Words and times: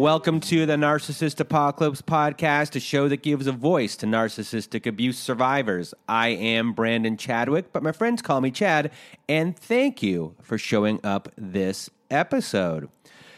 Welcome 0.00 0.40
to 0.40 0.64
the 0.64 0.76
Narcissist 0.76 1.40
Apocalypse 1.40 2.00
podcast, 2.00 2.74
a 2.74 2.80
show 2.80 3.06
that 3.08 3.22
gives 3.22 3.46
a 3.46 3.52
voice 3.52 3.96
to 3.96 4.06
narcissistic 4.06 4.86
abuse 4.86 5.18
survivors. 5.18 5.92
I 6.08 6.28
am 6.28 6.72
Brandon 6.72 7.18
Chadwick, 7.18 7.70
but 7.70 7.82
my 7.82 7.92
friends 7.92 8.22
call 8.22 8.40
me 8.40 8.50
Chad, 8.50 8.92
and 9.28 9.54
thank 9.54 10.02
you 10.02 10.36
for 10.40 10.56
showing 10.56 11.00
up 11.04 11.28
this 11.36 11.90
episode. 12.10 12.88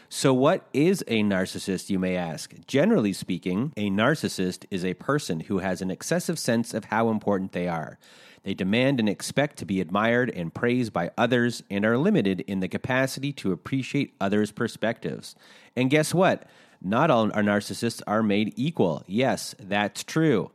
So, 0.07 0.33
what 0.33 0.65
is 0.71 1.03
a 1.09 1.21
narcissist, 1.21 1.89
you 1.89 1.99
may 1.99 2.15
ask? 2.15 2.53
Generally 2.65 3.11
speaking, 3.11 3.73
a 3.75 3.89
narcissist 3.89 4.63
is 4.71 4.85
a 4.85 4.93
person 4.93 5.41
who 5.41 5.57
has 5.57 5.81
an 5.81 5.91
excessive 5.91 6.39
sense 6.39 6.73
of 6.73 6.85
how 6.85 7.09
important 7.09 7.51
they 7.51 7.67
are. 7.67 7.99
They 8.43 8.53
demand 8.53 8.99
and 8.99 9.07
expect 9.07 9.57
to 9.57 9.65
be 9.65 9.79
admired 9.79 10.29
and 10.29 10.53
praised 10.53 10.91
by 10.91 11.11
others 11.17 11.63
and 11.69 11.85
are 11.85 11.97
limited 11.97 12.41
in 12.41 12.59
the 12.59 12.67
capacity 12.67 13.31
to 13.33 13.53
appreciate 13.53 14.13
others' 14.19 14.51
perspectives. 14.51 15.35
And 15.75 15.89
guess 15.89 16.13
what? 16.13 16.45
Not 16.83 17.09
all 17.09 17.31
our 17.31 17.41
narcissists 17.41 18.01
are 18.05 18.21
made 18.21 18.53
equal. 18.57 19.03
Yes, 19.07 19.55
that's 19.57 20.03
true. 20.03 20.51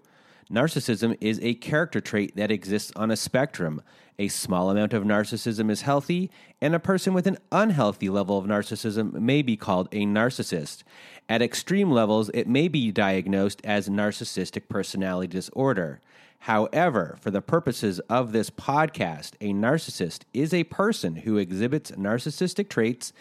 Narcissism 0.51 1.17
is 1.21 1.41
a 1.43 1.55
character 1.55 2.01
trait 2.01 2.37
that 2.37 2.51
exists 2.51 2.93
on 2.97 3.11
a 3.11 3.17
spectrum. 3.17 3.83
A 4.19 4.29
small 4.29 4.71
amount 4.71 4.93
of 4.93 5.05
narcissism 5.05 5.71
is 5.71 5.83
healthy, 5.83 6.31
and 6.61 6.75
a 6.75 6.81
person 6.81 7.15
with 7.15 7.27
an 7.27 7.39
unhealthy 7.51 8.11
level 8.11 8.37
of 8.37 8.47
narcissism 8.47 9.13
may 9.13 9.43
be 9.43 9.57
called 9.57 9.89
a 9.93 10.05
narcissist. 10.05 10.83
At 11.29 11.41
extreme 11.41 11.91
levels, 11.91 12.31
it 12.35 12.49
may 12.49 12.69
be 12.69 12.91
diagnosed 12.91 13.61
as 13.65 13.89
narcissistic 13.89 14.69
personality 14.69 15.29
disorder. 15.29 16.01
However, 16.41 17.17
for 17.21 17.31
the 17.31 17.43
purposes 17.43 18.01
of 18.09 18.33
this 18.33 18.51
podcast, 18.51 19.33
a 19.41 19.53
narcissist 19.53 20.23
is 20.33 20.53
a 20.53 20.65
person 20.65 21.17
who 21.17 21.37
exhibits 21.37 21.91
narcissistic 21.93 22.69
traits 22.69 23.13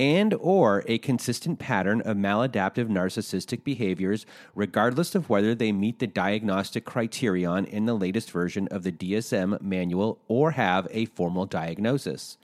and 0.00 0.32
or 0.40 0.82
a 0.86 0.96
consistent 0.96 1.58
pattern 1.58 2.00
of 2.00 2.16
maladaptive 2.16 2.88
narcissistic 2.88 3.62
behaviors 3.62 4.24
regardless 4.54 5.14
of 5.14 5.28
whether 5.28 5.54
they 5.54 5.72
meet 5.72 5.98
the 5.98 6.06
diagnostic 6.06 6.86
criterion 6.86 7.66
in 7.66 7.84
the 7.84 7.92
latest 7.92 8.30
version 8.30 8.66
of 8.68 8.82
the 8.82 8.90
DSM 8.90 9.60
manual 9.60 10.18
or 10.26 10.52
have 10.52 10.88
a 10.90 11.04
formal 11.04 11.44
diagnosis. 11.44 12.38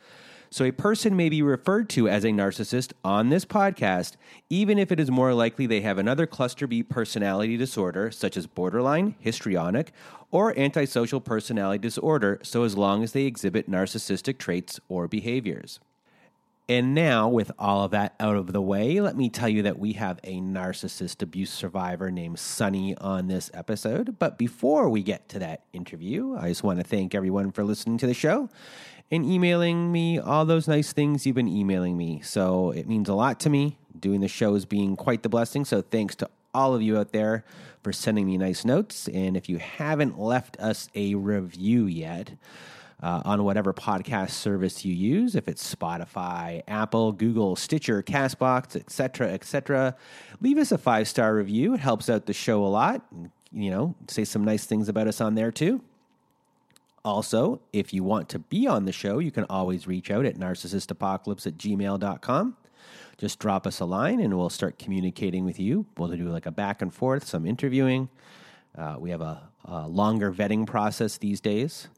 So, 0.50 0.66
a 0.66 0.70
person 0.70 1.16
may 1.16 1.30
be 1.30 1.40
referred 1.40 1.88
to 1.90 2.08
as 2.08 2.24
a 2.24 2.28
narcissist 2.28 2.92
on 3.02 3.30
this 3.30 3.46
podcast, 3.46 4.16
even 4.50 4.78
if 4.78 4.92
it 4.92 5.00
is 5.00 5.10
more 5.10 5.32
likely 5.32 5.66
they 5.66 5.80
have 5.80 5.96
another 5.96 6.26
cluster 6.26 6.66
B 6.66 6.82
personality 6.82 7.56
disorder, 7.56 8.10
such 8.10 8.36
as 8.36 8.46
borderline, 8.46 9.16
histrionic, 9.18 9.92
or 10.30 10.56
antisocial 10.58 11.20
personality 11.20 11.80
disorder, 11.80 12.38
so 12.42 12.64
as 12.64 12.76
long 12.76 13.02
as 13.02 13.12
they 13.12 13.24
exhibit 13.24 13.70
narcissistic 13.70 14.36
traits 14.38 14.78
or 14.88 15.08
behaviors. 15.08 15.80
And 16.68 16.94
now, 16.96 17.28
with 17.28 17.52
all 17.60 17.84
of 17.84 17.92
that 17.92 18.16
out 18.18 18.34
of 18.34 18.52
the 18.52 18.60
way, 18.60 19.00
let 19.00 19.16
me 19.16 19.28
tell 19.28 19.48
you 19.48 19.62
that 19.62 19.78
we 19.78 19.92
have 19.92 20.18
a 20.24 20.40
narcissist 20.40 21.22
abuse 21.22 21.52
survivor 21.52 22.10
named 22.10 22.40
Sunny 22.40 22.96
on 22.96 23.28
this 23.28 23.52
episode. 23.54 24.18
But 24.18 24.36
before 24.36 24.88
we 24.88 25.04
get 25.04 25.28
to 25.28 25.38
that 25.38 25.62
interview, 25.72 26.36
I 26.36 26.48
just 26.48 26.64
want 26.64 26.80
to 26.80 26.84
thank 26.84 27.14
everyone 27.14 27.52
for 27.52 27.62
listening 27.62 27.98
to 27.98 28.06
the 28.08 28.14
show 28.14 28.48
and 29.12 29.24
emailing 29.24 29.92
me 29.92 30.18
all 30.18 30.44
those 30.44 30.66
nice 30.66 30.92
things 30.92 31.24
you've 31.24 31.36
been 31.36 31.46
emailing 31.46 31.96
me. 31.96 32.20
So 32.22 32.72
it 32.72 32.88
means 32.88 33.08
a 33.08 33.14
lot 33.14 33.38
to 33.40 33.50
me. 33.50 33.78
Doing 33.98 34.20
the 34.20 34.26
show 34.26 34.56
is 34.56 34.64
being 34.64 34.96
quite 34.96 35.22
the 35.22 35.28
blessing. 35.28 35.64
So 35.64 35.82
thanks 35.82 36.16
to 36.16 36.28
all 36.52 36.74
of 36.74 36.82
you 36.82 36.98
out 36.98 37.12
there 37.12 37.44
for 37.84 37.92
sending 37.92 38.26
me 38.26 38.38
nice 38.38 38.64
notes. 38.64 39.06
And 39.08 39.36
if 39.36 39.48
you 39.48 39.58
haven't 39.58 40.18
left 40.18 40.58
us 40.58 40.88
a 40.96 41.14
review 41.14 41.86
yet, 41.86 42.32
uh, 43.02 43.22
on 43.24 43.44
whatever 43.44 43.72
podcast 43.72 44.30
service 44.30 44.84
you 44.84 44.94
use, 44.94 45.34
if 45.34 45.48
it's 45.48 45.74
Spotify, 45.74 46.62
Apple, 46.66 47.12
Google, 47.12 47.56
Stitcher, 47.56 48.02
Castbox, 48.02 48.74
etc., 48.76 49.32
etc. 49.32 49.96
Leave 50.40 50.58
us 50.58 50.72
a 50.72 50.78
five 50.78 51.06
star 51.08 51.34
review. 51.34 51.74
It 51.74 51.80
helps 51.80 52.08
out 52.08 52.26
the 52.26 52.32
show 52.32 52.64
a 52.64 52.68
lot. 52.68 53.02
You 53.52 53.70
know, 53.70 53.94
say 54.08 54.24
some 54.24 54.44
nice 54.44 54.64
things 54.66 54.88
about 54.88 55.08
us 55.08 55.20
on 55.20 55.34
there 55.34 55.52
too. 55.52 55.82
Also, 57.04 57.60
if 57.72 57.94
you 57.94 58.02
want 58.02 58.28
to 58.30 58.40
be 58.40 58.66
on 58.66 58.84
the 58.84 58.92
show, 58.92 59.20
you 59.20 59.30
can 59.30 59.44
always 59.44 59.86
reach 59.86 60.10
out 60.10 60.24
at 60.24 60.36
narcissistapocalypse 60.36 61.46
at 61.46 61.56
gmail.com. 61.56 62.56
Just 63.16 63.38
drop 63.38 63.66
us 63.66 63.78
a 63.78 63.84
line 63.84 64.20
and 64.20 64.36
we'll 64.36 64.50
start 64.50 64.78
communicating 64.78 65.44
with 65.44 65.60
you. 65.60 65.86
We'll 65.96 66.08
do 66.08 66.28
like 66.28 66.46
a 66.46 66.50
back 66.50 66.82
and 66.82 66.92
forth, 66.92 67.24
some 67.24 67.46
interviewing. 67.46 68.08
Uh, 68.76 68.96
we 68.98 69.10
have 69.10 69.20
a, 69.20 69.42
a, 69.64 69.88
longer 69.88 70.32
vetting 70.32 70.66
process 70.66 71.18
these 71.18 71.40
days. 71.40 71.88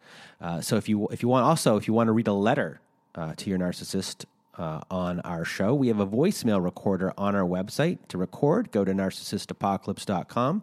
Uh, 0.41 0.61
so 0.61 0.77
if 0.77 0.89
you 0.89 1.09
if 1.09 1.23
you 1.23 1.29
want 1.29 1.45
also 1.45 1.77
if 1.77 1.89
you 1.89 1.95
want 1.95 2.09
to 2.09 2.13
read 2.13 2.29
a 2.29 2.33
letter 2.33 2.81
uh, 3.15 3.35
to 3.37 3.51
your 3.51 3.59
narcissist 3.59 4.25
uh, 4.57 4.81
on 4.91 5.21
our 5.21 5.45
show, 5.45 5.75
we 5.75 5.89
have 5.89 6.01
a 6.01 6.07
voicemail 6.07 6.63
recorder 6.63 7.13
on 7.19 7.35
our 7.35 7.43
website 7.43 7.99
to 8.09 8.19
record. 8.19 8.71
Go 8.71 8.85
to 8.85 8.93
narcissistapocalypse.com. 8.93 10.63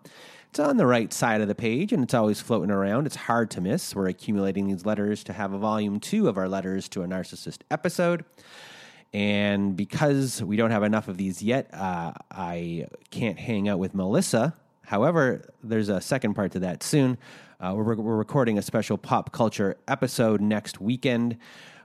It's 0.50 0.60
on 0.60 0.78
the 0.78 0.86
right 0.86 1.12
side 1.12 1.42
of 1.42 1.50
the 1.50 1.56
page 1.56 1.92
and 1.92 2.04
it's 2.04 2.14
always 2.14 2.40
floating 2.40 2.72
around. 2.72 3.08
It's 3.08 3.18
hard 3.18 3.52
to 3.52 3.62
miss. 3.62 3.94
We're 3.94 4.08
accumulating 4.08 4.68
these 4.68 4.86
letters 4.86 5.22
to 5.26 5.34
have 5.34 5.52
a 5.52 5.58
volume 5.58 6.00
two 6.00 6.30
of 6.30 6.38
our 6.38 6.48
letters 6.48 6.88
to 6.90 7.04
a 7.04 7.08
narcissist 7.08 7.64
episode. 7.70 8.24
And 9.12 9.76
because 9.76 10.42
we 10.42 10.56
don't 10.56 10.72
have 10.72 10.84
enough 10.84 11.10
of 11.10 11.18
these 11.18 11.42
yet, 11.42 11.74
uh, 11.74 12.14
I 12.32 12.88
can't 13.12 13.38
hang 13.38 13.68
out 13.68 13.80
with 13.80 13.94
Melissa 13.94 14.54
However, 14.86 15.50
there's 15.64 15.90
a 15.90 16.02
second 16.02 16.34
part 16.34 16.52
to 16.54 16.60
that 16.60 16.84
soon. 16.84 17.18
Uh, 17.60 17.74
we're, 17.76 17.96
we're, 17.96 18.16
recording 18.16 18.58
a 18.58 18.62
special 18.62 18.98
pop 18.98 19.32
culture 19.32 19.78
episode 19.88 20.42
next 20.42 20.82
weekend. 20.82 21.38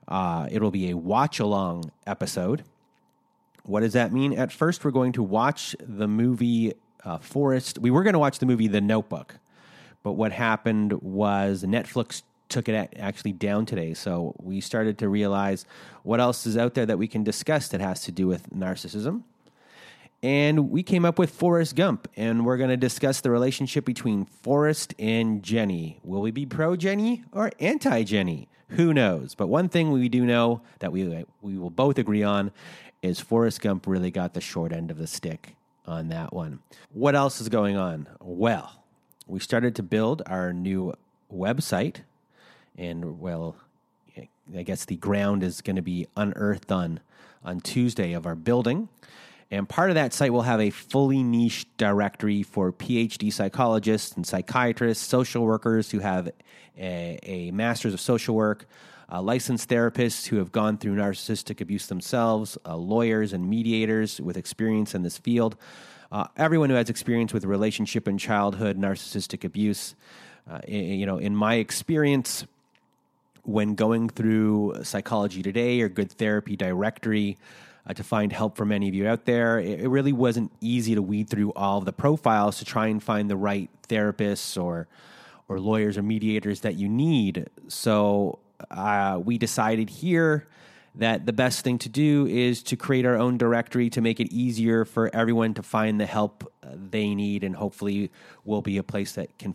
Uh, 0.08 0.48
it'll 0.50 0.70
be 0.70 0.90
a 0.90 0.96
watch 0.96 1.38
along 1.38 1.92
episode. 2.06 2.64
What 3.64 3.80
does 3.80 3.92
that 3.92 4.12
mean? 4.12 4.32
At 4.32 4.52
first, 4.52 4.84
we're 4.84 4.90
going 4.90 5.12
to 5.12 5.22
watch 5.22 5.76
the 5.80 6.08
movie 6.08 6.74
uh, 7.04 7.18
Forrest. 7.18 7.78
We 7.78 7.90
were 7.90 8.02
going 8.02 8.14
to 8.14 8.18
watch 8.18 8.38
the 8.38 8.46
movie 8.46 8.68
The 8.68 8.80
Notebook, 8.80 9.36
but 10.02 10.12
what 10.12 10.32
happened 10.32 10.94
was 11.02 11.62
Netflix 11.62 12.22
took 12.48 12.68
it 12.68 12.92
actually 12.98 13.32
down 13.32 13.64
today. 13.64 13.94
So 13.94 14.34
we 14.40 14.60
started 14.60 14.98
to 14.98 15.08
realize 15.08 15.64
what 16.02 16.20
else 16.20 16.46
is 16.46 16.56
out 16.56 16.74
there 16.74 16.86
that 16.86 16.98
we 16.98 17.06
can 17.06 17.22
discuss 17.22 17.68
that 17.68 17.80
has 17.80 18.02
to 18.02 18.12
do 18.12 18.26
with 18.26 18.50
narcissism. 18.50 19.22
And 20.22 20.70
we 20.70 20.82
came 20.82 21.06
up 21.06 21.18
with 21.18 21.30
Forrest 21.30 21.76
Gump, 21.76 22.06
and 22.14 22.44
we're 22.44 22.58
going 22.58 22.68
to 22.70 22.76
discuss 22.76 23.22
the 23.22 23.30
relationship 23.30 23.86
between 23.86 24.26
Forrest 24.26 24.94
and 24.98 25.42
Jenny. 25.42 25.98
Will 26.04 26.20
we 26.20 26.30
be 26.30 26.44
pro 26.44 26.76
Jenny 26.76 27.24
or 27.32 27.50
anti 27.58 28.02
Jenny? 28.02 28.48
Who 28.70 28.92
knows? 28.92 29.34
But 29.34 29.46
one 29.46 29.68
thing 29.68 29.90
we 29.90 30.08
do 30.10 30.26
know 30.26 30.60
that 30.80 30.92
we, 30.92 31.24
we 31.40 31.58
will 31.58 31.70
both 31.70 31.98
agree 31.98 32.22
on 32.22 32.52
is 33.02 33.18
Forrest 33.18 33.62
Gump 33.62 33.86
really 33.86 34.10
got 34.10 34.34
the 34.34 34.42
short 34.42 34.72
end 34.72 34.90
of 34.90 34.98
the 34.98 35.06
stick 35.06 35.56
on 35.86 36.08
that 36.08 36.34
one. 36.34 36.60
What 36.92 37.14
else 37.14 37.40
is 37.40 37.48
going 37.48 37.78
on? 37.78 38.06
Well, 38.20 38.84
we 39.26 39.40
started 39.40 39.74
to 39.76 39.82
build 39.82 40.22
our 40.26 40.52
new 40.52 40.94
website, 41.32 42.02
and 42.76 43.20
well, 43.20 43.56
I 44.54 44.62
guess 44.64 44.84
the 44.84 44.96
ground 44.96 45.42
is 45.42 45.62
going 45.62 45.76
to 45.76 45.82
be 45.82 46.08
unearthed 46.16 46.70
on 46.70 47.00
on 47.42 47.60
Tuesday 47.60 48.12
of 48.12 48.26
our 48.26 48.34
building. 48.34 48.88
And 49.50 49.68
part 49.68 49.90
of 49.90 49.94
that 49.96 50.12
site 50.12 50.32
will 50.32 50.42
have 50.42 50.60
a 50.60 50.70
fully 50.70 51.22
niche 51.22 51.66
directory 51.76 52.42
for 52.42 52.72
PhD 52.72 53.32
psychologists 53.32 54.14
and 54.16 54.24
psychiatrists, 54.26 55.04
social 55.04 55.44
workers 55.44 55.90
who 55.90 55.98
have 55.98 56.30
a, 56.78 57.18
a 57.22 57.50
master's 57.50 57.92
of 57.92 58.00
social 58.00 58.36
work, 58.36 58.66
uh, 59.10 59.20
licensed 59.20 59.68
therapists 59.68 60.26
who 60.26 60.36
have 60.36 60.52
gone 60.52 60.78
through 60.78 60.94
narcissistic 60.94 61.60
abuse 61.60 61.88
themselves, 61.88 62.56
uh, 62.64 62.76
lawyers 62.76 63.32
and 63.32 63.50
mediators 63.50 64.20
with 64.20 64.36
experience 64.36 64.94
in 64.94 65.02
this 65.02 65.18
field. 65.18 65.56
uh, 66.12 66.26
everyone 66.36 66.70
who 66.70 66.76
has 66.76 66.90
experience 66.90 67.32
with 67.32 67.44
relationship 67.44 68.06
and 68.06 68.18
childhood 68.18 68.76
narcissistic 68.78 69.44
abuse. 69.44 69.94
Uh, 70.50 70.60
you 70.66 71.06
know, 71.06 71.18
in 71.18 71.36
my 71.36 71.54
experience, 71.54 72.44
when 73.44 73.74
going 73.74 74.08
through 74.08 74.74
Psychology 74.82 75.42
Today 75.42 75.80
or 75.80 75.88
Good 75.88 76.10
Therapy 76.10 76.56
Directory 76.56 77.38
uh, 77.86 77.94
to 77.94 78.04
find 78.04 78.32
help 78.32 78.56
for 78.56 78.64
many 78.64 78.88
of 78.88 78.94
you 78.94 79.06
out 79.06 79.24
there, 79.24 79.58
it, 79.58 79.80
it, 79.80 79.88
really 79.88 80.12
wasn't 80.12 80.52
easy 80.60 80.94
to 80.94 81.02
weed 81.02 81.28
through 81.28 81.52
all 81.54 81.78
of 81.78 81.84
the 81.84 81.92
profiles 81.92 82.58
to 82.58 82.64
try 82.64 82.86
and 82.88 83.02
find 83.02 83.30
the 83.30 83.36
right 83.36 83.70
therapists 83.88 84.60
or 84.60 84.88
or 85.48 85.58
lawyers 85.58 85.98
or 85.98 86.02
mediators 86.02 86.60
that 86.60 86.76
you 86.76 86.88
need. 86.88 87.48
So 87.66 88.38
uh, 88.70 89.20
we 89.22 89.36
decided 89.36 89.90
here 89.90 90.46
that 90.94 91.26
the 91.26 91.32
best 91.32 91.64
thing 91.64 91.78
to 91.78 91.88
do 91.88 92.26
is 92.26 92.62
to 92.64 92.76
create 92.76 93.04
our 93.04 93.16
own 93.16 93.36
directory 93.36 93.90
to 93.90 94.00
make 94.00 94.20
it 94.20 94.32
easier 94.32 94.84
for 94.84 95.14
everyone 95.14 95.54
to 95.54 95.62
find 95.62 96.00
the 96.00 96.06
help 96.06 96.52
uh, 96.62 96.68
they 96.74 97.14
need, 97.14 97.42
and 97.44 97.56
hopefully, 97.56 98.10
will 98.44 98.62
be 98.62 98.76
a 98.76 98.82
place 98.82 99.12
that 99.12 99.36
can 99.38 99.54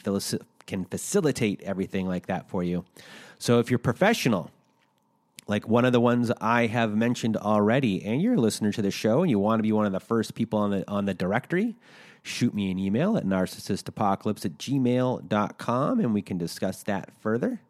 can 0.65 0.85
facilitate 0.85 1.61
everything 1.61 2.07
like 2.07 2.25
that 2.25 2.49
for 2.49 2.63
you. 2.63 2.85
So 3.37 3.59
if 3.59 3.69
you're 3.69 3.79
professional, 3.79 4.51
like 5.47 5.67
one 5.67 5.85
of 5.85 5.93
the 5.93 5.99
ones 5.99 6.31
I 6.41 6.67
have 6.67 6.95
mentioned 6.95 7.37
already, 7.37 8.03
and 8.03 8.21
you're 8.21 8.35
a 8.35 8.41
listener 8.41 8.71
to 8.71 8.81
the 8.81 8.91
show 8.91 9.21
and 9.21 9.29
you 9.29 9.39
want 9.39 9.59
to 9.59 9.63
be 9.63 9.71
one 9.71 9.85
of 9.85 9.91
the 9.91 9.99
first 9.99 10.35
people 10.35 10.59
on 10.59 10.71
the 10.71 10.89
on 10.89 11.05
the 11.05 11.13
directory, 11.13 11.75
shoot 12.23 12.53
me 12.53 12.71
an 12.71 12.79
email 12.79 13.17
at 13.17 13.25
narcissistapocalypse 13.25 14.45
at 14.45 14.57
gmail.com 14.57 15.99
and 15.99 16.13
we 16.13 16.21
can 16.21 16.37
discuss 16.37 16.83
that 16.83 17.11
further. 17.21 17.61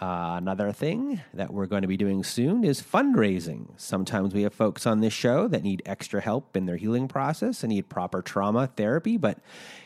Uh, 0.00 0.34
another 0.36 0.72
thing 0.72 1.20
that 1.32 1.52
we're 1.52 1.66
going 1.66 1.82
to 1.82 1.88
be 1.88 1.96
doing 1.96 2.24
soon 2.24 2.64
is 2.64 2.82
fundraising. 2.82 3.68
Sometimes 3.76 4.34
we 4.34 4.42
have 4.42 4.52
folks 4.52 4.86
on 4.86 5.00
this 5.00 5.12
show 5.12 5.46
that 5.48 5.62
need 5.62 5.82
extra 5.86 6.20
help 6.20 6.56
in 6.56 6.66
their 6.66 6.76
healing 6.76 7.06
process 7.06 7.62
and 7.62 7.70
need 7.70 7.88
proper 7.88 8.20
trauma 8.20 8.66
therapy, 8.76 9.16
but 9.16 9.38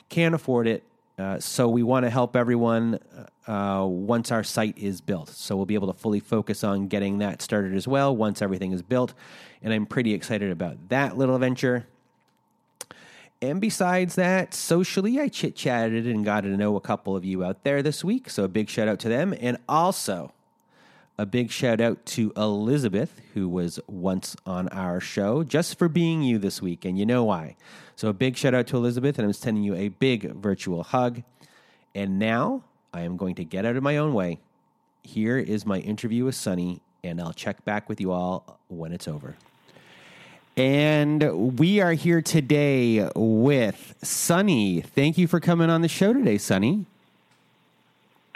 can't 0.09 0.35
afford 0.35 0.67
it 0.67 0.83
uh, 1.19 1.41
so 1.41 1.69
we 1.69 1.83
want 1.83 2.05
to 2.05 2.11
help 2.11 2.37
everyone 2.37 2.99
uh, 3.47 3.85
once 3.89 4.31
our 4.31 4.45
site 4.45 4.79
is 4.79 5.01
built. 5.01 5.29
So 5.31 5.57
we'll 5.57 5.67
be 5.67 5.75
able 5.75 5.93
to 5.93 5.99
fully 5.99 6.21
focus 6.21 6.63
on 6.63 6.87
getting 6.87 7.19
that 7.19 7.43
started 7.43 7.75
as 7.75 7.89
well 7.89 8.15
once 8.17 8.41
everything 8.41 8.73
is 8.73 8.83
built. 8.83 9.15
And 9.63 9.73
I'm 9.73 9.87
pretty 9.87 10.15
excited 10.15 10.51
about 10.53 10.89
that 10.91 11.19
little 11.19 11.39
venture. 11.39 11.87
And 13.41 13.61
besides 13.61 14.15
that, 14.17 14.55
socially, 14.55 15.21
I 15.21 15.29
chit 15.29 15.57
chatted 15.57 16.07
and 16.07 16.25
got 16.25 16.43
to 16.43 16.49
know 16.49 16.77
a 16.77 16.81
couple 16.81 17.17
of 17.17 17.25
you 17.25 17.45
out 17.45 17.65
there 17.65 17.83
this 17.83 18.05
week. 18.05 18.31
So 18.31 18.45
a 18.45 18.49
big 18.49 18.69
shout 18.69 18.89
out 18.89 18.99
to 19.01 19.09
them. 19.09 19.35
And 19.41 19.59
also, 19.69 20.33
a 21.19 21.27
big 21.27 21.51
shout 21.51 21.81
out 21.81 22.07
to 22.07 22.33
Elizabeth, 22.37 23.21
who 23.35 23.49
was 23.49 23.81
once 23.89 24.37
on 24.47 24.69
our 24.69 25.01
show, 25.01 25.43
just 25.43 25.77
for 25.77 25.89
being 25.89 26.23
you 26.23 26.39
this 26.39 26.63
week. 26.63 26.85
And 26.85 26.97
you 26.97 27.05
know 27.05 27.25
why. 27.25 27.57
So 27.97 28.09
a 28.09 28.13
big 28.13 28.37
shout 28.37 28.55
out 28.55 28.69
to 28.69 28.77
Elizabeth, 28.77 29.19
and 29.19 29.27
I'm 29.27 29.33
sending 29.33 29.65
you 29.65 29.75
a 29.75 29.89
big 29.89 30.33
virtual 30.35 30.85
hug. 30.85 31.23
And 31.95 32.21
now 32.21 32.63
I 32.95 33.01
am 33.01 33.17
going 33.17 33.35
to 33.35 33.45
get 33.45 33.67
out 33.67 33.75
of 33.75 33.83
my 33.83 33.97
own 33.97 34.15
way. 34.15 34.39
Here 35.03 35.39
is 35.39 35.67
my 35.67 35.79
interview 35.79 36.25
with 36.25 36.37
Sunny, 36.37 36.81
and 37.03 37.21
I'll 37.21 37.33
check 37.33 37.65
back 37.65 37.89
with 37.89 38.01
you 38.01 38.13
all 38.13 38.59
when 38.69 38.93
it's 38.93 39.09
over. 39.09 39.35
And 40.57 41.59
we 41.59 41.81
are 41.81 41.93
here 41.93 42.23
today 42.23 43.09
with 43.15 43.95
Sunny. 44.03 44.81
Thank 44.81 45.19
you 45.19 45.27
for 45.27 45.41
coming 45.41 45.71
on 45.71 45.83
the 45.83 45.89
show 45.89 46.13
today, 46.13 46.39
Sunny. 46.39 46.85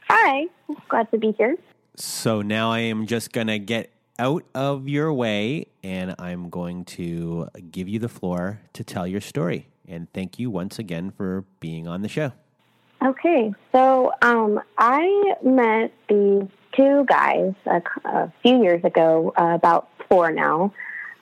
Hi, 0.08 0.46
glad 0.88 1.10
to 1.12 1.18
be 1.18 1.32
here. 1.32 1.56
So 1.96 2.42
now 2.42 2.70
I 2.72 2.80
am 2.80 3.06
just 3.06 3.32
going 3.32 3.48
to 3.48 3.58
get 3.58 3.92
out 4.18 4.44
of 4.54 4.88
your 4.88 5.12
way 5.12 5.66
and 5.82 6.14
I'm 6.18 6.48
going 6.48 6.84
to 6.84 7.48
give 7.70 7.88
you 7.88 7.98
the 7.98 8.08
floor 8.08 8.60
to 8.72 8.84
tell 8.84 9.06
your 9.06 9.20
story. 9.20 9.68
And 9.86 10.10
thank 10.12 10.38
you 10.38 10.50
once 10.50 10.78
again 10.78 11.10
for 11.10 11.44
being 11.60 11.86
on 11.86 12.02
the 12.02 12.08
show. 12.08 12.32
Okay, 13.04 13.52
so 13.72 14.12
um, 14.22 14.60
I 14.78 15.34
met 15.42 15.92
these 16.08 16.44
two 16.76 17.04
guys 17.06 17.52
a, 17.66 17.82
a 18.04 18.32
few 18.42 18.62
years 18.62 18.84
ago, 18.84 19.32
uh, 19.36 19.54
about 19.54 19.88
four 20.08 20.30
now. 20.30 20.72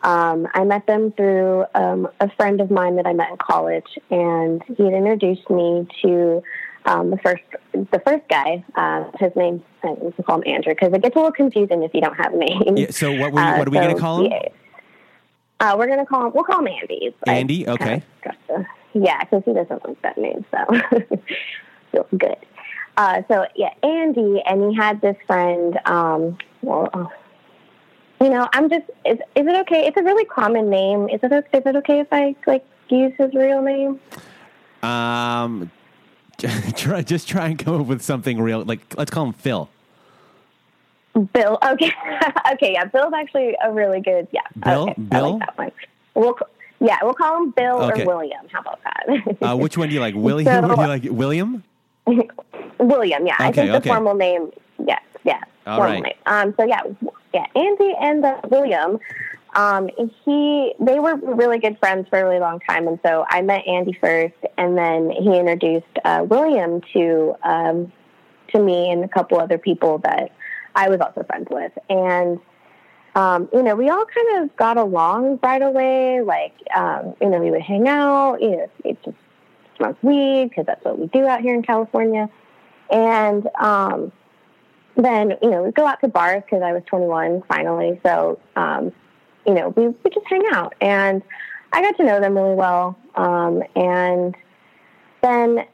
Um, 0.03 0.47
I 0.53 0.65
met 0.65 0.87
them 0.87 1.13
through 1.13 1.65
um, 1.75 2.09
a 2.21 2.31
friend 2.37 2.61
of 2.61 2.71
mine 2.71 2.97
that 2.97 3.07
I 3.07 3.15
met 3.15 3.31
in 3.31 3.37
college, 3.39 3.99
and 4.11 4.63
he 4.77 4.85
had 4.85 4.93
introduced 4.93 5.49
me 5.49 5.87
to 6.03 6.43
um, 6.87 7.11
the 7.11 7.19
first 7.19 7.43
the 7.73 8.01
first 8.05 8.27
guy. 8.29 8.65
Uh, 8.75 9.11
his 9.19 9.35
name 9.37 9.63
I 9.83 9.93
we 9.93 10.25
call 10.25 10.37
him 10.37 10.45
Andrew 10.47 10.75
because 10.75 10.93
it 10.93 11.03
gets 11.03 11.15
a 11.17 11.19
little 11.19 11.33
confusing 11.33 11.83
if 11.83 11.95
you 11.95 12.01
don't 12.01 12.17
have 12.17 12.35
a 12.35 12.37
name. 12.37 12.77
Yeah, 12.77 12.91
so 12.91 13.11
what, 13.13 13.33
we, 13.33 13.41
what 13.41 13.69
are 13.69 13.71
we 13.71 13.79
uh, 13.79 13.83
so, 13.83 13.87
going 13.87 13.95
to 13.95 14.01
call 14.01 14.25
him? 14.25 14.33
Yeah, 14.33 14.49
uh, 15.61 15.77
we're 15.79 15.87
going 15.87 15.99
to 15.99 16.07
call 16.07 16.27
him. 16.27 16.33
We'll 16.35 16.45
call 16.45 16.61
him 16.61 16.69
Andy. 16.69 17.15
Andy, 17.27 17.69
okay. 17.69 18.03
To, 18.25 18.67
yeah, 18.95 19.23
because 19.25 19.43
he 19.45 19.53
doesn't 19.53 19.87
like 19.87 20.03
that 20.03 20.19
name, 20.19 20.45
so 20.51 20.99
feels 21.93 22.07
good. 22.17 22.37
Uh, 22.97 23.23
so 23.29 23.47
yeah, 23.55 23.73
Andy, 23.83 24.43
and 24.47 24.71
he 24.71 24.77
had 24.77 25.01
this 25.01 25.17
friend. 25.27 25.79
Um, 25.85 26.39
well, 26.63 26.89
uh, 26.93 27.07
you 28.21 28.31
know, 28.31 28.49
I'm 28.53 28.69
just. 28.69 28.85
Is, 29.07 29.19
is 29.35 29.47
it 29.47 29.61
okay? 29.61 29.87
It's 29.87 29.97
a 29.97 30.03
really 30.03 30.25
common 30.25 30.69
name. 30.69 31.09
Is 31.09 31.21
it? 31.23 31.33
Is 31.33 31.63
it 31.65 31.77
okay 31.77 32.01
if 32.01 32.09
I 32.11 32.35
like 32.47 32.65
use 32.89 33.13
his 33.17 33.33
real 33.33 33.63
name? 33.63 34.01
Um, 34.83 35.71
try, 36.77 37.03
just 37.03 37.29
try 37.29 37.49
and 37.49 37.59
come 37.59 37.81
up 37.81 37.87
with 37.87 38.03
something 38.03 38.41
real. 38.41 38.65
Like, 38.65 38.81
let's 38.97 39.11
call 39.11 39.27
him 39.27 39.33
Phil. 39.33 39.69
Bill. 41.33 41.59
Okay. 41.63 41.93
okay. 42.53 42.73
Yeah. 42.73 42.85
Bill's 42.85 43.13
actually 43.15 43.57
a 43.63 43.73
really 43.73 44.01
good. 44.01 44.29
Yeah. 44.33 44.41
Bill. 44.65 44.91
Okay, 44.91 44.95
Bill. 45.01 45.25
I 45.25 45.31
like 45.31 45.41
that 45.41 45.59
one. 45.59 45.73
We'll, 46.15 46.39
yeah, 46.81 46.99
we'll 47.03 47.15
call 47.15 47.43
him 47.43 47.51
Bill 47.51 47.83
okay. 47.85 48.03
or 48.03 48.07
William. 48.07 48.47
How 48.51 48.61
about 48.61 48.81
that? 48.85 49.37
uh, 49.43 49.57
which 49.57 49.77
one 49.77 49.89
do 49.89 49.95
you 49.95 50.01
like? 50.01 50.15
William? 50.17 50.47
So, 50.47 50.75
do 50.75 50.81
you 50.81 50.89
like 50.89 51.05
William? 51.05 51.63
William. 52.79 53.27
Yeah. 53.27 53.35
Okay, 53.35 53.45
I 53.45 53.53
think 53.53 53.85
the 53.85 53.89
formal 53.89 54.15
name. 54.15 54.51
Yes. 54.87 55.03
Yeah. 55.25 55.41
All 55.67 55.79
formal 55.79 55.95
right. 55.95 56.03
Name. 56.03 56.15
Um. 56.27 56.55
So 56.57 56.65
yeah. 56.65 56.83
Yeah. 57.35 57.47
Andy 57.55 57.95
and 58.01 58.25
uh, 58.25 58.41
William 58.49 58.99
um, 59.55 59.91
he 60.25 60.75
they 60.79 61.01
were 61.01 61.17
really 61.17 61.59
good 61.59 61.79
friends 61.79 62.09
for 62.09 62.21
a 62.21 62.25
really 62.25 62.39
long 62.39 62.61
time, 62.61 62.87
and 62.87 62.99
so 63.05 63.25
I 63.29 63.43
met 63.43 63.67
Andy 63.67 63.97
first, 64.01 64.35
and 64.57 64.77
then 64.79 65.11
he 65.11 65.39
introduced 65.39 65.87
uh, 66.05 66.25
William 66.29 66.81
to 66.93 67.35
um, 67.43 67.93
to 68.53 68.63
me 68.63 68.91
and 68.91 69.05
a 69.05 69.09
couple 69.09 69.41
other 69.41 69.59
people 69.59 69.99
that 69.99 70.33
I 70.75 70.89
was 70.89 71.01
also 71.01 71.25
friends 71.25 71.49
with, 71.51 71.73
and 71.89 72.39
um, 73.17 73.49
you 73.53 73.63
know 73.63 73.75
we 73.75 73.91
all 73.91 74.05
kind 74.05 74.45
of 74.45 74.57
got 74.57 74.77
along 74.77 75.41
right 75.43 75.63
away. 75.63 76.21
Like 76.21 76.55
um, 76.77 77.15
you 77.21 77.29
know 77.29 77.41
we 77.41 77.51
would 77.51 77.63
hang 77.63 77.89
out, 77.89 78.41
you 78.41 78.51
know 78.51 78.71
it 78.85 79.03
just 79.05 79.17
smoke 79.77 79.97
weed 80.03 80.51
because 80.51 80.67
that's 80.67 80.85
what 80.85 80.99
we 80.99 81.09
do 81.09 81.27
out 81.27 81.41
here 81.41 81.55
in 81.55 81.63
California, 81.63 82.31
and 82.89 83.49
um, 83.61 84.13
then 84.97 85.35
you 85.43 85.51
know 85.51 85.65
we 85.65 85.73
go 85.73 85.89
out 85.89 86.01
to 86.03 86.09
bars 86.09 86.45
because 86.45 86.63
I 86.63 86.73
was 86.73 86.85
21 86.87 87.43
finally, 87.49 88.01
so 88.05 88.39
um, 88.55 88.93
you 89.47 89.55
know, 89.55 89.71
we 89.71 89.89
would 89.89 90.13
just 90.13 90.27
hang 90.27 90.43
out. 90.53 90.75
And 90.81 91.23
I 91.73 91.83
got 91.83 91.97
to 91.99 92.05
know 92.05 92.21
them 92.21 92.35
really 92.35 92.55
well. 92.55 92.99
Um, 93.15 93.63
and 93.77 94.35
then 95.23 95.65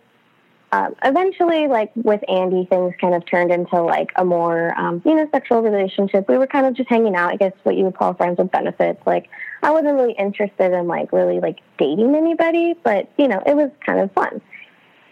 um, 0.72 0.94
eventually, 1.04 1.68
like 1.68 1.92
with 1.94 2.20
Andy, 2.28 2.66
things 2.66 2.94
kind 3.00 3.14
of 3.14 3.24
turned 3.26 3.52
into 3.52 3.80
like 3.82 4.10
a 4.16 4.24
more, 4.24 4.78
um, 4.78 5.00
you 5.04 5.14
know, 5.14 5.28
sexual 5.32 5.62
relationship. 5.62 6.28
We 6.28 6.38
were 6.38 6.46
kind 6.46 6.66
of 6.66 6.74
just 6.74 6.88
hanging 6.88 7.14
out, 7.14 7.32
I 7.32 7.36
guess 7.36 7.52
what 7.62 7.76
you 7.76 7.84
would 7.84 7.96
call 7.96 8.14
friends 8.14 8.38
with 8.38 8.50
benefits. 8.50 9.00
Like, 9.06 9.28
I 9.62 9.70
wasn't 9.70 9.94
really 9.94 10.12
interested 10.12 10.72
in 10.72 10.86
like 10.86 11.12
really 11.12 11.40
like 11.40 11.60
dating 11.78 12.14
anybody, 12.14 12.74
but, 12.82 13.08
you 13.16 13.28
know, 13.28 13.42
it 13.46 13.56
was 13.56 13.70
kind 13.84 14.00
of 14.00 14.12
fun. 14.12 14.40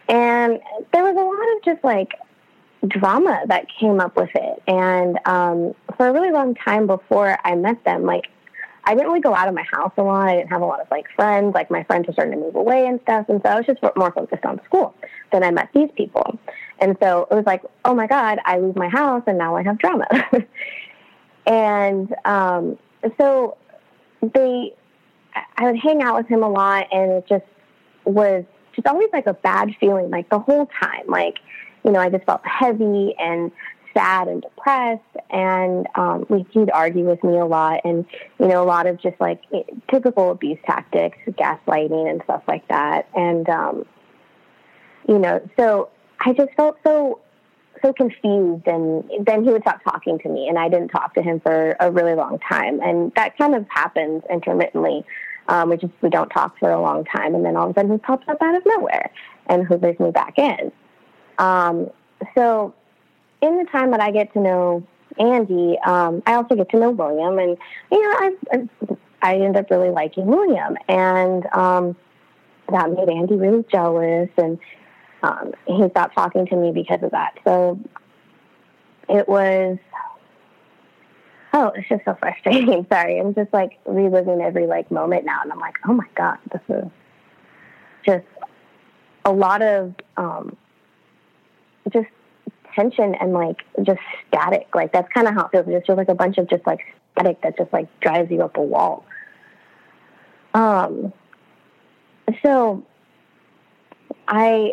And 0.08 0.61
there 0.92 1.02
was 1.02 1.16
a 1.16 1.20
lot 1.20 1.56
of 1.56 1.64
just 1.64 1.84
like 1.84 2.12
drama 2.87 3.42
that 3.46 3.66
came 3.80 4.00
up 4.00 4.16
with 4.16 4.30
it. 4.34 4.62
And 4.66 5.18
um, 5.26 5.75
for 5.96 6.08
a 6.08 6.12
really 6.12 6.30
long 6.30 6.54
time 6.54 6.87
before 6.87 7.38
I 7.44 7.54
met 7.54 7.82
them, 7.84 8.02
like 8.02 8.25
I 8.86 8.94
didn't 8.94 9.08
really 9.08 9.20
go 9.20 9.34
out 9.34 9.48
of 9.48 9.54
my 9.54 9.64
house 9.70 9.92
a 9.96 10.02
lot. 10.02 10.28
I 10.28 10.36
didn't 10.36 10.50
have 10.50 10.62
a 10.62 10.66
lot 10.66 10.80
of 10.80 10.90
like 10.90 11.06
friends. 11.14 11.54
Like 11.54 11.70
my 11.70 11.82
friends 11.84 12.06
were 12.06 12.12
starting 12.12 12.38
to 12.38 12.40
move 12.44 12.54
away 12.54 12.86
and 12.86 13.00
stuff. 13.02 13.26
And 13.28 13.40
so 13.44 13.50
I 13.50 13.56
was 13.56 13.66
just 13.66 13.80
more 13.96 14.12
focused 14.12 14.44
on 14.44 14.60
school. 14.64 14.94
Then 15.32 15.42
I 15.42 15.50
met 15.50 15.70
these 15.74 15.88
people. 15.96 16.38
And 16.80 16.96
so 17.02 17.26
it 17.30 17.34
was 17.34 17.46
like, 17.46 17.62
oh 17.84 17.94
my 17.94 18.06
God, 18.06 18.38
I 18.44 18.58
leave 18.58 18.76
my 18.76 18.88
house 18.88 19.22
and 19.26 19.38
now 19.38 19.56
I 19.56 19.62
have 19.62 19.78
drama. 19.78 20.06
and 21.46 22.14
um, 22.24 22.78
so 23.18 23.56
they, 24.22 24.74
I 25.56 25.64
would 25.64 25.78
hang 25.78 26.02
out 26.02 26.16
with 26.16 26.26
him 26.26 26.42
a 26.42 26.48
lot 26.48 26.86
and 26.92 27.12
it 27.12 27.26
just 27.28 27.44
was 28.04 28.44
just 28.74 28.86
always 28.86 29.08
like 29.12 29.26
a 29.26 29.34
bad 29.34 29.70
feeling, 29.80 30.10
like 30.10 30.28
the 30.28 30.38
whole 30.38 30.68
time. 30.82 31.06
Like, 31.06 31.38
you 31.84 31.92
know, 31.92 32.00
I 32.00 32.10
just 32.10 32.24
felt 32.24 32.44
heavy 32.44 33.14
and 33.18 33.50
sad 33.96 34.28
and 34.28 34.42
depressed 34.42 35.02
and 35.30 35.86
um, 35.94 36.26
he'd 36.50 36.70
argue 36.70 37.04
with 37.04 37.22
me 37.24 37.38
a 37.38 37.44
lot 37.44 37.80
and 37.84 38.04
you 38.38 38.48
know 38.48 38.62
a 38.62 38.66
lot 38.66 38.86
of 38.86 39.00
just 39.00 39.18
like 39.20 39.40
typical 39.90 40.30
abuse 40.30 40.58
tactics 40.66 41.18
gaslighting 41.28 42.10
and 42.10 42.20
stuff 42.24 42.42
like 42.48 42.66
that 42.68 43.08
and 43.14 43.48
um, 43.48 43.86
you 45.08 45.18
know 45.18 45.40
so 45.58 45.88
i 46.20 46.32
just 46.32 46.50
felt 46.56 46.76
so 46.84 47.20
so 47.82 47.92
confused 47.92 48.66
and 48.66 49.04
then 49.26 49.44
he 49.44 49.50
would 49.50 49.62
stop 49.62 49.82
talking 49.84 50.18
to 50.18 50.28
me 50.28 50.48
and 50.48 50.58
i 50.58 50.68
didn't 50.68 50.88
talk 50.88 51.14
to 51.14 51.22
him 51.22 51.40
for 51.40 51.76
a 51.80 51.90
really 51.90 52.14
long 52.14 52.38
time 52.48 52.80
and 52.80 53.12
that 53.14 53.36
kind 53.38 53.54
of 53.54 53.66
happens 53.68 54.22
intermittently 54.30 55.04
Um, 55.48 55.68
we 55.70 55.76
just 55.76 55.92
we 56.00 56.08
don't 56.08 56.30
talk 56.30 56.58
for 56.58 56.70
a 56.70 56.80
long 56.80 57.04
time, 57.04 57.34
and 57.34 57.44
then 57.44 57.54
all 57.54 57.68
of 57.68 57.72
a 57.72 57.74
sudden 57.78 57.92
he 57.92 57.98
pops 57.98 58.26
up 58.28 58.40
out 58.40 58.54
of 58.54 58.62
nowhere 58.64 59.10
and 59.46 59.66
hoovers 59.66 59.98
me 60.00 60.10
back 60.10 60.38
in. 60.38 60.72
Um, 61.38 61.90
so 62.34 62.72
in 63.44 63.58
the 63.58 63.64
time 63.64 63.90
that 63.90 64.00
I 64.00 64.10
get 64.10 64.32
to 64.32 64.40
know 64.40 64.86
Andy, 65.18 65.78
um, 65.86 66.22
I 66.26 66.34
also 66.34 66.56
get 66.56 66.70
to 66.70 66.78
know 66.78 66.90
William, 66.90 67.38
and 67.38 67.56
you 67.92 68.02
know 68.02 68.10
I 68.10 68.36
I, 68.52 68.68
I 69.22 69.36
end 69.36 69.56
up 69.56 69.70
really 69.70 69.90
liking 69.90 70.26
William, 70.26 70.76
and 70.88 71.46
um, 71.52 71.96
that 72.70 72.90
made 72.90 73.08
Andy 73.08 73.36
really 73.36 73.64
jealous, 73.70 74.30
and 74.38 74.58
um, 75.22 75.52
he 75.66 75.88
stopped 75.90 76.14
talking 76.14 76.46
to 76.46 76.56
me 76.56 76.72
because 76.72 77.02
of 77.02 77.10
that. 77.10 77.38
So 77.44 77.78
it 79.08 79.28
was 79.28 79.78
oh, 81.52 81.68
it's 81.76 81.88
just 81.88 82.04
so 82.06 82.16
frustrating. 82.18 82.86
Sorry, 82.92 83.20
I'm 83.20 83.34
just 83.34 83.52
like 83.52 83.78
reliving 83.84 84.40
every 84.40 84.66
like 84.66 84.90
moment 84.90 85.26
now, 85.26 85.40
and 85.42 85.52
I'm 85.52 85.60
like, 85.60 85.76
oh 85.86 85.92
my 85.92 86.08
god, 86.16 86.38
this 86.50 86.62
is 86.68 86.90
just 88.06 88.26
a 89.24 89.32
lot 89.32 89.62
of 89.62 89.94
um, 90.16 90.56
just 91.92 92.08
tension 92.74 93.14
and 93.16 93.32
like 93.32 93.64
just 93.82 94.00
static. 94.28 94.68
Like 94.74 94.92
that's 94.92 95.10
kind 95.12 95.28
of 95.28 95.34
how 95.34 95.46
it 95.46 95.52
feels. 95.52 95.68
It 95.68 95.72
just 95.72 95.86
feels 95.86 95.96
like 95.96 96.08
a 96.08 96.14
bunch 96.14 96.38
of 96.38 96.48
just 96.48 96.66
like 96.66 96.80
static 97.12 97.40
that 97.42 97.56
just 97.56 97.72
like 97.72 97.88
drives 98.00 98.30
you 98.30 98.42
up 98.42 98.56
a 98.56 98.62
wall. 98.62 99.04
Um. 100.54 101.12
So 102.42 102.84
I 104.28 104.72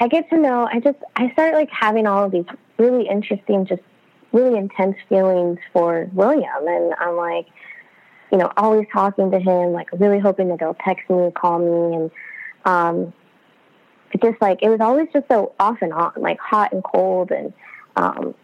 I 0.00 0.08
get 0.08 0.28
to 0.30 0.36
know. 0.36 0.68
I 0.72 0.80
just 0.80 0.98
I 1.16 1.30
start 1.32 1.54
like 1.54 1.70
having 1.70 2.06
all 2.06 2.24
of 2.24 2.32
these 2.32 2.46
really 2.78 3.08
interesting, 3.08 3.66
just 3.66 3.82
really 4.32 4.56
intense 4.56 4.96
feelings 5.08 5.58
for 5.72 6.08
William, 6.12 6.66
and 6.66 6.94
I'm 7.00 7.16
like, 7.16 7.46
you 8.30 8.38
know, 8.38 8.52
always 8.56 8.86
talking 8.92 9.30
to 9.30 9.38
him, 9.38 9.72
like 9.72 9.88
really 9.92 10.18
hoping 10.18 10.48
that 10.48 10.60
he'll 10.60 10.76
text 10.84 11.08
me, 11.10 11.30
call 11.32 11.58
me, 11.58 11.96
and 11.96 12.10
um, 12.64 13.12
just 14.20 14.40
like 14.40 14.62
it 14.62 14.68
was 14.68 14.80
always 14.80 15.08
just 15.12 15.26
so 15.28 15.54
off 15.58 15.78
and 15.82 15.92
on, 15.92 16.12
like 16.16 16.38
hot 16.38 16.72
and 16.72 16.82
cold, 16.82 17.30
and 17.30 17.52
um, 17.96 18.34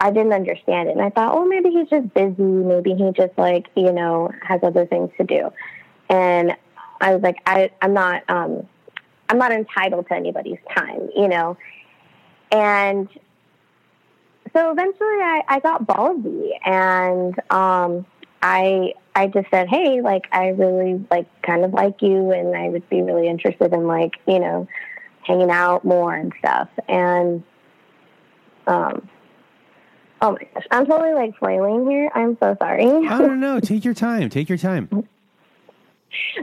I 0.00 0.10
didn't 0.10 0.32
understand 0.32 0.88
it. 0.88 0.92
And 0.92 1.02
I 1.02 1.10
thought, 1.10 1.34
oh, 1.34 1.44
maybe 1.44 1.70
he's 1.70 1.88
just 1.88 2.12
busy. 2.14 2.42
Maybe 2.42 2.94
he 2.94 3.10
just 3.12 3.36
like 3.36 3.68
you 3.76 3.92
know 3.92 4.30
has 4.42 4.60
other 4.62 4.86
things 4.86 5.10
to 5.18 5.24
do. 5.24 5.50
And 6.08 6.56
I 7.00 7.14
was 7.14 7.22
like, 7.22 7.36
I 7.46 7.70
I'm 7.82 7.94
not 7.94 8.22
um, 8.28 8.68
I'm 9.28 9.38
not 9.38 9.52
entitled 9.52 10.08
to 10.08 10.14
anybody's 10.14 10.58
time, 10.74 11.08
you 11.16 11.28
know. 11.28 11.56
And 12.52 13.08
so 14.52 14.72
eventually, 14.72 15.06
I, 15.06 15.42
I 15.46 15.60
got 15.60 15.86
ballsy, 15.86 16.50
and 16.64 17.38
um, 17.50 18.04
I 18.42 18.94
I 19.14 19.26
just 19.26 19.50
said, 19.50 19.68
hey, 19.68 20.00
like 20.00 20.28
I 20.32 20.48
really 20.48 21.04
like 21.10 21.26
kind 21.42 21.64
of 21.64 21.72
like 21.72 22.00
you, 22.02 22.30
and 22.32 22.54
I 22.56 22.68
would 22.68 22.88
be 22.88 23.02
really 23.02 23.28
interested 23.28 23.72
in 23.72 23.86
like 23.86 24.12
you 24.26 24.38
know 24.38 24.68
hanging 25.22 25.50
out 25.50 25.84
more 25.84 26.14
and 26.14 26.32
stuff. 26.38 26.68
And 26.88 27.42
um, 28.66 29.08
oh 30.20 30.32
my 30.32 30.46
gosh, 30.54 30.66
I'm 30.70 30.86
totally 30.86 31.14
like 31.14 31.36
flailing 31.38 31.88
here. 31.90 32.10
I'm 32.14 32.36
so 32.40 32.56
sorry. 32.60 32.84
I 32.86 33.18
don't 33.18 33.40
know. 33.46 33.60
take 33.60 33.84
your 33.84 33.94
time. 33.94 34.28
Take 34.28 34.48
your 34.48 34.58
time. 34.58 34.88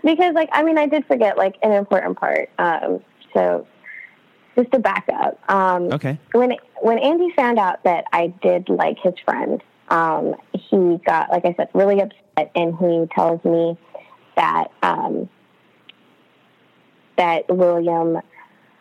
because 0.03 0.33
like 0.35 0.49
I 0.51 0.63
mean, 0.63 0.77
I 0.77 0.87
did 0.87 1.05
forget 1.05 1.37
like 1.37 1.55
an 1.63 1.71
important 1.71 2.17
part. 2.17 2.49
Um, 2.59 2.99
so 3.33 3.65
just 4.57 4.71
to 4.71 4.79
back 4.79 5.07
up. 5.13 5.39
Um, 5.49 5.93
okay. 5.93 6.19
When 6.33 6.53
when 6.81 6.99
Andy 6.99 7.31
found 7.35 7.59
out 7.59 7.83
that 7.83 8.05
I 8.11 8.27
did 8.41 8.69
like 8.69 8.97
his 8.99 9.13
friend, 9.23 9.61
um, 9.89 10.35
he 10.53 10.99
got, 11.05 11.29
like 11.31 11.45
I 11.45 11.53
said, 11.55 11.69
really 11.73 12.01
upset, 12.01 12.51
and 12.55 12.75
he 12.77 13.07
tells 13.13 13.43
me 13.43 13.77
that 14.35 14.71
um, 14.83 15.29
that 17.17 17.45
William 17.49 18.19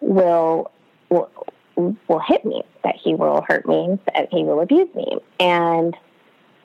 will, 0.00 0.70
will 1.08 1.30
will 1.76 2.20
hit 2.20 2.44
me, 2.44 2.62
that 2.84 2.96
he 2.96 3.14
will 3.14 3.44
hurt 3.46 3.66
me, 3.66 3.98
that 4.14 4.28
he 4.30 4.44
will 4.44 4.60
abuse 4.60 4.88
me, 4.94 5.18
and 5.38 5.94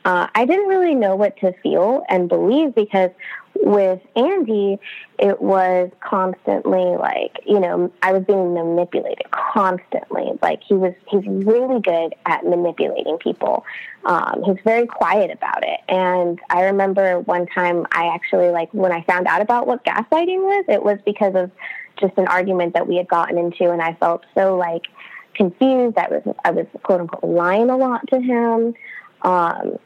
uh, 0.06 0.28
I 0.34 0.46
didn't 0.46 0.68
really 0.68 0.96
know 0.96 1.16
what 1.16 1.38
to 1.38 1.54
feel 1.62 2.04
and 2.10 2.28
believe 2.28 2.74
because 2.74 3.12
with 3.56 4.02
Andy, 4.16 4.80
it 5.20 5.42
was 5.42 5.92
constantly 6.00 6.98
like, 6.98 7.40
you 7.46 7.60
know, 7.60 7.92
I 8.02 8.14
was 8.14 8.24
being 8.24 8.54
manipulated 8.54 9.30
constantly. 9.32 10.32
Like 10.42 10.62
he 10.64 10.74
was, 10.74 10.94
he's 11.08 11.26
really 11.26 11.80
good 11.82 12.16
at 12.26 12.44
manipulating 12.44 13.18
people. 13.18 13.64
Um, 14.06 14.44
he's 14.46 14.58
very 14.64 14.88
quiet 14.88 15.30
about 15.32 15.64
it. 15.64 15.80
And 15.88 16.40
I 16.50 16.64
remember 16.64 17.20
one 17.20 17.46
time 17.48 17.86
I 17.92 18.08
actually 18.08 18.50
like, 18.50 18.74
when 18.74 18.92
I 18.92 19.04
found 19.04 19.28
out 19.28 19.42
about 19.42 19.68
what 19.68 19.86
gaslighting 19.86 20.40
was, 20.40 20.66
it 20.68 20.82
was 20.82 20.98
because 21.06 21.36
of 21.36 21.52
just 22.00 22.18
an 22.18 22.28
argument 22.28 22.74
that 22.74 22.88
we 22.88 22.96
had 22.96 23.08
gotten 23.08 23.38
into. 23.38 23.70
And 23.70 23.82
I 23.82 23.94
felt 23.96 24.26
so 24.34 24.56
like 24.56 24.88
confused. 25.36 25.98
I 25.98 26.08
was, 26.08 26.36
I 26.44 26.52
was 26.52 26.66
quote 26.82 27.02
unquote 27.02 27.32
lying 27.32 27.70
a 27.70 27.78
lot 27.78 28.08
to 28.08 28.20
him. 28.20 28.74
Um, 29.22 29.78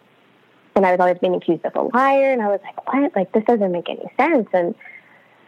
and 0.75 0.85
I 0.85 0.91
was 0.91 0.99
always 0.99 1.17
being 1.19 1.35
accused 1.35 1.65
of 1.65 1.75
a 1.75 1.81
liar. 1.97 2.31
And 2.31 2.41
I 2.41 2.47
was 2.47 2.59
like, 2.63 2.93
what? 2.93 3.15
Like, 3.15 3.31
this 3.31 3.43
doesn't 3.45 3.71
make 3.71 3.89
any 3.89 4.05
sense. 4.17 4.47
And 4.53 4.75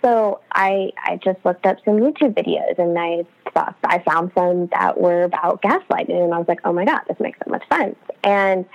so 0.04 0.40
I, 0.52 0.92
I 1.04 1.18
just 1.18 1.40
looked 1.44 1.66
up 1.66 1.78
some 1.84 1.96
YouTube 1.96 2.34
videos 2.34 2.80
and 2.80 2.98
I 2.98 3.26
thought 3.54 3.76
I 3.84 4.00
found 4.00 4.32
some 4.36 4.68
that 4.68 5.00
were 5.00 5.24
about 5.24 5.62
gaslighting. 5.62 6.24
And 6.24 6.34
I 6.34 6.38
was 6.38 6.48
like, 6.48 6.60
oh 6.64 6.72
my 6.72 6.86
God, 6.86 7.02
this 7.08 7.20
makes 7.20 7.40
so 7.44 7.52
much 7.52 7.64
sense. 7.72 7.98
And, 8.24 8.66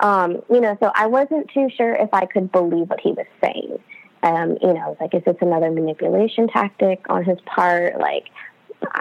um, 0.00 0.42
you 0.50 0.60
know, 0.60 0.76
so 0.80 0.90
I 0.94 1.06
wasn't 1.06 1.50
too 1.52 1.68
sure 1.76 1.94
if 1.94 2.08
I 2.12 2.26
could 2.26 2.50
believe 2.50 2.88
what 2.90 3.00
he 3.00 3.12
was 3.12 3.26
saying. 3.42 3.78
Um, 4.22 4.56
you 4.60 4.74
know, 4.74 4.80
I 4.80 4.88
was 4.88 4.96
like, 5.00 5.14
is 5.14 5.22
this 5.24 5.36
another 5.40 5.70
manipulation 5.70 6.48
tactic 6.48 7.04
on 7.08 7.22
his 7.22 7.38
part? 7.46 8.00
Like, 8.00 8.24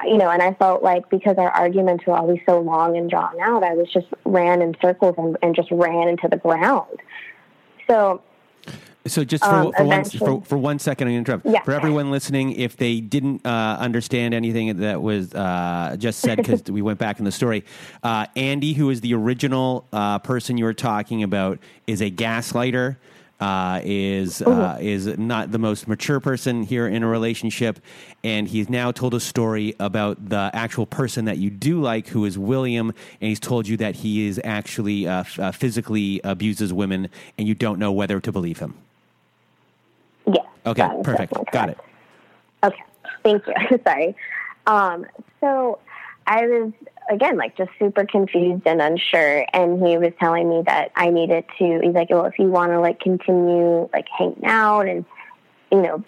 you 0.06 0.18
know, 0.18 0.30
and 0.30 0.42
I 0.42 0.54
felt 0.54 0.84
like 0.84 1.10
because 1.10 1.38
our 1.38 1.50
arguments 1.50 2.06
were 2.06 2.16
always 2.16 2.40
so 2.46 2.60
long 2.60 2.98
and 2.98 3.10
drawn 3.10 3.40
out, 3.40 3.64
I 3.64 3.74
was 3.74 3.92
just 3.92 4.08
ran 4.26 4.62
in 4.62 4.76
circles 4.82 5.16
and, 5.18 5.38
and 5.42 5.56
just 5.56 5.70
ran 5.72 6.08
into 6.08 6.28
the 6.28 6.38
ground. 6.38 7.00
So, 7.88 8.22
so 9.08 9.24
just 9.24 9.44
for, 9.44 9.50
um, 9.50 9.72
for, 9.74 9.84
one, 9.84 10.04
for, 10.04 10.42
for, 10.42 10.58
one 10.58 10.80
second, 10.80 11.08
I 11.08 11.12
interrupt. 11.12 11.46
Yeah. 11.46 11.62
For 11.62 11.74
everyone 11.74 12.10
listening, 12.10 12.54
if 12.54 12.76
they 12.78 13.02
didn't 13.02 13.46
uh, 13.46 13.78
understand 13.80 14.34
anything 14.34 14.78
that 14.78 15.02
was 15.02 15.34
uh, 15.34 15.96
just 16.00 16.20
said, 16.20 16.38
because 16.38 16.64
we 16.70 16.82
went 16.82 16.98
back 16.98 17.20
in 17.20 17.26
the 17.26 17.32
story, 17.32 17.64
uh, 18.02 18.26
Andy, 18.36 18.74
who 18.74 18.90
is 18.90 19.02
the 19.02 19.14
original 19.14 19.88
uh, 19.94 20.20
person 20.20 20.58
you 20.58 20.66
were 20.66 20.74
talking 20.74 21.22
about, 21.22 21.60
is 21.86 22.02
a 22.02 22.10
gaslighter 22.10 22.98
uh, 23.40 23.82
is 23.84 24.42
uh, 24.42 24.78
is 24.80 25.18
not 25.18 25.52
the 25.52 25.58
most 25.60 25.88
mature 25.88 26.20
person 26.20 26.64
here 26.64 26.88
in 26.88 27.04
a 27.04 27.08
relationship, 27.08 27.80
and 28.24 28.48
he's 28.48 28.70
now 28.70 28.92
told 28.92 29.14
a 29.14 29.20
story 29.20 29.76
about 29.80 30.30
the 30.30 30.50
actual 30.54 30.86
person 30.86 31.26
that 31.26 31.38
you 31.38 31.50
do 31.50 31.82
like, 31.82 32.08
who 32.08 32.26
is 32.26 32.38
William, 32.38 32.90
and 32.90 33.30
he's 33.30 33.40
told 33.40 33.68
you 33.68 33.78
that 33.78 33.96
he 33.96 34.28
is 34.28 34.40
actually 34.44 35.08
uh, 35.08 35.20
f- 35.20 35.40
uh, 35.40 35.52
physically 35.52 36.22
abuses 36.24 36.72
women, 36.72 37.10
and 37.38 37.48
you 37.48 37.56
don't 37.56 37.78
know 37.78 37.92
whether 37.92 38.20
to 38.22 38.32
believe 38.32 38.60
him. 38.60 38.76
Yeah. 40.26 40.42
Okay. 40.66 40.90
Perfect. 41.04 41.34
Got 41.52 41.70
it. 41.70 41.78
Okay. 42.64 42.84
Thank 43.24 43.44
you. 43.48 43.80
Sorry. 43.86 44.16
Um, 44.66 45.06
so 45.42 45.80
I 46.26 46.48
was 46.48 46.72
again, 47.10 47.38
like 47.38 47.56
just 47.58 47.72
super 47.80 48.06
confused 48.06 48.64
and 48.66 48.82
unsure. 48.82 49.46
And 49.54 49.86
he 49.86 49.98
was 49.98 50.12
telling 50.20 50.50
me 50.50 50.64
that 50.66 50.92
I 50.96 51.10
needed 51.10 51.46
to, 51.58 51.80
he's 51.84 51.94
like, 51.94 52.10
well, 52.10 52.26
if 52.26 52.38
you 52.40 52.48
want 52.48 52.72
to 52.72 52.80
like 52.80 53.00
continue 53.00 53.90
like 53.94 54.08
hanging 54.10 54.46
out 54.46 54.88
and, 54.88 55.06
you 55.72 55.82
know, 55.82 56.04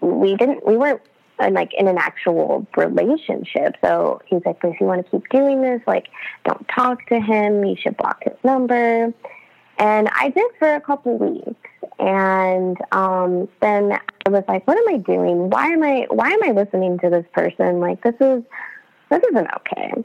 we 0.00 0.36
didn't, 0.36 0.66
we 0.66 0.76
weren't 0.76 1.02
uh, 1.38 1.50
like 1.50 1.72
in 1.74 1.88
an 1.88 1.98
actual 1.98 2.66
relationship. 2.76 3.76
So 3.82 4.20
he's 4.26 4.42
like, 4.44 4.58
if 4.64 4.80
you 4.80 4.86
want 4.86 5.04
to 5.04 5.10
keep 5.10 5.28
doing 5.28 5.62
this, 5.62 5.80
like 5.86 6.08
don't 6.44 6.66
talk 6.68 7.06
to 7.06 7.20
him. 7.20 7.64
You 7.64 7.76
should 7.76 7.96
block 7.96 8.22
his 8.24 8.36
number. 8.44 9.12
And 9.78 10.08
I 10.08 10.28
did 10.28 10.50
for 10.58 10.74
a 10.74 10.80
couple 10.80 11.16
weeks. 11.16 11.70
And 11.98 12.76
um, 12.92 13.48
then 13.60 13.98
I 14.26 14.30
was 14.30 14.44
like, 14.48 14.66
what 14.66 14.76
am 14.76 14.94
I 14.94 14.98
doing? 14.98 15.50
Why 15.50 15.68
am 15.68 15.82
I, 15.82 16.06
why 16.10 16.30
am 16.30 16.42
I 16.42 16.52
listening 16.52 16.98
to 17.00 17.10
this 17.10 17.26
person? 17.32 17.80
Like, 17.80 18.02
this 18.02 18.14
is, 18.20 18.42
this 19.10 19.22
isn't 19.30 19.48
okay. 19.56 20.04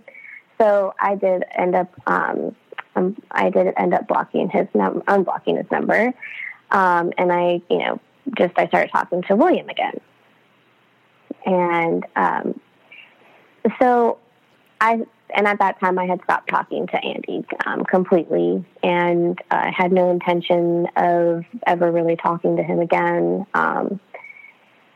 So 0.58 0.94
I 1.00 1.16
did 1.16 1.44
end 1.58 1.76
up, 1.76 1.94
um, 2.08 2.56
um, 2.96 3.22
I 3.32 3.50
did 3.50 3.74
end 3.78 3.94
up 3.94 4.08
blocking 4.08 4.50
his 4.50 4.68
num, 4.74 5.02
unblocking 5.02 5.58
his 5.58 5.70
number, 5.72 6.14
um, 6.72 7.12
and 7.18 7.32
I, 7.32 7.62
you 7.70 7.80
know, 7.80 8.00
just 8.38 8.54
I 8.58 8.68
started 8.68 8.92
talking 8.92 9.22
to 9.24 9.36
William 9.36 9.70
again, 9.70 10.00
and 11.46 12.06
um, 12.16 12.60
so 13.80 14.18
I, 14.80 15.02
and 15.36 15.48
at 15.48 15.60
that 15.60 15.80
time 15.80 16.00
I 16.00 16.06
had 16.06 16.22
stopped 16.24 16.50
talking 16.50 16.88
to 16.88 16.96
Andy 17.04 17.46
um, 17.66 17.84
completely, 17.84 18.64
and 18.82 19.38
I 19.52 19.68
uh, 19.68 19.72
had 19.72 19.92
no 19.92 20.10
intention 20.10 20.88
of 20.96 21.44
ever 21.68 21.92
really 21.92 22.16
talking 22.16 22.56
to 22.58 22.64
him 22.64 22.80
again. 22.80 23.46
Um, 23.54 24.00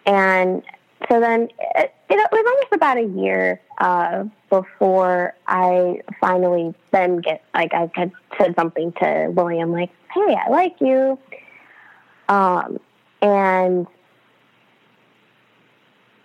and 0.06 0.64
so 1.08 1.20
then 1.20 1.50
it, 1.76 1.94
it, 2.10 2.32
was 2.32 2.46
almost 2.46 2.74
about 2.74 2.98
a 2.98 3.04
year 3.04 3.62
uh, 3.78 4.26
before 4.50 5.34
I 5.48 6.02
finally 6.20 6.74
then 6.92 7.22
get 7.22 7.44
like 7.54 7.74
I 7.74 7.90
had 7.94 8.12
said 8.38 8.56
something 8.58 8.92
to 9.02 9.32
William 9.34 9.72
like, 9.72 9.92
"Hey, 10.14 10.36
I 10.36 10.50
like 10.50 10.76
you." 10.82 11.18
Um, 12.28 12.80
and 13.22 13.88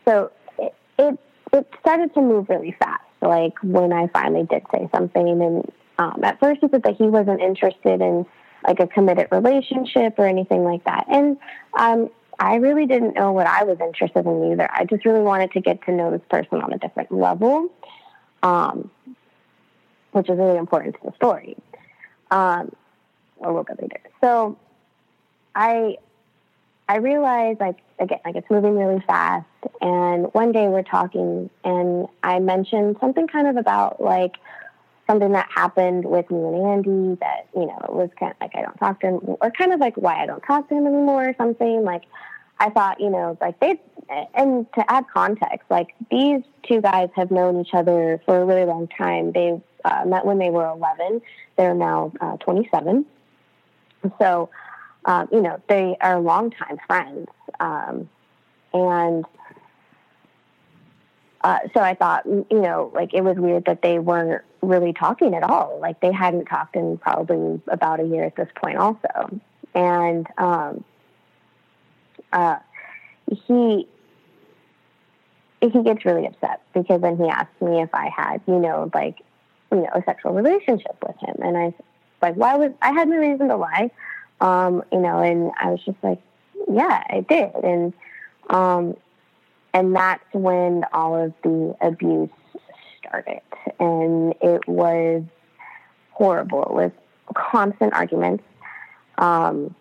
so 0.04 0.32
it, 0.58 0.74
it, 0.98 1.18
it 1.52 1.70
started 1.80 2.12
to 2.14 2.20
move 2.20 2.48
really 2.48 2.76
fast. 2.78 3.02
Like 3.22 3.54
when 3.62 3.92
I 3.92 4.08
finally 4.08 4.44
did 4.44 4.64
say 4.72 4.88
something, 4.92 5.28
and 5.28 5.72
um, 5.98 6.20
at 6.24 6.40
first 6.40 6.60
he 6.60 6.68
said 6.68 6.82
that 6.82 6.96
he 6.96 7.04
wasn't 7.04 7.40
interested 7.40 8.00
in 8.00 8.26
like 8.66 8.80
a 8.80 8.86
committed 8.86 9.28
relationship 9.30 10.18
or 10.18 10.26
anything 10.26 10.64
like 10.64 10.84
that. 10.84 11.06
And 11.08 11.36
um, 11.78 12.10
I 12.38 12.56
really 12.56 12.86
didn't 12.86 13.14
know 13.14 13.32
what 13.32 13.46
I 13.46 13.64
was 13.64 13.78
interested 13.80 14.26
in 14.26 14.52
either. 14.52 14.68
I 14.70 14.84
just 14.84 15.04
really 15.04 15.20
wanted 15.20 15.52
to 15.52 15.60
get 15.60 15.84
to 15.86 15.92
know 15.92 16.10
this 16.10 16.22
person 16.28 16.60
on 16.60 16.72
a 16.72 16.78
different 16.78 17.12
level, 17.12 17.70
um, 18.42 18.90
which 20.12 20.28
is 20.28 20.36
really 20.36 20.58
important 20.58 20.94
to 20.96 21.00
the 21.04 21.12
story. 21.16 21.56
Um, 22.30 22.74
bit 23.40 23.80
later. 23.80 24.00
So 24.22 24.56
I 25.54 25.98
I 26.88 26.96
realized 26.96 27.60
like 27.60 27.78
again 27.98 28.20
like 28.24 28.36
it's 28.36 28.50
moving 28.50 28.76
really 28.76 29.02
fast 29.06 29.46
and 29.80 30.32
one 30.34 30.52
day 30.52 30.68
we're 30.68 30.82
talking 30.82 31.50
and 31.64 32.08
I 32.22 32.38
mentioned 32.40 32.96
something 33.00 33.26
kind 33.26 33.46
of 33.46 33.56
about 33.56 34.00
like 34.00 34.36
something 35.06 35.32
that 35.32 35.48
happened 35.54 36.04
with 36.04 36.30
me 36.30 36.38
and 36.38 36.66
Andy 36.66 37.18
that, 37.20 37.46
you 37.54 37.66
know, 37.66 37.78
it 37.84 37.92
was 37.92 38.10
kind 38.18 38.32
of 38.32 38.38
like 38.40 38.52
I 38.54 38.62
don't 38.62 38.76
talk 38.78 39.00
to 39.00 39.06
him 39.08 39.20
or 39.40 39.50
kind 39.50 39.72
of 39.72 39.80
like 39.80 39.96
why 39.96 40.22
I 40.22 40.26
don't 40.26 40.42
talk 40.42 40.68
to 40.68 40.74
him 40.74 40.86
anymore 40.86 41.28
or 41.28 41.34
something. 41.36 41.84
Like 41.84 42.04
I 42.58 42.70
thought, 42.70 43.00
you 43.00 43.10
know, 43.10 43.36
like 43.40 43.58
they 43.60 43.80
and 44.34 44.66
to 44.74 44.90
add 44.90 45.04
context, 45.12 45.70
like 45.70 45.94
these 46.10 46.42
two 46.62 46.80
guys 46.80 47.08
have 47.16 47.30
known 47.30 47.60
each 47.60 47.74
other 47.74 48.20
for 48.24 48.40
a 48.40 48.44
really 48.44 48.64
long 48.64 48.88
time. 48.88 49.32
They 49.32 49.60
uh, 49.84 50.04
met 50.06 50.24
when 50.24 50.38
they 50.38 50.50
were 50.50 50.68
11. 50.68 51.20
They're 51.56 51.74
now 51.74 52.12
uh, 52.20 52.36
27. 52.38 53.04
So, 54.18 54.50
um, 55.04 55.28
you 55.32 55.40
know, 55.40 55.60
they 55.68 55.96
are 56.00 56.20
longtime 56.20 56.78
friends. 56.86 57.28
Um, 57.60 58.08
and 58.72 59.24
uh, 61.44 61.58
so 61.74 61.80
I 61.80 61.94
thought, 61.94 62.24
you 62.24 62.46
know, 62.50 62.90
like 62.94 63.12
it 63.12 63.20
was 63.20 63.36
weird 63.36 63.66
that 63.66 63.82
they 63.82 63.98
weren't 63.98 64.42
really 64.62 64.94
talking 64.94 65.34
at 65.34 65.42
all. 65.42 65.78
Like 65.78 66.00
they 66.00 66.10
hadn't 66.10 66.46
talked 66.46 66.74
in 66.74 66.96
probably 66.96 67.60
about 67.68 68.00
a 68.00 68.04
year 68.04 68.24
at 68.24 68.34
this 68.34 68.48
point, 68.56 68.78
also. 68.78 69.40
And 69.74 70.26
um, 70.38 70.84
uh, 72.32 72.56
he 73.46 73.86
he 75.60 75.82
gets 75.82 76.06
really 76.06 76.26
upset 76.26 76.62
because 76.72 77.02
then 77.02 77.18
he 77.18 77.28
asks 77.28 77.60
me 77.60 77.82
if 77.82 77.94
I 77.94 78.08
had, 78.08 78.40
you 78.46 78.58
know, 78.58 78.90
like, 78.94 79.18
you 79.70 79.78
know, 79.78 79.90
a 79.94 80.02
sexual 80.06 80.32
relationship 80.32 80.96
with 81.06 81.16
him, 81.20 81.36
and 81.42 81.58
I 81.58 81.74
like, 82.22 82.36
why 82.36 82.56
was 82.56 82.72
I 82.80 82.92
had 82.92 83.06
no 83.06 83.16
reason 83.16 83.48
to 83.48 83.56
lie, 83.56 83.90
um, 84.40 84.82
you 84.90 85.00
know, 85.00 85.18
and 85.18 85.52
I 85.60 85.72
was 85.72 85.84
just 85.84 85.98
like, 86.02 86.22
yeah, 86.72 87.04
I 87.10 87.20
did, 87.20 87.52
and 87.62 87.92
um, 88.48 88.96
and 89.74 89.94
that's 89.94 90.24
when 90.32 90.84
all 90.92 91.16
of 91.22 91.34
the 91.42 91.76
abuse 91.82 92.30
started, 93.00 93.42
and 93.78 94.34
it 94.40 94.66
was 94.66 95.22
horrible. 96.12 96.62
It 96.62 96.72
was 96.72 96.90
constant 97.34 97.92
arguments, 97.92 98.44
um, 99.18 99.74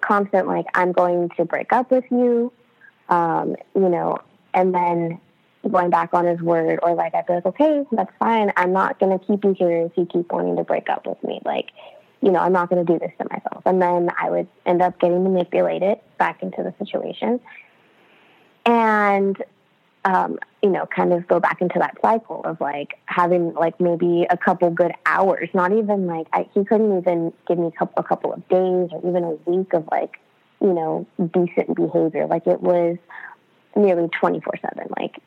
constant 0.00 0.46
like, 0.46 0.66
I'm 0.74 0.92
going 0.92 1.30
to 1.36 1.44
break 1.44 1.72
up 1.72 1.90
with 1.90 2.04
you, 2.10 2.52
um, 3.08 3.56
you 3.74 3.88
know, 3.88 4.18
and 4.52 4.74
then 4.74 5.20
going 5.70 5.90
back 5.90 6.12
on 6.12 6.26
his 6.26 6.40
word, 6.40 6.78
or 6.82 6.94
like 6.94 7.14
I'd 7.14 7.26
be 7.26 7.32
like, 7.32 7.46
okay, 7.46 7.84
that's 7.92 8.12
fine. 8.18 8.52
I'm 8.56 8.72
not 8.72 8.98
going 9.00 9.18
to 9.18 9.24
keep 9.24 9.44
you 9.44 9.54
here 9.58 9.86
if 9.86 9.92
you 9.96 10.06
keep 10.06 10.30
wanting 10.30 10.56
to 10.56 10.64
break 10.64 10.90
up 10.90 11.06
with 11.06 11.22
me. 11.24 11.40
Like, 11.44 11.70
you 12.20 12.30
know, 12.30 12.38
I'm 12.38 12.52
not 12.52 12.68
going 12.68 12.84
to 12.84 12.92
do 12.92 12.98
this 12.98 13.12
to 13.18 13.26
myself. 13.30 13.62
And 13.64 13.80
then 13.80 14.10
I 14.18 14.30
would 14.30 14.46
end 14.66 14.82
up 14.82 14.98
getting 15.00 15.22
manipulated 15.24 15.98
back 16.18 16.42
into 16.42 16.62
the 16.62 16.74
situation. 16.78 17.40
And, 18.66 19.42
um, 20.04 20.38
you 20.62 20.70
know, 20.70 20.86
kind 20.86 21.12
of 21.12 21.26
go 21.28 21.40
back 21.40 21.60
into 21.60 21.78
that 21.78 21.96
cycle 22.02 22.42
of 22.44 22.60
like 22.60 22.98
having 23.06 23.54
like 23.54 23.78
maybe 23.80 24.26
a 24.28 24.36
couple 24.36 24.70
good 24.70 24.92
hours, 25.06 25.48
not 25.54 25.72
even 25.72 26.06
like 26.06 26.26
I, 26.32 26.48
he 26.54 26.64
couldn't 26.64 26.98
even 26.98 27.32
give 27.46 27.58
me 27.58 27.68
a 27.68 27.70
couple, 27.70 27.94
a 27.96 28.02
couple 28.02 28.32
of 28.32 28.48
days 28.48 28.88
or 28.92 29.00
even 29.06 29.24
a 29.24 29.50
week 29.50 29.72
of 29.74 29.86
like, 29.90 30.18
you 30.60 30.72
know, 30.72 31.06
decent 31.32 31.74
behavior. 31.74 32.26
Like 32.26 32.46
it 32.46 32.60
was 32.60 32.96
nearly 33.76 34.08
24 34.08 34.54
7. 34.60 34.88
Like 34.96 35.18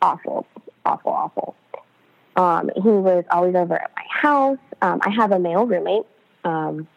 awful, 0.00 0.46
awful, 0.84 1.12
awful. 1.12 1.54
Um, 2.36 2.70
he 2.74 2.88
was 2.88 3.24
always 3.30 3.54
over 3.54 3.74
at 3.74 3.90
my 3.94 4.04
house. 4.08 4.58
Um, 4.80 5.00
I 5.02 5.10
have 5.10 5.32
a 5.32 5.38
male 5.38 5.66
roommate, 5.66 6.06
um, 6.44 6.88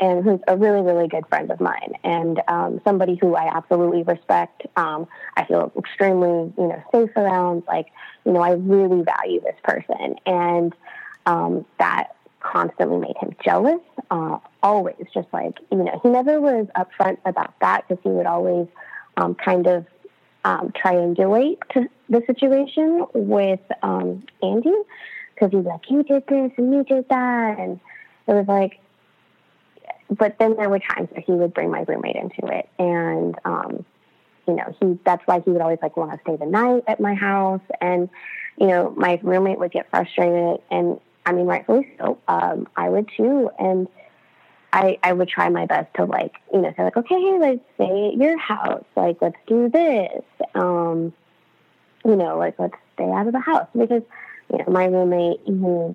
and 0.00 0.24
who's 0.24 0.40
a 0.48 0.56
really, 0.56 0.82
really 0.82 1.08
good 1.08 1.26
friend 1.28 1.50
of 1.50 1.60
mine, 1.60 1.94
and 2.02 2.40
um, 2.48 2.80
somebody 2.84 3.16
who 3.20 3.34
I 3.34 3.54
absolutely 3.54 4.02
respect. 4.02 4.62
Um, 4.76 5.06
I 5.36 5.44
feel 5.44 5.72
extremely, 5.76 6.52
you 6.58 6.68
know, 6.68 6.82
safe 6.92 7.10
around. 7.16 7.64
Like, 7.66 7.86
you 8.24 8.32
know, 8.32 8.40
I 8.40 8.52
really 8.52 9.02
value 9.02 9.40
this 9.40 9.56
person, 9.62 10.16
and 10.26 10.74
um, 11.26 11.64
that 11.78 12.16
constantly 12.40 12.98
made 12.98 13.16
him 13.20 13.34
jealous. 13.44 13.80
Uh, 14.10 14.38
always, 14.62 15.06
just 15.12 15.28
like 15.32 15.58
you 15.70 15.78
know, 15.78 16.00
he 16.02 16.08
never 16.08 16.40
was 16.40 16.66
upfront 16.76 17.18
about 17.24 17.58
that 17.60 17.86
because 17.88 18.02
he 18.02 18.10
would 18.10 18.26
always 18.26 18.68
kind 19.44 19.66
of 19.66 19.86
um, 20.44 20.72
triangulate 20.72 21.58
the 22.08 22.22
situation 22.26 23.06
with 23.14 23.60
um, 23.82 24.24
Andy 24.42 24.74
because 25.34 25.50
he's 25.50 25.64
like, 25.64 25.90
you 25.90 26.02
did 26.02 26.26
this 26.26 26.52
and 26.56 26.72
you 26.72 26.84
did 26.84 27.08
that. 27.08 27.58
And 27.58 27.80
it 28.26 28.32
was 28.32 28.46
like, 28.46 28.78
but 30.18 30.38
then 30.38 30.56
there 30.56 30.68
were 30.68 30.78
times 30.78 31.08
where 31.10 31.22
he 31.22 31.32
would 31.32 31.54
bring 31.54 31.70
my 31.70 31.84
roommate 31.86 32.16
into 32.16 32.46
it. 32.46 32.68
And, 32.78 33.36
um, 33.44 33.84
you 34.46 34.54
know, 34.54 34.74
he, 34.80 34.98
that's 35.04 35.26
why 35.26 35.40
he 35.40 35.50
would 35.50 35.60
always 35.60 35.78
like 35.82 35.96
want 35.96 36.12
to 36.12 36.18
stay 36.22 36.36
the 36.36 36.46
night 36.46 36.84
at 36.86 37.00
my 37.00 37.14
house. 37.14 37.62
And, 37.80 38.08
you 38.58 38.66
know, 38.66 38.92
my 38.96 39.18
roommate 39.22 39.58
would 39.58 39.72
get 39.72 39.88
frustrated 39.90 40.60
and 40.70 41.00
I 41.26 41.32
mean, 41.32 41.46
rightfully 41.46 41.90
so. 41.98 42.18
Um, 42.28 42.68
I 42.76 42.88
would 42.90 43.08
too. 43.16 43.50
And, 43.58 43.88
I, 44.74 44.98
I 45.04 45.12
would 45.12 45.28
try 45.28 45.48
my 45.50 45.66
best 45.66 45.94
to 45.94 46.04
like, 46.04 46.34
you 46.52 46.60
know, 46.60 46.74
say 46.76 46.82
like, 46.82 46.96
okay, 46.96 47.38
let's 47.38 47.60
stay 47.76 48.08
at 48.08 48.14
your 48.14 48.36
house. 48.36 48.82
Like, 48.96 49.18
let's 49.20 49.36
do 49.46 49.68
this. 49.68 50.22
Um, 50.56 51.12
you 52.04 52.16
know, 52.16 52.38
like 52.38 52.58
let's 52.58 52.74
stay 52.94 53.08
out 53.08 53.28
of 53.28 53.32
the 53.32 53.38
house 53.38 53.68
because, 53.72 54.02
you 54.50 54.58
know, 54.58 54.64
my 54.66 54.86
roommate, 54.86 55.40
he, 55.46 55.94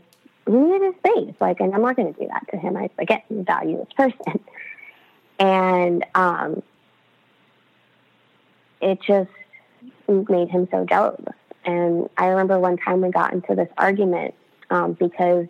he 0.52 0.58
needed 0.58 0.82
his 0.82 0.96
space. 0.96 1.36
Like, 1.40 1.60
and 1.60 1.74
I'm 1.74 1.82
not 1.82 1.96
going 1.96 2.14
to 2.14 2.20
do 2.20 2.28
that 2.28 2.46
to 2.52 2.58
him. 2.58 2.76
I, 2.76 2.90
again, 2.98 3.22
value 3.30 3.78
this 3.78 3.94
person. 3.96 4.40
And, 5.42 6.06
um, 6.16 6.62
it 8.82 9.02
just 9.02 9.30
made 10.08 10.50
him 10.50 10.68
so 10.72 10.86
jealous. 10.86 11.22
And 11.66 12.10
I 12.18 12.28
remember 12.28 12.60
one 12.60 12.78
time 12.78 13.02
we 13.02 13.10
got 13.10 13.34
into 13.34 13.56
this 13.56 13.70
argument, 13.78 14.34
um, 14.70 14.94
because 14.94 15.48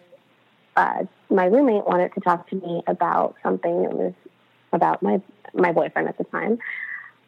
uh, 0.76 1.06
my 1.30 1.46
roommate 1.46 1.86
wanted 1.86 2.14
to 2.14 2.20
talk 2.22 2.48
to 2.50 2.56
me 2.56 2.84
about 2.88 3.36
something 3.44 3.84
that 3.84 3.94
was 3.94 4.14
about 4.74 5.02
my 5.02 5.22
my 5.54 5.72
boyfriend 5.72 6.08
at 6.08 6.18
the 6.18 6.24
time. 6.26 6.60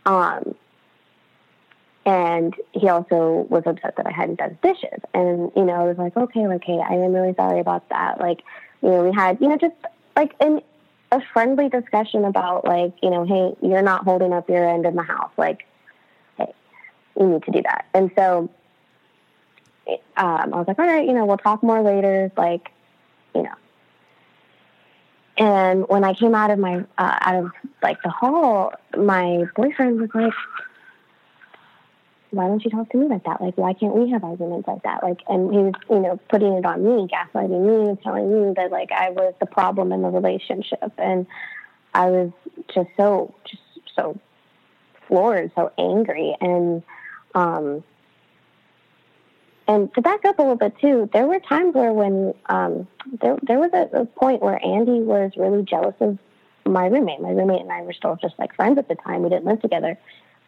Um, 0.06 0.56
and 2.06 2.56
he 2.72 2.90
also 2.90 3.46
was 3.50 3.64
upset 3.66 3.96
that 3.98 4.08
I 4.08 4.12
hadn't 4.12 4.40
done 4.40 4.58
dishes. 4.64 5.00
And, 5.14 5.52
you 5.56 5.64
know, 5.64 5.74
I 5.74 5.84
was 5.84 5.98
like, 5.98 6.18
okay, 6.18 6.42
hey, 6.64 6.80
I 6.80 6.94
am 6.94 7.14
really 7.14 7.36
sorry 7.36 7.60
about 7.60 7.88
that. 7.90 8.20
Like, 8.20 8.42
you 8.82 8.90
know, 8.90 9.04
we 9.04 9.16
had, 9.16 9.40
you 9.40 9.48
know, 9.48 9.58
just 9.58 9.76
like 10.16 10.34
an, 10.40 10.62
a 11.12 11.22
friendly 11.32 11.70
discussion 11.70 12.26
about, 12.26 12.66
like, 12.66 12.94
you 13.04 13.10
know, 13.12 13.24
hey, 13.26 13.68
you're 13.68 13.84
not 13.84 14.04
holding 14.04 14.34
up 14.34 14.50
your 14.50 14.68
end 14.68 14.86
in 14.86 14.96
the 14.96 15.04
house. 15.04 15.32
Like, 15.38 15.68
hey, 16.38 16.52
you 17.20 17.28
need 17.28 17.44
to 17.44 17.52
do 17.52 17.62
that. 17.62 17.86
And 17.94 18.10
so 18.16 18.50
um, 20.18 20.54
I 20.54 20.58
was 20.58 20.68
like, 20.68 20.80
all 20.80 20.88
right, 20.88 21.06
you 21.06 21.14
know, 21.14 21.26
we'll 21.26 21.38
talk 21.38 21.62
more 21.62 21.82
later. 21.82 22.32
Like, 22.36 22.72
you 23.36 23.44
know. 23.44 23.56
And 25.38 25.88
when 25.88 26.04
I 26.04 26.14
came 26.14 26.36
out 26.36 26.52
of 26.52 26.60
my 26.60 26.84
uh, 26.98 27.18
out 27.22 27.36
of 27.36 27.52
like 27.82 28.02
the 28.04 28.10
hall, 28.10 28.74
my 28.98 29.46
boyfriend 29.56 30.00
was 30.00 30.10
like, 30.14 30.34
"Why 32.32 32.48
don't 32.48 32.64
you 32.64 32.72
talk 32.72 32.90
to 32.90 32.98
me 32.98 33.08
like 33.08 33.24
that? 33.26 33.42
Like, 33.42 33.58
why 33.58 33.74
can't 33.74 33.96
we 33.96 34.10
have 34.12 34.24
arguments 34.24 34.68
like 34.68 34.84
that?" 34.84 35.04
Like, 35.04 35.20
and 35.28 35.54
he 35.54 35.60
was, 35.60 35.74
you 35.90 36.00
know, 36.00 36.20
putting 36.30 36.54
it 36.54 36.66
on 36.66 36.84
me, 36.84 37.08
gaslighting 37.08 37.90
me, 37.90 37.98
telling 38.04 38.32
me 38.32 38.54
that 38.56 38.72
like 38.72 38.92
I 38.92 39.12
was 39.12 39.34
the 39.40 39.46
problem 39.46 39.92
in 39.92 40.02
the 40.02 40.10
relationship, 40.10 40.92
and 40.98 41.28
I 41.94 42.10
was 42.10 42.32
just 42.74 42.90
so 42.98 43.34
just 43.46 43.62
so 43.96 44.20
floored, 45.08 45.52
so 45.56 45.72
angry, 45.78 46.36
and 46.40 46.84
um, 47.36 47.84
and 49.68 49.94
to 49.94 50.02
back 50.02 50.26
up 50.26 50.40
a 50.40 50.42
little 50.42 50.56
bit 50.58 50.78
too, 50.80 51.10
there 51.14 51.28
were 51.28 51.40
times 51.40 51.76
where 51.76 51.94
when 51.94 52.34
um, 52.48 52.88
there 53.22 53.38
there 53.42 53.60
was 53.60 53.72
a, 53.74 54.02
a 54.02 54.06
point 54.06 54.42
where 54.42 54.64
Andy 54.64 55.02
was 55.02 55.32
really 55.38 55.64
jealous 55.64 55.96
of 56.00 56.18
my 56.66 56.88
roommate. 56.88 57.22
My 57.22 57.32
roommate 57.32 57.62
and 57.62 57.72
I 57.72 57.82
were 57.82 57.94
still 57.94 58.18
just 58.22 58.38
like 58.40 58.56
friends 58.56 58.78
at 58.78 58.88
the 58.88 58.96
time. 58.96 59.24
We 59.24 59.30
didn't 59.30 59.46
live 59.46 59.62
together, 59.62 59.98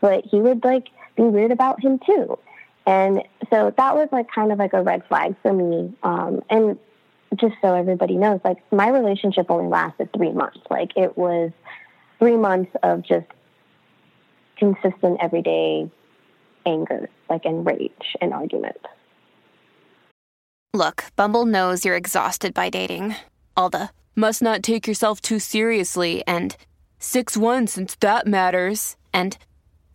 but 0.02 0.26
he 0.26 0.40
would 0.40 0.64
like 0.64 0.90
be 1.16 1.24
weird 1.24 1.52
about 1.52 1.82
him 1.82 2.00
too. 2.06 2.38
And 2.86 3.24
so 3.50 3.74
that 3.78 3.96
was 3.96 4.10
like 4.12 4.28
kind 4.34 4.52
of 4.52 4.60
like 4.60 4.74
a 4.74 4.82
red 4.82 5.06
flag 5.08 5.36
for 5.42 5.54
me. 5.54 5.94
Um, 6.04 6.42
and 6.50 6.78
just 7.40 7.56
so 7.62 7.74
everybody 7.74 8.16
knows, 8.16 8.40
like 8.44 8.58
my 8.72 8.90
relationship 8.90 9.48
only 9.50 9.70
lasted 9.70 10.10
three 10.16 10.32
months. 10.32 10.60
Like 10.70 10.92
it 10.96 11.18
was 11.18 11.52
three 12.20 12.38
months 12.38 12.72
of 12.84 13.04
just 13.04 13.28
consistent 14.58 15.18
everyday 15.22 15.90
anger, 16.66 17.10
like 17.30 17.46
and 17.46 17.66
rage 17.66 18.16
and 18.22 18.34
argument. 18.34 18.78
Look, 20.74 21.06
Bumble 21.16 21.46
knows 21.46 21.86
you're 21.86 21.96
exhausted 21.96 22.54
by 22.54 22.70
dating. 22.70 23.16
All 23.56 23.70
the 23.70 23.90
must 24.16 24.42
not 24.42 24.64
take 24.64 24.88
yourself 24.88 25.22
too 25.22 25.40
seriously 25.40 26.24
and 26.28 26.56
6 27.00 27.38
1 27.38 27.68
since 27.68 27.96
that 27.96 28.26
matters. 28.26 28.96
And 29.14 29.38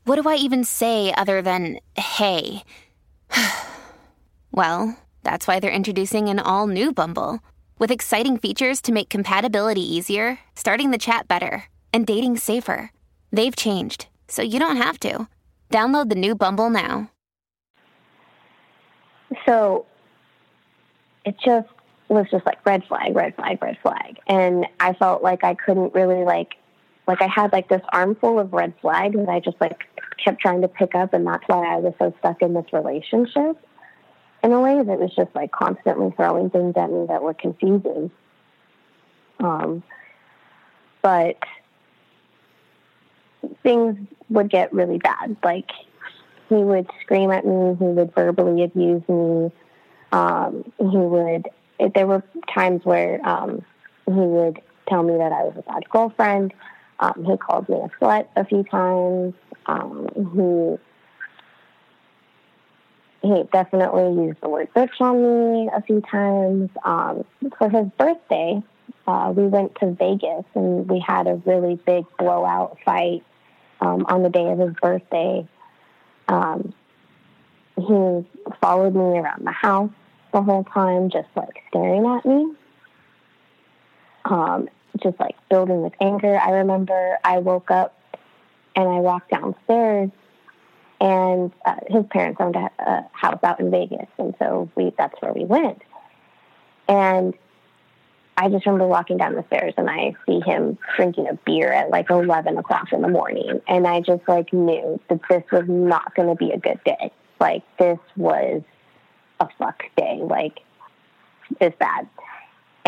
what 0.08 0.20
do 0.20 0.26
I 0.26 0.36
even 0.36 0.64
say 0.64 1.12
other 1.12 1.42
than 1.42 1.80
hey? 1.94 2.62
well, 4.50 4.96
that's 5.22 5.46
why 5.46 5.60
they're 5.60 5.70
introducing 5.70 6.30
an 6.30 6.38
all 6.38 6.66
new 6.66 6.92
Bumble 6.94 7.40
with 7.78 7.90
exciting 7.90 8.38
features 8.38 8.80
to 8.82 8.92
make 8.92 9.10
compatibility 9.10 9.82
easier, 9.82 10.38
starting 10.56 10.90
the 10.92 10.98
chat 10.98 11.28
better, 11.28 11.64
and 11.92 12.06
dating 12.06 12.38
safer. 12.38 12.90
They've 13.30 13.54
changed, 13.54 14.06
so 14.28 14.40
you 14.40 14.58
don't 14.58 14.78
have 14.78 14.98
to. 15.00 15.28
Download 15.70 16.08
the 16.08 16.14
new 16.14 16.34
Bumble 16.34 16.70
now. 16.70 17.10
So 19.46 19.84
it 21.26 21.36
just 21.44 21.68
was 22.08 22.24
just 22.30 22.46
like 22.46 22.64
red 22.64 22.82
flag, 22.84 23.14
red 23.14 23.36
flag, 23.36 23.58
red 23.60 23.76
flag. 23.82 24.18
And 24.26 24.64
I 24.80 24.94
felt 24.94 25.22
like 25.22 25.44
I 25.44 25.54
couldn't 25.54 25.92
really 25.92 26.24
like 26.24 26.54
like 27.08 27.22
I 27.22 27.26
had 27.26 27.52
like 27.52 27.68
this 27.68 27.82
armful 27.92 28.38
of 28.38 28.52
red 28.52 28.74
flags 28.80 29.16
that 29.16 29.28
I 29.28 29.40
just 29.40 29.60
like 29.60 29.84
kept 30.22 30.40
trying 30.40 30.60
to 30.62 30.68
pick 30.68 30.94
up 30.94 31.14
and 31.14 31.26
that's 31.26 31.44
why 31.46 31.66
I 31.66 31.76
was 31.76 31.94
so 31.98 32.14
stuck 32.20 32.42
in 32.42 32.54
this 32.54 32.66
relationship 32.72 33.58
in 34.44 34.52
a 34.52 34.60
way 34.60 34.76
that 34.76 35.00
was 35.00 35.10
just 35.16 35.34
like 35.34 35.50
constantly 35.50 36.12
throwing 36.16 36.50
things 36.50 36.74
at 36.76 36.90
me 36.90 37.06
that 37.08 37.22
were 37.22 37.34
confusing. 37.34 38.10
Um 39.40 39.82
but 41.02 41.38
things 43.62 43.96
would 44.30 44.50
get 44.50 44.72
really 44.72 44.98
bad. 44.98 45.36
Like 45.42 45.70
he 46.48 46.56
would 46.56 46.90
scream 47.02 47.30
at 47.30 47.44
me, 47.46 47.76
he 47.78 47.84
would 47.84 48.14
verbally 48.14 48.64
abuse 48.64 49.02
me. 49.08 49.50
Um, 50.12 50.72
he 50.78 50.96
would. 50.96 51.48
There 51.94 52.06
were 52.06 52.22
times 52.52 52.84
where 52.84 53.24
um, 53.26 53.64
he 54.06 54.12
would 54.12 54.60
tell 54.88 55.02
me 55.02 55.16
that 55.16 55.32
I 55.32 55.44
was 55.44 55.54
a 55.56 55.62
bad 55.62 55.88
girlfriend. 55.90 56.52
Um, 57.00 57.24
he 57.24 57.36
called 57.36 57.68
me 57.68 57.76
a 57.76 57.88
slut 58.00 58.26
a 58.36 58.44
few 58.44 58.64
times. 58.64 59.34
Um, 59.66 60.08
he 60.16 60.78
he 63.22 63.42
definitely 63.52 64.26
used 64.26 64.40
the 64.40 64.48
word 64.48 64.68
bitch 64.74 65.00
on 65.00 65.22
me 65.22 65.70
a 65.74 65.82
few 65.82 66.00
times. 66.00 66.70
Um, 66.84 67.24
for 67.58 67.68
his 67.68 67.86
birthday, 67.98 68.62
uh, 69.06 69.32
we 69.36 69.46
went 69.46 69.74
to 69.80 69.92
Vegas 69.92 70.44
and 70.54 70.88
we 70.88 71.00
had 71.00 71.26
a 71.26 71.34
really 71.44 71.76
big 71.76 72.04
blowout 72.18 72.78
fight 72.84 73.24
um, 73.80 74.06
on 74.08 74.22
the 74.22 74.28
day 74.28 74.48
of 74.48 74.58
his 74.58 74.72
birthday. 74.80 75.46
Um, 76.28 76.72
he 77.76 78.26
followed 78.60 78.94
me 78.94 79.18
around 79.18 79.44
the 79.44 79.52
house 79.52 79.90
the 80.32 80.42
whole 80.42 80.64
time, 80.64 81.10
just 81.10 81.28
like 81.36 81.62
staring 81.68 82.06
at 82.06 82.24
me, 82.26 82.52
um, 84.24 84.68
just 85.02 85.18
like 85.20 85.36
building 85.48 85.82
with 85.82 85.94
anger. 86.00 86.38
I 86.38 86.50
remember 86.50 87.18
I 87.24 87.38
woke 87.38 87.70
up 87.70 87.98
and 88.76 88.88
I 88.88 88.98
walked 89.00 89.30
downstairs, 89.30 90.10
and 91.00 91.52
uh, 91.64 91.76
his 91.88 92.04
parents 92.10 92.40
owned 92.40 92.56
a, 92.56 92.70
a 92.78 93.06
house 93.12 93.40
out 93.42 93.60
in 93.60 93.70
Vegas, 93.70 94.08
and 94.18 94.34
so 94.38 94.70
we 94.76 94.92
that's 94.96 95.20
where 95.20 95.32
we 95.32 95.44
went. 95.44 95.82
And 96.88 97.34
I 98.40 98.48
just 98.48 98.64
remember 98.66 98.86
walking 98.86 99.16
down 99.16 99.34
the 99.34 99.44
stairs 99.48 99.74
and 99.76 99.90
I 99.90 100.14
see 100.24 100.40
him 100.40 100.78
drinking 100.94 101.26
a 101.26 101.34
beer 101.44 101.72
at 101.72 101.90
like 101.90 102.08
11 102.08 102.56
o'clock 102.56 102.92
in 102.92 103.02
the 103.02 103.08
morning. 103.08 103.60
And 103.66 103.84
I 103.84 104.00
just 104.00 104.22
like 104.28 104.52
knew 104.52 105.00
that 105.08 105.20
this 105.28 105.42
was 105.50 105.64
not 105.66 106.14
going 106.14 106.28
to 106.28 106.36
be 106.36 106.52
a 106.52 106.58
good 106.58 106.78
day. 106.84 107.10
Like 107.40 107.64
this 107.78 107.98
was 108.16 108.62
a 109.40 109.48
fuck 109.58 109.82
day. 109.96 110.20
Like 110.22 110.60
it's 111.60 111.76
bad. 111.78 112.08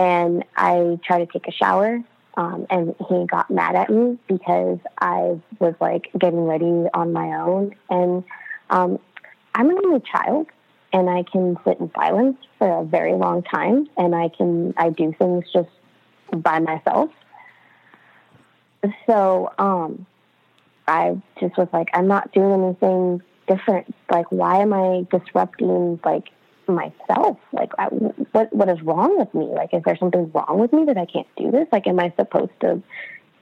And 0.00 0.44
I 0.56 0.98
tried 1.04 1.18
to 1.18 1.26
take 1.26 1.46
a 1.46 1.52
shower. 1.52 2.02
Um, 2.36 2.66
and 2.70 2.94
he 3.08 3.26
got 3.26 3.50
mad 3.50 3.74
at 3.76 3.90
me 3.90 4.18
because 4.26 4.78
I 4.98 5.38
was 5.58 5.74
like 5.78 6.10
getting 6.18 6.46
ready 6.46 6.86
on 6.94 7.12
my 7.12 7.38
own. 7.38 7.74
And 7.90 8.24
um, 8.70 8.98
I'm 9.54 9.68
an 9.68 9.76
only 9.84 10.00
child 10.00 10.46
and 10.92 11.10
I 11.10 11.22
can 11.22 11.56
sit 11.66 11.78
in 11.80 11.90
silence 11.94 12.36
for 12.58 12.80
a 12.80 12.84
very 12.84 13.12
long 13.12 13.42
time 13.42 13.88
and 13.96 14.14
I 14.14 14.28
can 14.28 14.74
I 14.76 14.90
do 14.90 15.14
things 15.18 15.44
just 15.52 15.68
by 16.32 16.58
myself. 16.60 17.10
So 19.06 19.52
um 19.58 20.06
I 20.88 21.20
just 21.38 21.56
was 21.56 21.68
like 21.72 21.90
I'm 21.92 22.08
not 22.08 22.32
doing 22.32 22.64
anything 22.64 23.22
different. 23.46 23.94
Like 24.10 24.26
why 24.30 24.62
am 24.62 24.72
I 24.72 25.06
disrupting 25.10 26.00
like 26.04 26.30
myself? 26.74 27.38
Like 27.52 27.72
I, 27.78 27.87
what 27.87 28.52
what 28.52 28.68
is 28.68 28.80
wrong 28.83 29.18
with 29.18 29.33
me? 29.35 29.46
Like 29.46 29.72
is 29.72 29.83
there 29.85 29.96
something 29.96 30.30
wrong 30.33 30.59
with 30.59 30.72
me 30.72 30.85
that 30.85 30.96
I 30.96 31.06
can't 31.06 31.26
do 31.37 31.50
this? 31.50 31.66
Like 31.72 31.87
am 31.87 32.00
I 32.00 32.12
supposed 32.16 32.52
to 32.61 32.83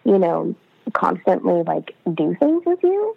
you 0.04 0.18
know 0.18 0.54
constantly 0.92 1.62
like 1.62 1.94
do 2.14 2.34
things 2.38 2.62
with 2.64 2.82
you? 2.82 3.16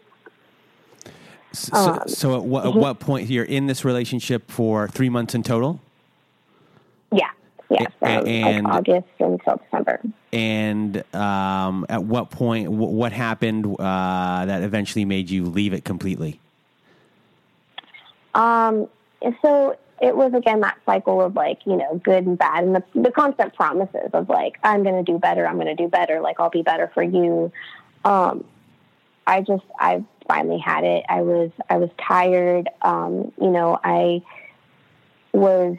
So, 1.54 1.74
um, 1.76 2.08
so 2.08 2.38
at, 2.38 2.44
what, 2.44 2.66
at 2.66 2.74
what 2.74 3.00
point 3.00 3.30
you're 3.30 3.44
in 3.44 3.68
this 3.68 3.84
relationship 3.84 4.50
for 4.50 4.88
three 4.88 5.10
months 5.10 5.36
in 5.36 5.44
total? 5.44 5.82
Yeah, 7.12 7.30
yeah, 7.70 7.88
from 8.00 8.28
and, 8.28 8.66
like 8.66 8.74
August 8.74 9.08
until 9.20 9.58
December. 9.58 10.00
And 10.32 11.04
um, 11.14 11.86
at 11.90 12.04
what 12.04 12.30
point, 12.30 12.66
w- 12.66 12.92
what 12.92 13.12
happened 13.12 13.66
uh, 13.66 14.46
that 14.46 14.64
eventually 14.64 15.04
made 15.04 15.30
you 15.30 15.46
leave 15.46 15.74
it 15.74 15.84
completely? 15.84 16.40
Um, 18.34 18.88
so 19.42 19.78
it 20.02 20.16
was 20.18 20.34
again 20.34 20.62
that 20.62 20.78
cycle 20.86 21.22
of 21.22 21.36
like 21.36 21.60
you 21.66 21.78
know 21.78 22.02
good 22.04 22.26
and 22.26 22.38
bad, 22.38 22.64
and 22.64 22.76
the, 22.76 22.84
the 22.96 23.12
constant 23.12 23.54
promises 23.56 24.10
of 24.14 24.28
like 24.30 24.58
I'm 24.64 24.84
going 24.84 25.04
to 25.04 25.10
do 25.10 25.20
better, 25.20 25.48
I'm 25.48 25.56
going 25.56 25.68
to 25.68 25.76
do 25.76 25.88
better, 25.88 26.20
like 26.22 26.40
I'll 26.40 26.50
be 26.50 26.64
better 26.64 26.90
for 26.94 27.04
you. 27.04 27.52
Um, 28.04 28.44
I 29.28 29.42
just 29.42 29.64
I 29.80 30.04
finally 30.28 30.58
had 30.58 30.84
it. 30.84 31.06
I 31.08 31.22
was 31.22 31.52
I 31.70 31.78
was 31.78 31.90
tired. 31.98 32.70
Um, 32.82 33.32
you 33.40 33.52
know, 33.52 33.80
I 33.84 34.24
was 35.34 35.78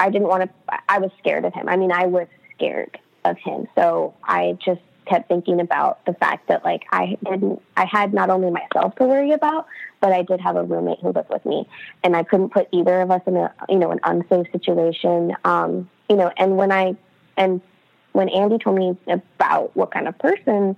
I 0.00 0.10
didn't 0.10 0.28
want 0.28 0.44
to. 0.44 0.78
I 0.88 0.98
was 0.98 1.10
scared 1.18 1.44
of 1.44 1.52
him. 1.52 1.68
I 1.68 1.76
mean, 1.76 1.92
I 1.92 2.06
was 2.06 2.26
scared 2.54 2.98
of 3.24 3.36
him. 3.36 3.68
So 3.74 4.14
I 4.24 4.56
just 4.64 4.80
kept 5.06 5.28
thinking 5.28 5.60
about 5.60 6.04
the 6.06 6.14
fact 6.14 6.48
that 6.48 6.64
like 6.64 6.84
I 6.90 7.18
didn't. 7.24 7.60
I 7.76 7.84
had 7.84 8.14
not 8.14 8.30
only 8.30 8.50
myself 8.50 8.94
to 8.96 9.04
worry 9.04 9.32
about, 9.32 9.66
but 10.00 10.12
I 10.12 10.22
did 10.22 10.40
have 10.40 10.56
a 10.56 10.62
roommate 10.62 11.00
who 11.00 11.12
lived 11.12 11.30
with 11.30 11.44
me, 11.44 11.68
and 12.02 12.16
I 12.16 12.22
couldn't 12.22 12.50
put 12.50 12.68
either 12.72 13.00
of 13.00 13.10
us 13.10 13.22
in 13.26 13.36
a 13.36 13.52
you 13.68 13.78
know 13.78 13.90
an 13.90 14.00
unsafe 14.04 14.50
situation. 14.52 15.34
Um, 15.44 15.88
you 16.08 16.16
know, 16.16 16.32
and 16.36 16.56
when 16.56 16.72
I 16.72 16.96
and 17.36 17.60
when 18.12 18.28
Andy 18.28 18.58
told 18.58 18.76
me 18.76 18.96
about 19.06 19.76
what 19.76 19.90
kind 19.90 20.08
of 20.08 20.18
person 20.18 20.76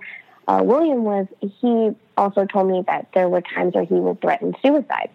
uh, 0.48 0.62
William 0.64 1.04
was, 1.04 1.26
he 1.40 1.90
also 2.16 2.44
told 2.44 2.68
me 2.68 2.82
that 2.86 3.08
there 3.14 3.28
were 3.28 3.40
times 3.40 3.74
where 3.74 3.84
he 3.84 3.94
would 3.94 4.20
threaten 4.20 4.54
suicide 4.62 5.10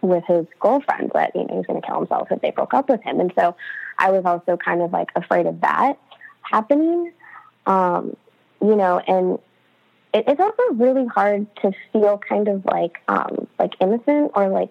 with 0.00 0.24
his 0.26 0.46
girlfriend, 0.58 1.12
that 1.14 1.34
you 1.34 1.42
know 1.42 1.48
he 1.48 1.56
was 1.56 1.66
going 1.66 1.80
to 1.80 1.86
kill 1.86 1.98
himself 1.98 2.28
if 2.30 2.40
they 2.40 2.50
broke 2.50 2.74
up 2.74 2.88
with 2.88 3.02
him. 3.02 3.20
And 3.20 3.32
so 3.38 3.54
I 3.98 4.10
was 4.10 4.24
also 4.24 4.56
kind 4.56 4.82
of 4.82 4.92
like 4.92 5.10
afraid 5.14 5.46
of 5.46 5.60
that 5.60 5.98
happening. 6.42 7.12
Um, 7.66 8.16
you 8.60 8.74
know, 8.74 8.98
and 9.06 9.38
it, 10.12 10.24
it's 10.26 10.40
also 10.40 10.62
really 10.74 11.06
hard 11.06 11.46
to 11.62 11.72
feel 11.92 12.18
kind 12.18 12.48
of 12.48 12.64
like 12.66 12.98
um, 13.08 13.46
like 13.58 13.72
innocent 13.80 14.32
or 14.34 14.48
like 14.48 14.70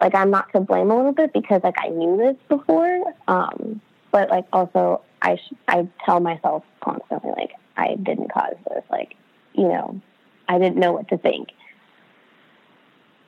like 0.00 0.14
I'm 0.14 0.30
not 0.30 0.52
to 0.52 0.60
blame 0.60 0.90
a 0.90 0.96
little 0.96 1.12
bit 1.12 1.32
because 1.32 1.62
like 1.64 1.76
I 1.78 1.88
knew 1.88 2.16
this 2.16 2.36
before. 2.48 3.14
Um, 3.28 3.80
but 4.12 4.30
like 4.30 4.44
also 4.52 5.02
I 5.22 5.36
sh- 5.36 5.54
I 5.68 5.88
tell 6.04 6.20
myself 6.20 6.64
constantly 6.82 7.30
like 7.30 7.52
I 7.76 7.96
didn't 7.96 8.32
cause 8.32 8.54
this. 8.68 8.82
Like, 8.90 9.14
you 9.54 9.68
know, 9.68 10.00
I 10.48 10.58
didn't 10.58 10.76
know 10.76 10.92
what 10.92 11.08
to 11.08 11.18
think. 11.18 11.48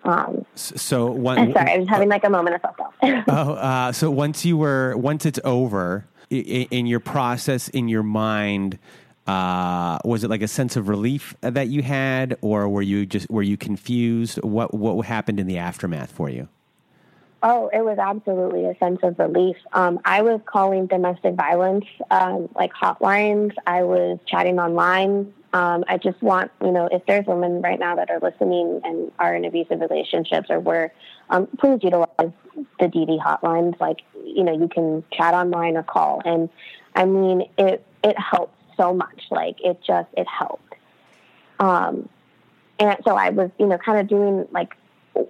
Um, 0.04 0.46
so 0.54 1.10
one, 1.10 1.52
sorry, 1.52 1.72
I 1.72 1.78
was 1.78 1.88
having 1.88 2.08
like 2.08 2.24
a 2.24 2.30
moment 2.30 2.56
of 2.56 2.60
self 2.62 2.94
oh, 3.28 3.52
uh, 3.54 3.92
so 3.92 4.10
once 4.10 4.44
you 4.44 4.56
were, 4.56 4.96
once 4.96 5.26
it's 5.26 5.40
over 5.44 6.06
in, 6.30 6.66
in 6.70 6.86
your 6.86 7.00
process, 7.00 7.68
in 7.68 7.88
your 7.88 8.04
mind, 8.04 8.78
uh, 9.28 9.98
was 10.04 10.24
it 10.24 10.30
like 10.30 10.42
a 10.42 10.48
sense 10.48 10.74
of 10.76 10.88
relief 10.88 11.36
that 11.42 11.68
you 11.68 11.82
had, 11.82 12.36
or 12.40 12.68
were 12.68 12.82
you 12.82 13.06
just 13.06 13.30
were 13.30 13.42
you 13.42 13.56
confused? 13.56 14.42
What 14.42 14.74
what 14.74 15.06
happened 15.06 15.38
in 15.38 15.46
the 15.46 15.58
aftermath 15.58 16.10
for 16.10 16.28
you? 16.30 16.48
Oh, 17.40 17.70
it 17.72 17.84
was 17.84 17.98
absolutely 17.98 18.64
a 18.64 18.76
sense 18.78 18.98
of 19.04 19.16
relief. 19.18 19.56
Um, 19.72 20.00
I 20.04 20.22
was 20.22 20.40
calling 20.44 20.86
domestic 20.88 21.34
violence, 21.36 21.84
um, 22.10 22.48
like 22.56 22.72
hotlines. 22.72 23.52
I 23.64 23.84
was 23.84 24.18
chatting 24.26 24.58
online 24.58 25.32
Um, 25.52 25.84
I 25.88 25.96
just 25.96 26.20
want, 26.22 26.50
you 26.60 26.72
know, 26.72 26.88
if 26.92 27.04
there's 27.06 27.26
women 27.26 27.62
right 27.62 27.78
now 27.78 27.96
that 27.96 28.10
are 28.10 28.20
listening 28.20 28.80
and 28.84 29.10
are 29.18 29.34
in 29.34 29.44
abusive 29.46 29.80
relationships 29.80 30.48
or 30.50 30.60
were, 30.60 30.92
um, 31.30 31.46
please 31.58 31.80
utilize 31.82 32.32
the 32.78 32.86
DV 32.86 33.18
hotlines. 33.18 33.78
Like, 33.80 33.98
you 34.24 34.44
know, 34.44 34.52
you 34.52 34.68
can 34.68 35.04
chat 35.12 35.32
online 35.32 35.76
or 35.76 35.82
call. 35.82 36.20
And 36.24 36.50
I 36.94 37.06
mean, 37.06 37.44
it, 37.56 37.84
it 38.04 38.16
helps 38.18 38.57
so 38.78 38.94
much. 38.94 39.24
Like, 39.30 39.56
it 39.62 39.80
just, 39.86 40.08
it 40.16 40.26
helped. 40.26 40.74
Um, 41.60 42.08
and 42.78 42.96
so 43.04 43.16
I 43.16 43.30
was, 43.30 43.50
you 43.58 43.66
know, 43.66 43.78
kind 43.78 43.98
of 43.98 44.08
doing 44.08 44.46
like 44.52 44.74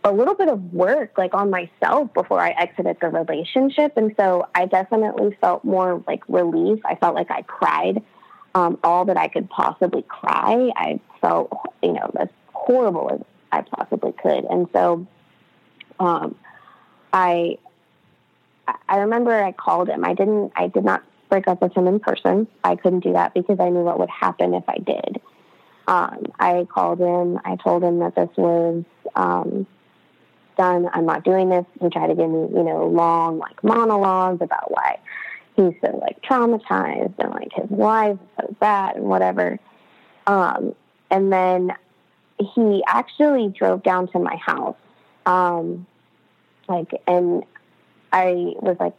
a 0.04 0.12
little 0.12 0.34
bit 0.34 0.48
of 0.48 0.74
work 0.74 1.16
like 1.16 1.34
on 1.34 1.50
myself 1.50 2.12
before 2.12 2.40
I 2.40 2.50
exited 2.50 2.98
the 3.00 3.08
relationship. 3.08 3.96
And 3.96 4.14
so 4.18 4.46
I 4.54 4.66
definitely 4.66 5.36
felt 5.40 5.64
more 5.64 6.02
like 6.06 6.22
relief. 6.28 6.80
I 6.84 6.94
felt 6.96 7.14
like 7.14 7.30
I 7.30 7.42
cried 7.42 8.02
um, 8.54 8.78
all 8.84 9.06
that 9.06 9.16
I 9.16 9.28
could 9.28 9.48
possibly 9.48 10.02
cry. 10.02 10.70
I 10.76 11.00
felt, 11.20 11.50
you 11.82 11.92
know, 11.92 12.10
as 12.20 12.28
horrible 12.52 13.10
as 13.12 13.20
I 13.50 13.62
possibly 13.62 14.12
could. 14.12 14.44
And 14.44 14.68
so 14.74 15.06
um, 15.98 16.34
I, 17.12 17.58
I 18.88 18.98
remember 18.98 19.32
I 19.32 19.52
called 19.52 19.88
him. 19.88 20.04
I 20.04 20.12
didn't, 20.12 20.52
I 20.54 20.68
did 20.68 20.84
not 20.84 21.02
break 21.28 21.48
up 21.48 21.62
with 21.62 21.74
him 21.74 21.86
in 21.86 22.00
person. 22.00 22.46
I 22.64 22.76
couldn't 22.76 23.00
do 23.00 23.12
that 23.12 23.34
because 23.34 23.58
I 23.60 23.68
knew 23.68 23.82
what 23.82 23.98
would 23.98 24.10
happen 24.10 24.54
if 24.54 24.64
I 24.68 24.78
did. 24.78 25.20
Um, 25.86 26.26
I 26.38 26.66
called 26.70 26.98
him. 26.98 27.40
I 27.44 27.56
told 27.56 27.82
him 27.82 28.00
that 28.00 28.14
this 28.14 28.28
was 28.36 28.84
um, 29.16 29.66
done. 30.56 30.88
I'm 30.92 31.06
not 31.06 31.24
doing 31.24 31.48
this. 31.48 31.64
He 31.80 31.88
tried 31.88 32.08
to 32.08 32.14
give 32.14 32.28
me, 32.28 32.48
you 32.54 32.62
know, 32.62 32.86
long 32.86 33.38
like 33.38 33.62
monologues 33.64 34.42
about 34.42 34.70
why 34.70 34.98
he's 35.56 35.74
so 35.80 35.96
like 35.96 36.20
traumatized 36.22 37.14
and 37.18 37.30
like 37.30 37.52
his 37.52 37.70
life 37.70 38.18
is 38.22 38.28
so 38.40 38.56
bad 38.60 38.96
and 38.96 39.06
whatever. 39.06 39.58
Um, 40.26 40.74
and 41.10 41.32
then 41.32 41.72
he 42.38 42.84
actually 42.86 43.48
drove 43.48 43.82
down 43.82 44.08
to 44.08 44.18
my 44.18 44.36
house. 44.36 44.76
Um, 45.26 45.86
like, 46.68 46.92
and 47.06 47.44
I 48.12 48.54
was 48.60 48.76
like, 48.78 48.94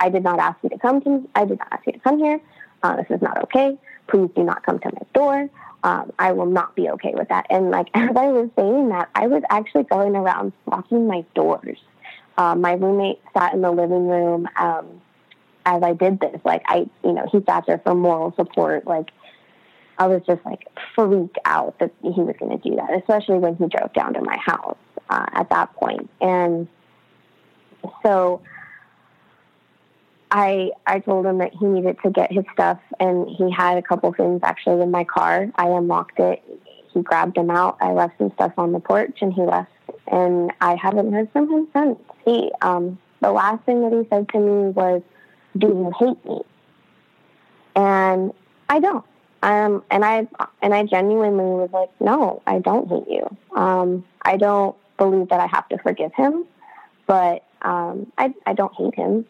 I 0.00 0.08
did 0.08 0.22
not 0.22 0.38
ask 0.38 0.58
you 0.62 0.68
to 0.70 0.78
come 0.78 1.00
to, 1.02 1.28
I 1.34 1.44
did 1.44 1.58
not 1.58 1.68
ask 1.72 1.86
you 1.86 1.92
to 1.92 1.98
come 2.00 2.18
here. 2.18 2.40
Uh, 2.82 2.96
this 2.96 3.06
is 3.10 3.22
not 3.22 3.42
okay. 3.44 3.78
Please 4.08 4.28
do 4.36 4.44
not 4.44 4.64
come 4.64 4.78
to 4.78 4.90
my 4.92 5.02
door 5.14 5.48
um, 5.84 6.12
I 6.18 6.32
will 6.32 6.46
not 6.46 6.74
be 6.74 6.88
okay 6.88 7.12
with 7.14 7.28
that. 7.28 7.46
And 7.50 7.70
like 7.70 7.88
as 7.94 8.16
I 8.16 8.26
was 8.28 8.50
saying 8.56 8.88
that, 8.88 9.10
I 9.14 9.28
was 9.28 9.42
actually 9.50 9.84
going 9.84 10.16
around 10.16 10.52
locking 10.66 11.06
my 11.06 11.24
doors. 11.34 11.78
Um, 12.36 12.62
my 12.62 12.72
roommate 12.72 13.20
sat 13.32 13.54
in 13.54 13.60
the 13.60 13.70
living 13.70 14.08
room 14.08 14.48
um, 14.56 15.00
as 15.64 15.82
I 15.84 15.92
did 15.92 16.18
this. 16.18 16.40
Like 16.44 16.62
I, 16.66 16.88
you 17.04 17.12
know, 17.12 17.28
he 17.30 17.40
sat 17.46 17.66
there 17.66 17.78
for 17.78 17.94
moral 17.94 18.34
support. 18.34 18.86
Like 18.86 19.12
I 19.98 20.08
was 20.08 20.22
just 20.26 20.44
like 20.44 20.66
freaked 20.94 21.38
out 21.44 21.78
that 21.78 21.92
he 22.02 22.08
was 22.08 22.34
going 22.40 22.58
to 22.58 22.68
do 22.68 22.74
that, 22.76 22.92
especially 22.98 23.38
when 23.38 23.54
he 23.56 23.68
drove 23.68 23.92
down 23.92 24.14
to 24.14 24.22
my 24.22 24.36
house 24.38 24.78
uh, 25.10 25.26
at 25.32 25.50
that 25.50 25.72
point. 25.74 26.10
And 26.20 26.66
so 28.02 28.40
I 30.34 30.72
I 30.84 30.98
told 30.98 31.26
him 31.26 31.38
that 31.38 31.54
he 31.54 31.64
needed 31.64 31.96
to 32.02 32.10
get 32.10 32.32
his 32.32 32.44
stuff, 32.52 32.80
and 32.98 33.28
he 33.28 33.52
had 33.52 33.78
a 33.78 33.82
couple 33.82 34.12
things 34.12 34.40
actually 34.42 34.82
in 34.82 34.90
my 34.90 35.04
car. 35.04 35.48
I 35.54 35.68
unlocked 35.68 36.18
it. 36.18 36.42
He 36.92 37.02
grabbed 37.02 37.36
them 37.36 37.50
out. 37.50 37.76
I 37.80 37.92
left 37.92 38.18
some 38.18 38.32
stuff 38.32 38.52
on 38.58 38.72
the 38.72 38.80
porch, 38.80 39.18
and 39.20 39.32
he 39.32 39.42
left. 39.42 39.70
And 40.08 40.52
I 40.60 40.74
haven't 40.74 41.12
heard 41.12 41.30
from 41.32 41.48
him 41.48 41.68
since. 41.72 41.98
He 42.24 42.50
um, 42.62 42.98
the 43.20 43.30
last 43.30 43.64
thing 43.64 43.82
that 43.82 43.96
he 43.96 44.08
said 44.10 44.28
to 44.30 44.38
me 44.40 44.70
was, 44.70 45.02
"Do 45.56 45.68
you 45.68 45.92
hate 46.00 46.24
me?" 46.24 46.40
And 47.76 48.32
I 48.68 48.80
don't. 48.80 49.04
Um, 49.44 49.84
and 49.92 50.04
I 50.04 50.26
and 50.62 50.74
I 50.74 50.82
genuinely 50.82 51.44
was 51.44 51.70
like, 51.72 51.90
"No, 52.00 52.42
I 52.44 52.58
don't 52.58 52.88
hate 52.88 53.08
you. 53.08 53.36
Um, 53.54 54.04
I 54.22 54.36
don't 54.36 54.74
believe 54.98 55.28
that 55.28 55.38
I 55.38 55.46
have 55.46 55.68
to 55.68 55.78
forgive 55.78 56.12
him, 56.12 56.44
but 57.06 57.44
um, 57.62 58.10
I 58.18 58.34
I 58.46 58.54
don't 58.54 58.74
hate 58.74 58.96
him." 58.96 59.26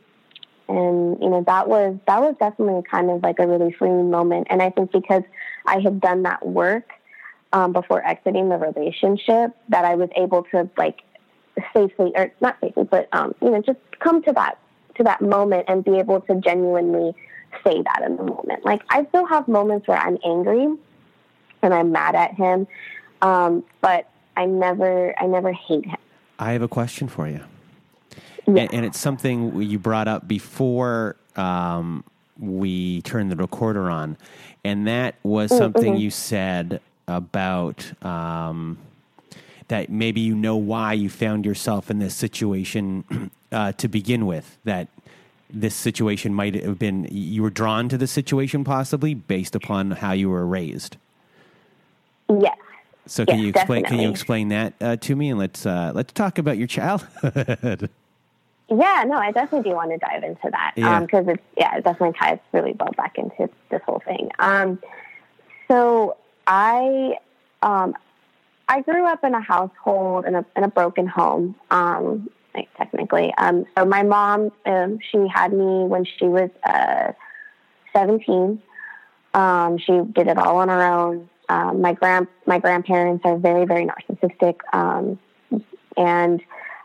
And 0.69 1.19
you 1.21 1.29
know 1.29 1.43
that 1.47 1.69
was 1.69 1.97
that 2.07 2.21
was 2.21 2.35
definitely 2.39 2.83
kind 2.91 3.11
of 3.11 3.23
like 3.23 3.39
a 3.39 3.47
really 3.47 3.73
freeing 3.73 4.11
moment. 4.11 4.47
And 4.51 4.63
i 4.63 4.71
think 4.71 4.93
because 4.93 5.23
i 5.67 5.79
had 5.81 6.01
done 6.01 6.23
that 6.23 6.47
work 6.47 6.91
um, 7.53 7.73
before 7.73 8.05
exiting 8.05 8.49
the 8.49 8.57
relationship 8.57 9.57
that 9.69 9.85
i 9.85 9.95
was 9.95 10.09
able 10.17 10.45
to 10.45 10.69
like 10.77 11.03
safely 11.73 12.13
or 12.15 12.33
not 12.41 12.57
safely 12.61 12.85
but 12.85 13.09
um, 13.13 13.35
you 13.41 13.51
know 13.51 13.63
just 13.63 13.79
come 14.01 14.23
to 14.23 14.33
that 14.33 14.59
to 14.97 15.03
that 15.03 15.21
moment 15.21 15.65
and 15.69 15.85
be 15.85 15.99
able 15.99 16.21
to 16.23 16.41
genuinely 16.41 17.15
say 17.65 17.83
that 17.83 18.03
in 18.05 18.17
the 18.17 18.25
moment. 18.25 18.65
Like 18.65 18.83
i 18.89 19.05
still 19.07 19.27
have 19.27 19.47
moments 19.49 19.87
where 19.87 19.99
i'm 19.99 20.19
angry 20.25 20.67
and 21.63 21.75
i'm 21.75 21.93
mad 21.93 22.15
at 22.15 22.35
him 22.35 22.67
um, 23.23 23.65
but 23.81 24.09
i 24.37 24.47
never 24.47 25.19
i 25.21 25.27
never 25.27 25.53
hate 25.53 25.85
him. 25.85 25.97
I 26.39 26.53
have 26.53 26.63
a 26.63 26.69
question 26.69 27.09
for 27.09 27.29
you 27.29 27.45
yeah. 28.47 28.63
and, 28.63 28.75
and, 28.75 28.87
it's 28.87 28.99
something 28.99 29.61
you 29.63 29.79
brought 29.79 30.09
up 30.09 30.27
before 30.27 31.17
um, 31.37 32.05
we 32.39 33.03
turned 33.03 33.31
the 33.31 33.37
recorder 33.37 33.91
on, 33.91 34.17
and 34.65 34.87
that 34.87 35.17
was 35.23 35.51
mm, 35.51 35.59
something 35.59 35.95
mm-hmm. 35.95 36.03
you 36.03 36.11
said 36.11 36.81
about 37.07 37.93
um, 38.05 38.79
that 39.69 39.91
maybe 39.91 40.21
you 40.21 40.35
know 40.35 40.57
why 40.57 40.93
you 40.93 41.09
found 41.09 41.45
yourself 41.47 41.91
in 41.91 41.99
this 41.99 42.15
situation 42.15 43.31
uh, 43.53 43.73
to 43.73 43.89
begin 43.89 44.27
with. 44.27 44.59
That 44.65 44.89
this 45.51 45.75
situation 45.75 46.35
might 46.35 46.55
have 46.55 46.79
been 46.79 47.09
you 47.11 47.43
were 47.43 47.51
drawn 47.51 47.89
to 47.89 47.99
the 47.99 48.07
situation 48.07 48.65
possibly 48.65 49.15
based 49.15 49.55
upon 49.55 49.93
how 49.93 50.13
you 50.13 50.31
were 50.31 50.47
raised. 50.47 50.97
Yes. 52.29 52.57
So 53.07 53.27
can 53.27 53.37
yes, 53.37 53.43
you 53.43 53.49
explain? 53.51 53.83
Definitely. 53.83 53.97
Can 53.97 54.05
you 54.05 54.11
explain 54.11 54.49
that 54.49 54.73
uh, 54.81 54.97
to 54.97 55.17
me? 55.17 55.31
And 55.31 55.39
let's 55.39 55.67
uh, 55.67 55.93
let's 55.95 56.13
talk 56.13 56.39
about 56.39 56.59
your 56.59 56.67
childhood. 56.67 57.91
Yeah, 58.69 59.05
no, 59.07 59.17
I 59.17 59.31
definitely 59.31 59.71
do 59.71 59.77
want 59.77 59.91
to 59.91 59.99
dive 59.99 60.23
into 60.23 60.51
that 60.51 60.73
because 60.75 61.11
yeah. 61.13 61.19
um, 61.19 61.29
it's 61.29 61.43
yeah, 61.57 61.77
it 61.77 61.85
definitely 61.85 62.19
ties 62.19 62.39
really 62.53 62.75
well 62.79 62.93
back 62.97 63.19
into 63.19 63.51
this 63.71 63.83
whole 63.85 64.03
thing. 64.07 64.31
Um, 64.39 64.81
so 65.69 66.17
I 66.47 67.19
um, 67.63 67.95
I 68.69 68.81
grew 68.81 69.07
up 69.07 69.23
in 69.23 69.35
a 69.35 69.41
household 69.41 70.25
in 70.25 70.35
a 70.35 70.45
in 70.57 70.65
a 70.65 70.69
broken 70.69 71.07
home, 71.07 71.55
um, 71.71 72.31
like, 72.55 72.69
technically. 72.77 73.35
Um, 73.37 73.67
so 73.77 73.85
my 73.85 74.03
mom, 74.03 74.51
um, 74.65 74.99
she 75.11 75.27
had 75.29 75.53
me 75.53 75.85
when 75.85 76.07
she 76.07 76.25
was 76.25 76.51
uh, 76.65 77.13
seventeen. 77.93 78.63
Um, 79.35 79.79
she 79.79 79.93
did 80.13 80.29
it 80.29 80.39
all 80.39 80.57
on 80.57 80.69
her 80.69 80.83
own. 80.83 81.29
Um, 81.51 81.83
my 81.83 81.93
grand 81.93 82.29
my 82.47 82.59
grandparents 82.59 83.25
are 83.27 83.37
very 83.37 83.67
very 83.67 83.87
narcissistic, 83.87 84.61
um, 84.73 85.19
and 85.99 86.41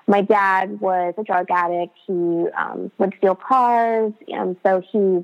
my 0.10 0.22
dad 0.22 0.82
was 0.82 1.14
a 1.20 1.24
drug 1.24 1.46
addict. 1.52 1.96
He 2.08 2.48
um, 2.58 2.92
would 2.98 3.14
steal 3.20 3.36
cars. 3.36 4.12
And 4.28 4.58
so 4.66 4.82
he 4.92 5.24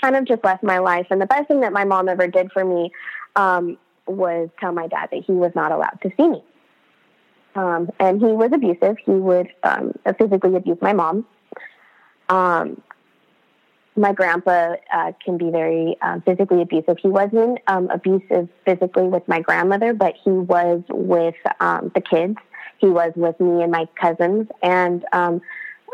kind 0.00 0.14
of 0.14 0.24
just 0.24 0.44
left 0.44 0.62
my 0.62 0.78
life. 0.78 1.08
And 1.10 1.20
the 1.20 1.26
best 1.26 1.48
thing 1.48 1.60
that 1.60 1.72
my 1.72 1.84
mom 1.84 2.08
ever 2.08 2.28
did 2.28 2.52
for 2.52 2.64
me 2.64 2.92
um, 3.34 3.76
was 4.06 4.48
tell 4.60 4.72
my 4.72 4.86
dad 4.86 5.08
that 5.10 5.24
he 5.26 5.32
was 5.32 5.50
not 5.56 5.72
allowed 5.72 5.98
to 6.02 6.10
see 6.16 6.28
me. 6.28 6.44
Um, 7.56 7.90
and 7.98 8.20
he 8.20 8.28
was 8.28 8.50
abusive. 8.52 8.96
He 9.04 9.10
would 9.10 9.48
um, 9.64 9.92
physically 10.16 10.54
abuse 10.54 10.78
my 10.80 10.92
mom. 10.92 11.26
Um, 12.28 12.80
my 13.96 14.12
grandpa 14.12 14.76
uh, 14.94 15.10
can 15.24 15.38
be 15.38 15.50
very 15.50 15.96
uh, 16.00 16.20
physically 16.24 16.62
abusive. 16.62 16.98
He 17.02 17.08
wasn't 17.08 17.58
um, 17.66 17.90
abusive 17.90 18.48
physically 18.64 19.08
with 19.08 19.26
my 19.26 19.40
grandmother, 19.40 19.92
but 19.92 20.14
he 20.22 20.30
was 20.30 20.82
with 20.88 21.34
um, 21.58 21.90
the 21.96 22.00
kids 22.00 22.36
he 22.80 22.88
was 22.88 23.12
with 23.14 23.38
me 23.40 23.62
and 23.62 23.70
my 23.70 23.86
cousins. 24.00 24.48
And 24.62 25.04
um, 25.12 25.40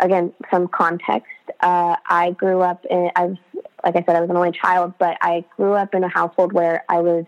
again, 0.01 0.33
some 0.51 0.69
context. 0.69 1.31
Uh, 1.61 1.97
I 2.07 2.31
grew 2.33 2.61
up 2.61 2.85
in, 2.89 3.11
I 3.17 3.27
was, 3.27 3.37
like 3.85 3.97
I 3.97 4.05
said, 4.07 4.17
I 4.17 4.21
was 4.21 4.31
an 4.31 4.37
only 4.37 4.53
child, 4.53 4.95
but 4.99 5.17
I 5.21 5.45
grew 5.57 5.73
up 5.73 5.95
in 5.95 6.05
a 6.05 6.09
household 6.09 6.53
where 6.53 6.85
I 6.89 7.01
was 7.01 7.25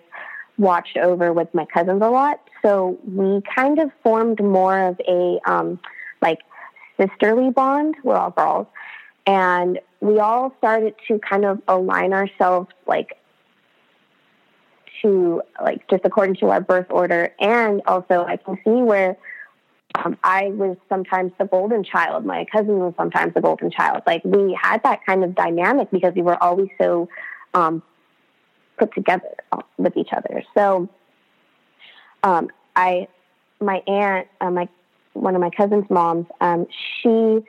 watched 0.58 0.96
over 0.96 1.32
with 1.32 1.52
my 1.54 1.64
cousins 1.64 2.02
a 2.02 2.08
lot. 2.08 2.40
So 2.62 2.98
we 3.06 3.42
kind 3.54 3.78
of 3.78 3.90
formed 4.02 4.42
more 4.42 4.78
of 4.78 5.00
a 5.06 5.38
um, 5.44 5.80
like 6.20 6.38
sisterly 7.00 7.50
bond. 7.50 7.96
We're 8.02 8.16
all 8.16 8.30
girls. 8.30 8.66
And 9.26 9.78
we 10.00 10.18
all 10.18 10.54
started 10.58 10.94
to 11.08 11.18
kind 11.18 11.44
of 11.44 11.60
align 11.68 12.12
ourselves 12.12 12.68
like 12.86 13.18
to 15.02 15.42
like 15.62 15.88
just 15.88 16.04
according 16.04 16.36
to 16.36 16.46
our 16.46 16.60
birth 16.60 16.86
order. 16.90 17.32
And 17.40 17.82
also 17.86 18.24
I 18.24 18.36
can 18.36 18.56
see 18.64 18.82
where 18.82 19.16
um, 19.94 20.16
I 20.22 20.48
was 20.48 20.76
sometimes 20.88 21.32
the 21.38 21.46
golden 21.46 21.82
child. 21.82 22.24
My 22.24 22.44
cousin 22.44 22.78
was 22.78 22.94
sometimes 22.96 23.34
the 23.34 23.40
golden 23.40 23.70
child. 23.70 24.02
Like 24.06 24.22
we 24.24 24.58
had 24.60 24.82
that 24.82 25.04
kind 25.04 25.24
of 25.24 25.34
dynamic 25.34 25.90
because 25.90 26.14
we 26.14 26.22
were 26.22 26.40
always 26.42 26.68
so 26.78 27.08
um, 27.54 27.82
put 28.78 28.94
together 28.94 29.34
with 29.76 29.96
each 29.96 30.10
other. 30.12 30.42
So, 30.54 30.88
um, 32.22 32.48
I, 32.76 33.08
my 33.60 33.82
aunt, 33.86 34.28
uh, 34.40 34.50
my 34.50 34.68
one 35.14 35.34
of 35.34 35.40
my 35.40 35.50
cousin's 35.50 35.88
moms, 35.90 36.26
um, 36.40 36.66
she 37.00 37.40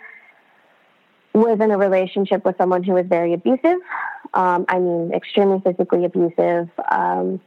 was 1.34 1.60
in 1.60 1.71
a 1.71 1.78
relationship 1.78 2.43
with 2.45 2.58
someone 2.58 2.84
who 2.84 2.93
was 2.93 3.06
very 3.06 3.34
abusive. 3.34 3.78
Um, 4.34 4.65
I 4.67 4.80
mean, 4.80 5.12
extremely 5.13 5.60
physically 5.60 6.06
abusive. 6.06 6.69
Um, 6.91 7.39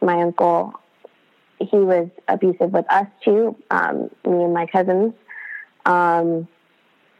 my 0.00 0.22
uncle, 0.22 0.74
he 1.60 1.76
was 1.76 2.08
abusive 2.28 2.72
with 2.72 2.90
us 2.90 3.06
too, 3.24 3.56
um, 3.70 4.10
me 4.24 4.44
and 4.44 4.54
my 4.54 4.66
cousins. 4.66 5.12
Um, 5.86 6.48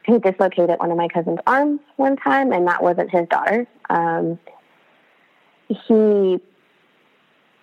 he 0.04 0.18
dislocated 0.18 0.78
one 0.78 0.90
of 0.90 0.96
my 0.96 1.08
cousin's 1.08 1.38
arms 1.46 1.80
one 1.96 2.16
time, 2.16 2.52
and 2.52 2.66
that 2.66 2.82
wasn't 2.82 3.10
his 3.10 3.28
daughter. 3.28 3.66
Um, 3.88 4.38
he 5.68 6.40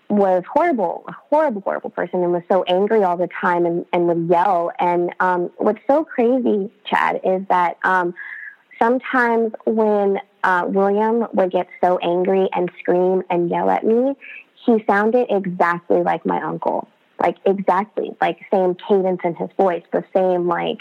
was 0.10 0.44
horrible, 0.52 1.04
a 1.08 1.12
horrible, 1.30 1.62
horrible 1.62 1.90
person, 1.90 2.24
and 2.24 2.32
was 2.32 2.44
so 2.50 2.63
angry 2.63 3.04
all 3.04 3.18
the 3.18 3.28
time 3.42 3.66
and, 3.66 3.86
and 3.92 4.08
would 4.08 4.30
yell. 4.30 4.72
And 4.80 5.13
um, 5.20 5.50
what's 5.58 5.82
so 5.88 6.06
crazy, 6.06 6.72
Chad, 6.86 7.20
is 7.24 7.42
that 7.50 7.78
um, 7.84 8.13
sometimes 8.80 9.52
when 9.66 10.20
uh, 10.44 10.66
William 10.68 11.28
would 11.34 11.52
get 11.52 11.68
so 11.82 11.98
angry 11.98 12.48
and 12.54 12.72
scream 12.80 13.24
and 13.30 13.50
yell 13.50 13.70
at 13.70 13.84
me, 13.84 14.16
he 14.65 14.84
sounded 14.86 15.28
exactly 15.30 16.02
like 16.04 16.26
my 16.26 16.41
uncle. 16.41 16.88
Like 17.20 17.38
exactly, 17.46 18.15
like 18.22 18.39
same 18.52 18.76
cadence 18.76 19.22
in 19.24 19.34
his 19.36 19.50
voice, 19.58 19.84
the 19.91 20.04
same 20.15 20.48
like 20.48 20.80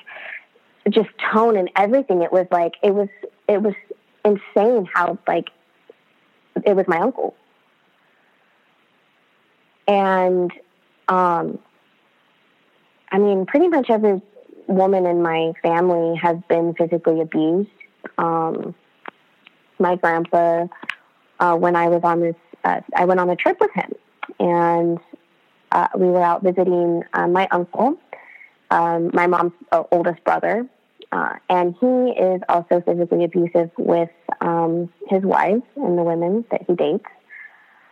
just 0.90 1.08
tone 1.32 1.56
and 1.56 1.70
everything. 1.76 2.22
It 2.22 2.30
was 2.30 2.46
like 2.50 2.74
it 2.82 2.94
was 2.94 3.08
it 3.48 3.62
was 3.62 3.74
insane 4.24 4.88
how 4.92 5.18
like 5.26 5.48
it 6.64 6.76
was 6.76 6.86
my 6.88 6.98
uncle. 6.98 7.34
And 9.88 10.52
um 11.08 11.58
I 13.10 13.18
mean 13.18 13.46
pretty 13.46 13.68
much 13.68 13.88
every 13.88 14.20
woman 14.66 15.06
in 15.06 15.22
my 15.22 15.52
family 15.62 16.16
has 16.16 16.36
been 16.48 16.74
physically 16.74 17.22
abused. 17.22 17.70
Um 18.18 18.74
my 19.78 19.96
grandpa 19.96 20.66
uh, 21.38 21.54
when 21.56 21.76
I 21.76 21.88
was 21.88 22.00
on 22.02 22.20
this 22.20 22.36
uh, 22.64 22.80
I 22.94 23.04
went 23.04 23.20
on 23.20 23.30
a 23.30 23.36
trip 23.36 23.58
with 23.60 23.70
him 23.72 23.92
and 24.38 24.98
uh, 25.72 25.88
we 25.96 26.06
were 26.06 26.22
out 26.22 26.42
visiting 26.42 27.02
uh, 27.12 27.26
my 27.28 27.48
uncle, 27.50 27.98
um, 28.70 29.10
my 29.12 29.26
mom's 29.26 29.52
uh, 29.72 29.82
oldest 29.90 30.22
brother, 30.24 30.66
uh, 31.12 31.34
and 31.48 31.74
he 31.80 32.20
is 32.20 32.40
also 32.48 32.80
physically 32.80 33.24
abusive 33.24 33.70
with 33.78 34.10
um, 34.40 34.92
his 35.08 35.22
wife 35.22 35.62
and 35.76 35.98
the 35.98 36.02
women 36.02 36.44
that 36.50 36.62
he 36.66 36.74
dates 36.74 37.04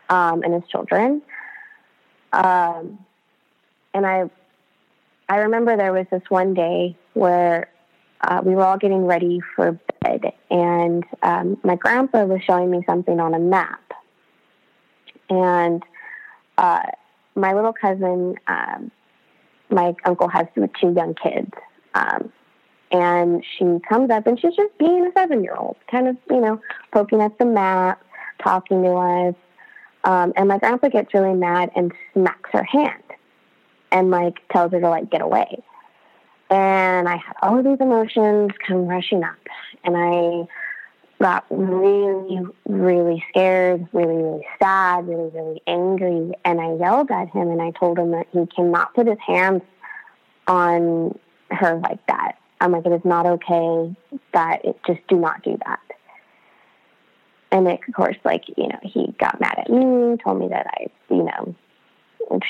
um, 0.08 0.42
and 0.42 0.54
his 0.54 0.62
children. 0.70 1.22
Um, 2.32 2.98
and 3.92 4.06
I, 4.06 4.30
I 5.28 5.36
remember 5.36 5.76
there 5.76 5.92
was 5.92 6.06
this 6.10 6.22
one 6.28 6.54
day 6.54 6.96
where 7.14 7.68
uh, 8.20 8.40
we 8.44 8.54
were 8.54 8.62
all 8.62 8.78
getting 8.78 9.06
ready 9.06 9.40
for 9.54 9.78
bed, 10.00 10.32
and 10.50 11.04
um, 11.22 11.58
my 11.62 11.76
grandpa 11.76 12.24
was 12.24 12.40
showing 12.42 12.70
me 12.70 12.82
something 12.86 13.20
on 13.20 13.34
a 13.34 13.38
map, 13.38 13.80
and 15.30 15.82
uh, 16.58 16.82
my 17.34 17.52
little 17.52 17.72
cousin, 17.72 18.36
um, 18.46 18.90
my 19.70 19.94
uncle 20.04 20.28
has 20.28 20.46
two, 20.54 20.92
young 20.92 21.14
kids. 21.14 21.50
Um, 21.94 22.32
and 22.90 23.44
she 23.58 23.64
comes 23.88 24.10
up 24.10 24.26
and 24.26 24.38
she's 24.38 24.54
just 24.54 24.76
being 24.78 25.06
a 25.06 25.12
seven 25.12 25.42
year 25.42 25.56
old, 25.56 25.76
kind 25.90 26.08
of, 26.08 26.16
you 26.30 26.40
know, 26.40 26.60
poking 26.92 27.20
at 27.20 27.38
the 27.38 27.44
map, 27.44 28.02
talking 28.42 28.82
to 28.82 28.90
us. 28.90 29.34
Um, 30.04 30.32
and 30.36 30.48
my 30.48 30.58
grandpa 30.58 30.88
gets 30.88 31.12
really 31.14 31.34
mad 31.34 31.70
and 31.74 31.92
smacks 32.12 32.50
her 32.52 32.62
hand 32.62 33.02
and 33.90 34.10
like 34.10 34.36
tells 34.52 34.72
her 34.72 34.80
to 34.80 34.88
like 34.88 35.10
get 35.10 35.22
away. 35.22 35.62
And 36.50 37.08
I 37.08 37.16
had 37.16 37.34
all 37.42 37.58
of 37.58 37.64
these 37.64 37.80
emotions 37.80 38.52
come 38.66 38.86
rushing 38.86 39.24
up 39.24 39.38
and 39.82 39.96
I 39.96 40.46
got 41.24 41.46
really, 41.48 42.38
really 42.68 43.24
scared, 43.30 43.88
really, 43.94 44.14
really 44.14 44.46
sad, 44.62 45.08
really, 45.08 45.30
really 45.30 45.62
angry. 45.66 46.32
And 46.44 46.60
I 46.60 46.74
yelled 46.74 47.10
at 47.10 47.30
him 47.30 47.48
and 47.48 47.62
I 47.62 47.70
told 47.70 47.98
him 47.98 48.10
that 48.10 48.26
he 48.30 48.44
cannot 48.54 48.92
put 48.92 49.06
his 49.06 49.16
hands 49.26 49.62
on 50.46 51.18
her 51.50 51.80
like 51.82 52.06
that. 52.08 52.32
I'm 52.60 52.72
like, 52.72 52.84
it 52.84 52.92
is 52.92 53.06
not 53.06 53.24
okay 53.24 53.96
that 54.34 54.66
it 54.66 54.78
just 54.86 55.00
do 55.08 55.16
not 55.16 55.42
do 55.42 55.56
that. 55.64 55.80
And 57.50 57.68
it, 57.68 57.80
of 57.88 57.94
course, 57.94 58.16
like, 58.22 58.44
you 58.58 58.68
know, 58.68 58.78
he 58.82 59.14
got 59.18 59.40
mad 59.40 59.54
at 59.56 59.70
me, 59.70 60.18
told 60.22 60.38
me 60.38 60.48
that 60.48 60.66
I, 60.78 60.88
you 61.08 61.22
know, 61.22 61.54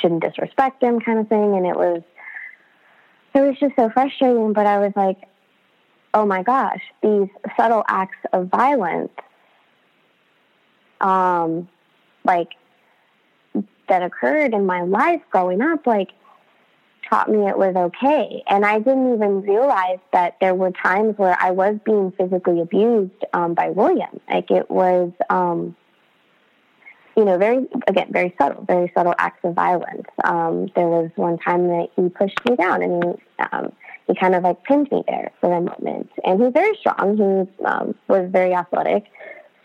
shouldn't 0.00 0.24
disrespect 0.24 0.82
him 0.82 0.98
kind 0.98 1.20
of 1.20 1.28
thing. 1.28 1.54
And 1.54 1.64
it 1.64 1.76
was, 1.76 2.02
it 3.36 3.40
was 3.40 3.56
just 3.60 3.76
so 3.76 3.88
frustrating. 3.90 4.52
But 4.52 4.66
I 4.66 4.78
was 4.78 4.92
like, 4.96 5.18
oh 6.14 6.24
my 6.24 6.42
gosh, 6.42 6.80
these 7.02 7.28
subtle 7.56 7.84
acts 7.88 8.16
of 8.32 8.46
violence, 8.48 9.12
um, 11.00 11.68
like 12.24 12.50
that 13.88 14.02
occurred 14.02 14.54
in 14.54 14.64
my 14.64 14.82
life 14.82 15.20
growing 15.30 15.60
up, 15.60 15.86
like 15.86 16.10
taught 17.10 17.28
me 17.28 17.46
it 17.46 17.58
was 17.58 17.74
okay. 17.76 18.42
And 18.46 18.64
I 18.64 18.78
didn't 18.78 19.14
even 19.14 19.42
realize 19.42 19.98
that 20.12 20.36
there 20.40 20.54
were 20.54 20.70
times 20.70 21.18
where 21.18 21.36
I 21.38 21.50
was 21.50 21.76
being 21.84 22.12
physically 22.12 22.60
abused 22.60 23.12
um, 23.34 23.54
by 23.54 23.70
William. 23.70 24.20
Like 24.28 24.50
it 24.50 24.70
was, 24.70 25.12
um, 25.28 25.76
you 27.16 27.24
know, 27.24 27.36
very, 27.36 27.66
again, 27.86 28.08
very 28.10 28.34
subtle, 28.40 28.64
very 28.64 28.90
subtle 28.94 29.14
acts 29.18 29.40
of 29.44 29.54
violence. 29.54 30.08
Um, 30.24 30.68
there 30.74 30.88
was 30.88 31.10
one 31.16 31.38
time 31.38 31.68
that 31.68 31.88
he 31.94 32.08
pushed 32.08 32.38
me 32.48 32.56
down 32.56 32.82
and 32.82 33.04
he, 33.04 33.44
um, 33.52 33.72
he 34.06 34.14
kind 34.14 34.34
of 34.34 34.42
like 34.42 34.62
pinned 34.64 34.90
me 34.90 35.02
there 35.06 35.30
for 35.40 35.52
a 35.52 35.60
moment. 35.60 36.10
And 36.24 36.42
he's 36.42 36.52
very 36.52 36.76
strong. 36.76 37.16
He 37.16 37.64
um, 37.64 37.94
was 38.08 38.30
very 38.30 38.54
athletic. 38.54 39.04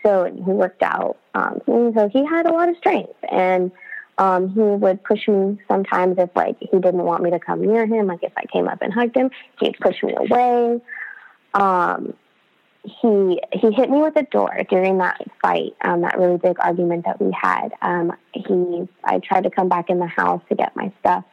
So 0.04 0.24
he 0.24 0.40
worked 0.40 0.82
out. 0.82 1.18
Um, 1.34 1.60
so 1.66 2.08
he 2.10 2.24
had 2.24 2.46
a 2.46 2.52
lot 2.52 2.68
of 2.68 2.76
strength. 2.76 3.12
And 3.30 3.70
um, 4.18 4.50
he 4.50 4.60
would 4.60 5.02
push 5.04 5.26
me 5.28 5.58
sometimes 5.68 6.16
if 6.18 6.30
like 6.34 6.56
he 6.58 6.78
didn't 6.78 7.02
want 7.02 7.22
me 7.22 7.30
to 7.30 7.38
come 7.38 7.62
near 7.62 7.86
him. 7.86 8.06
Like 8.06 8.22
if 8.22 8.32
I 8.36 8.44
came 8.46 8.68
up 8.68 8.80
and 8.82 8.92
hugged 8.92 9.16
him, 9.16 9.30
he'd 9.60 9.78
push 9.78 10.02
me 10.02 10.14
away. 10.16 10.80
Um, 11.54 12.14
he 12.82 13.40
he 13.52 13.72
hit 13.72 13.90
me 13.90 14.00
with 14.00 14.16
a 14.16 14.22
door 14.22 14.56
during 14.68 14.98
that 14.98 15.20
fight, 15.42 15.74
um, 15.82 16.02
that 16.02 16.18
really 16.18 16.38
big 16.38 16.58
argument 16.60 17.04
that 17.04 17.20
we 17.20 17.30
had. 17.38 17.70
Um, 17.82 18.12
he 18.32 18.88
I 19.04 19.18
tried 19.18 19.44
to 19.44 19.50
come 19.50 19.68
back 19.68 19.90
in 19.90 19.98
the 19.98 20.06
house 20.06 20.42
to 20.48 20.54
get 20.54 20.74
my 20.76 20.92
stuff 21.00 21.24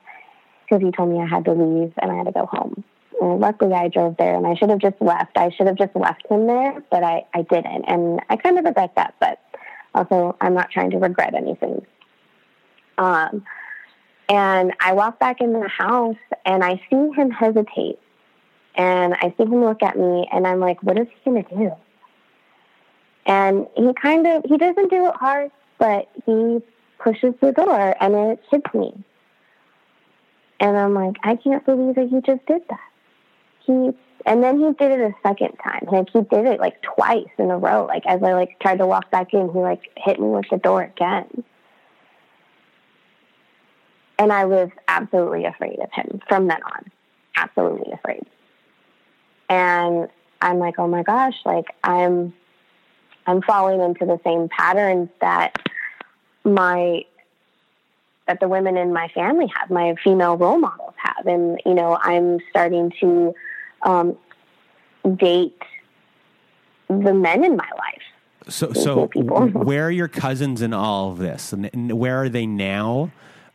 because 0.63 0.83
he 0.83 0.91
told 0.91 1.09
me 1.09 1.19
I 1.19 1.25
had 1.25 1.45
to 1.45 1.51
leave 1.51 1.93
and 2.01 2.11
I 2.11 2.15
had 2.15 2.25
to 2.25 2.31
go 2.31 2.45
home. 2.45 2.83
And 3.19 3.39
luckily, 3.39 3.73
I 3.73 3.87
drove 3.87 4.17
there, 4.17 4.35
and 4.35 4.45
I 4.45 4.55
should 4.55 4.69
have 4.69 4.79
just 4.79 5.01
left. 5.01 5.37
I 5.37 5.49
should 5.49 5.67
have 5.67 5.77
just 5.77 5.95
left 5.95 6.25
him 6.29 6.45
there, 6.45 6.83
but 6.91 7.03
I, 7.03 7.25
I 7.33 7.41
didn't, 7.43 7.85
and 7.85 8.19
I 8.29 8.35
kind 8.35 8.59
of 8.59 8.65
regret 8.65 8.93
that. 8.95 9.15
But 9.19 9.39
also, 9.95 10.35
I'm 10.39 10.53
not 10.53 10.69
trying 10.69 10.91
to 10.91 10.97
regret 10.97 11.33
anything. 11.33 11.85
Um, 12.97 13.43
and 14.29 14.73
I 14.79 14.93
walk 14.93 15.19
back 15.19 15.41
in 15.41 15.53
the 15.53 15.67
house, 15.67 16.17
and 16.45 16.63
I 16.63 16.81
see 16.89 17.11
him 17.15 17.31
hesitate, 17.31 17.99
and 18.75 19.15
I 19.15 19.33
see 19.37 19.43
him 19.43 19.63
look 19.63 19.81
at 19.81 19.97
me, 19.97 20.27
and 20.31 20.45
I'm 20.45 20.59
like, 20.59 20.83
"What 20.83 20.99
is 20.99 21.07
he 21.07 21.31
gonna 21.31 21.43
do?" 21.43 21.71
And 23.25 23.67
he 23.75 23.93
kind 23.93 24.27
of 24.27 24.43
he 24.45 24.57
doesn't 24.57 24.89
do 24.89 25.07
it 25.07 25.15
hard, 25.15 25.51
but 25.79 26.07
he 26.25 26.61
pushes 26.99 27.33
the 27.41 27.51
door, 27.51 27.95
and 27.99 28.13
it 28.13 28.43
hits 28.51 28.73
me. 28.75 28.93
And 30.59 30.75
I'm 30.75 30.93
like, 30.93 31.15
I 31.23 31.35
can't 31.35 31.63
believe 31.65 31.95
that 31.95 32.09
he 32.09 32.19
just 32.21 32.45
did 32.47 32.63
that 32.69 32.79
he 33.67 33.91
and 34.25 34.43
then 34.43 34.59
he 34.59 34.73
did 34.73 34.91
it 34.91 34.99
a 34.99 35.13
second 35.23 35.55
time. 35.63 35.87
Like 35.89 36.09
he 36.09 36.21
did 36.21 36.45
it 36.45 36.59
like 36.59 36.81
twice 36.81 37.27
in 37.37 37.51
a 37.51 37.57
row. 37.57 37.85
Like 37.85 38.05
as 38.05 38.21
I 38.23 38.33
like 38.33 38.59
tried 38.59 38.77
to 38.79 38.87
walk 38.87 39.11
back 39.11 39.33
in, 39.33 39.49
he 39.53 39.59
like 39.59 39.81
hit 39.95 40.19
me 40.19 40.27
with 40.27 40.45
the 40.49 40.57
door 40.57 40.81
again. 40.81 41.43
And 44.19 44.33
I 44.33 44.45
was 44.45 44.69
absolutely 44.87 45.45
afraid 45.45 45.79
of 45.79 45.91
him 45.93 46.21
from 46.27 46.47
then 46.47 46.61
on. 46.63 46.91
Absolutely 47.35 47.93
afraid. 47.93 48.25
And 49.49 50.09
I'm 50.41 50.57
like, 50.57 50.79
oh 50.79 50.87
my 50.87 51.03
gosh, 51.03 51.35
like 51.45 51.67
I'm 51.83 52.33
I'm 53.27 53.41
falling 53.41 53.81
into 53.81 54.05
the 54.05 54.19
same 54.23 54.49
patterns 54.49 55.09
that 55.21 55.55
my 56.43 57.03
that 58.27 58.39
the 58.39 58.47
women 58.47 58.77
in 58.77 58.93
my 58.93 59.07
family 59.09 59.47
have, 59.57 59.69
my 59.69 59.95
female 60.03 60.37
role 60.37 60.59
models 60.59 60.93
have. 60.97 61.25
And, 61.25 61.61
you 61.65 61.73
know, 61.73 61.97
I'm 62.01 62.39
starting 62.49 62.91
to 62.99 63.33
um, 63.83 64.17
date 65.15 65.61
the 66.89 67.13
men 67.13 67.43
in 67.43 67.55
my 67.55 67.69
life. 67.77 68.01
So, 68.49 68.73
so 68.73 69.07
where 69.15 69.87
are 69.87 69.91
your 69.91 70.07
cousins 70.07 70.61
in 70.61 70.73
all 70.73 71.11
of 71.11 71.17
this? 71.17 71.53
And 71.53 71.99
where 71.99 72.23
are 72.23 72.29
they 72.29 72.45
now? 72.45 73.11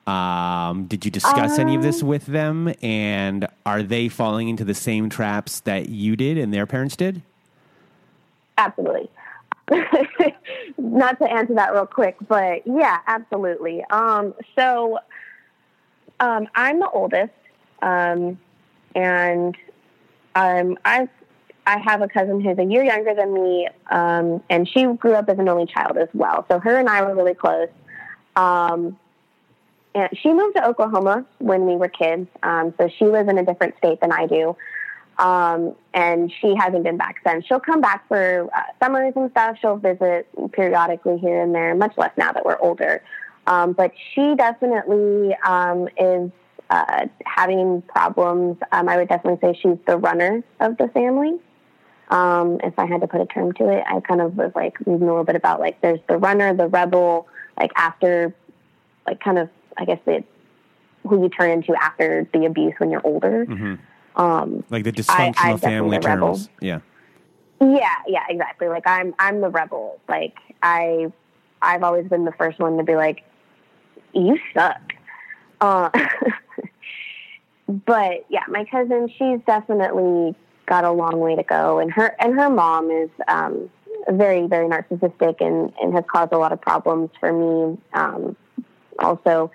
Um, 0.07 0.87
did 0.87 1.05
you 1.05 1.11
discuss 1.11 1.59
um, 1.59 1.61
any 1.61 1.77
of 1.77 1.83
this 1.83 2.03
um, 2.03 2.09
with 2.09 2.27
them? 2.27 2.75
And 2.83 3.47
are 3.65 3.83
they 3.83 4.09
falling 4.09 4.49
into 4.49 4.65
the 4.65 4.75
same 4.75 5.09
traps 5.09 5.61
that 5.61 5.89
you 5.89 6.17
did 6.17 6.39
and 6.39 6.53
their 6.53 6.67
parents 6.67 6.97
did? 6.97 7.23
Absolutely. 8.59 9.09
Not 10.79 11.19
to 11.21 11.31
answer 11.31 11.55
that 11.55 11.73
real 11.73 11.87
quick, 11.87 12.17
but 12.29 12.67
yeah, 12.67 12.99
absolutely. 13.07 13.85
Um, 13.91 14.35
so 14.57 14.99
um, 16.21 16.49
I'm 16.55 16.81
the 16.81 16.91
oldest, 16.91 17.33
um, 17.81 18.39
and 18.95 19.57
um, 20.35 20.79
I 20.85 21.09
I 21.67 21.79
have 21.79 22.03
a 22.03 22.09
cousin 22.09 22.41
who's 22.41 22.59
a 22.59 22.65
year 22.65 22.83
younger 22.83 23.15
than 23.15 23.33
me, 23.33 23.69
um, 23.91 24.43
and 24.51 24.69
she 24.69 24.85
grew 24.85 25.15
up 25.15 25.29
as 25.29 25.39
an 25.39 25.49
only 25.49 25.67
child 25.67 25.97
as 25.97 26.09
well. 26.13 26.45
So 26.49 26.59
her 26.59 26.79
and 26.79 26.89
I 26.89 27.03
were 27.03 27.15
really 27.15 27.35
close. 27.35 27.69
Um, 28.35 28.99
and 29.95 30.09
she 30.19 30.33
moved 30.33 30.57
to 30.57 30.67
Oklahoma 30.67 31.25
when 31.39 31.67
we 31.67 31.77
were 31.77 31.89
kids. 31.89 32.27
Um, 32.43 32.75
so 32.79 32.89
she 32.89 33.05
lives 33.05 33.29
in 33.29 33.39
a 33.39 33.45
different 33.45 33.77
state 33.79 34.01
than 34.01 34.11
I 34.11 34.27
do. 34.27 34.57
Um, 35.19 35.77
and 35.93 36.33
she 36.41 36.55
hasn't 36.57 36.83
been 36.83 36.97
back 36.97 37.17
since. 37.25 37.45
She'll 37.47 37.61
come 37.61 37.81
back 37.81 38.09
for 38.09 38.49
uh, 38.55 38.63
summers 38.83 39.13
and 39.15 39.31
stuff. 39.31 39.59
She'll 39.61 39.77
visit 39.77 40.27
periodically 40.53 41.19
here 41.19 41.43
and 41.43 41.55
there, 41.55 41.75
much 41.75 41.97
less 41.99 42.13
now 42.17 42.33
that 42.33 42.45
we're 42.45 42.59
older. 42.59 43.03
Um, 43.47 43.73
but 43.73 43.93
she 44.15 44.35
definitely 44.35 45.37
um, 45.45 45.89
is 45.99 46.31
uh, 46.73 47.07
having 47.27 47.83
problems. 47.83 48.57
Um, 48.73 48.89
I 48.89 48.97
would 48.97 49.09
definitely 49.09 49.39
say 49.47 49.59
she's 49.61 49.77
the 49.87 49.99
runner 49.99 50.43
of 50.59 50.79
the 50.79 50.89
family. 50.89 51.39
Um, 52.09 52.61
if 52.65 52.79
I 52.79 52.87
had 52.87 53.03
to 53.03 53.07
put 53.07 53.21
a 53.21 53.27
term 53.27 53.53
to 53.55 53.69
it, 53.69 53.85
I 53.87 54.01
kind 54.01 54.23
of 54.23 54.37
was 54.37 54.53
like 54.55 54.79
reading 54.81 55.03
a 55.03 55.07
little 55.07 55.25
bit 55.25 55.37
about 55.37 55.61
like 55.61 55.81
there's 55.83 56.01
the 56.09 56.17
runner, 56.17 56.55
the 56.55 56.69
rebel, 56.69 57.29
like 57.59 57.73
after, 57.77 58.35
like 59.07 59.21
kind 59.21 59.39
of 59.39 59.51
I 59.77 59.85
guess 59.85 59.99
the 60.07 60.25
who 61.07 61.23
you 61.23 61.29
turn 61.29 61.51
into 61.51 61.75
after 61.75 62.27
the 62.33 62.47
abuse 62.47 62.75
when 62.79 62.91
you're 62.91 63.07
older. 63.07 63.45
Mm-hmm. 63.45 64.21
Um, 64.21 64.65
like 64.71 64.85
the 64.85 64.93
dysfunctional 64.93 65.35
I, 65.37 65.57
family 65.59 65.99
turtles. 65.99 66.49
Yeah. 66.63 66.81
Yeah, 67.61 67.95
yeah, 68.07 68.25
exactly. 68.31 68.69
Like 68.69 68.87
I'm 68.87 69.15
I'm 69.19 69.43
the 69.43 69.51
rebel. 69.51 70.01
Like 70.09 70.37
I 70.63 71.13
I've 71.61 71.83
always 71.83 72.09
been 72.09 72.25
the 72.25 72.33
first 72.33 72.59
one 72.59 72.79
to 72.79 72.83
be 72.83 72.97
like, 72.97 73.25
you 74.15 74.39
suck. 74.55 74.81
Uh, 75.61 75.91
but 77.73 78.25
yeah, 78.29 78.45
my 78.49 78.65
cousin, 78.65 79.09
she's 79.19 79.41
definitely 79.47 80.35
got 80.67 80.85
a 80.85 80.93
long 80.93 81.19
way 81.19 81.37
to 81.37 81.43
go, 81.43 81.79
and 81.79 81.93
her 81.93 82.15
and 82.21 82.35
her 82.35 82.51
mom 82.51 82.91
is 82.91 83.11
um, 83.29 83.71
very 84.11 84.47
very 84.47 84.69
narcissistic 84.69 85.41
and 85.41 85.73
and 85.81 85.95
has 85.95 86.05
caused 86.13 86.33
a 86.33 86.39
lot 86.39 86.53
of 86.53 86.61
problems 86.61 87.11
for 87.19 87.33
me. 87.33 87.79
Um, 87.95 88.37
also, 88.99 89.51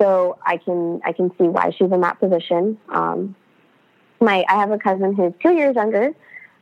so 0.00 0.38
I 0.44 0.56
can 0.58 1.00
I 1.04 1.12
can 1.12 1.30
see 1.38 1.44
why 1.44 1.70
she's 1.70 1.90
in 1.90 2.00
that 2.00 2.20
position. 2.20 2.78
Um, 2.88 3.34
my 4.20 4.44
I 4.48 4.56
have 4.56 4.70
a 4.70 4.78
cousin 4.78 5.14
who's 5.14 5.32
two 5.42 5.54
years 5.54 5.74
younger, 5.74 6.12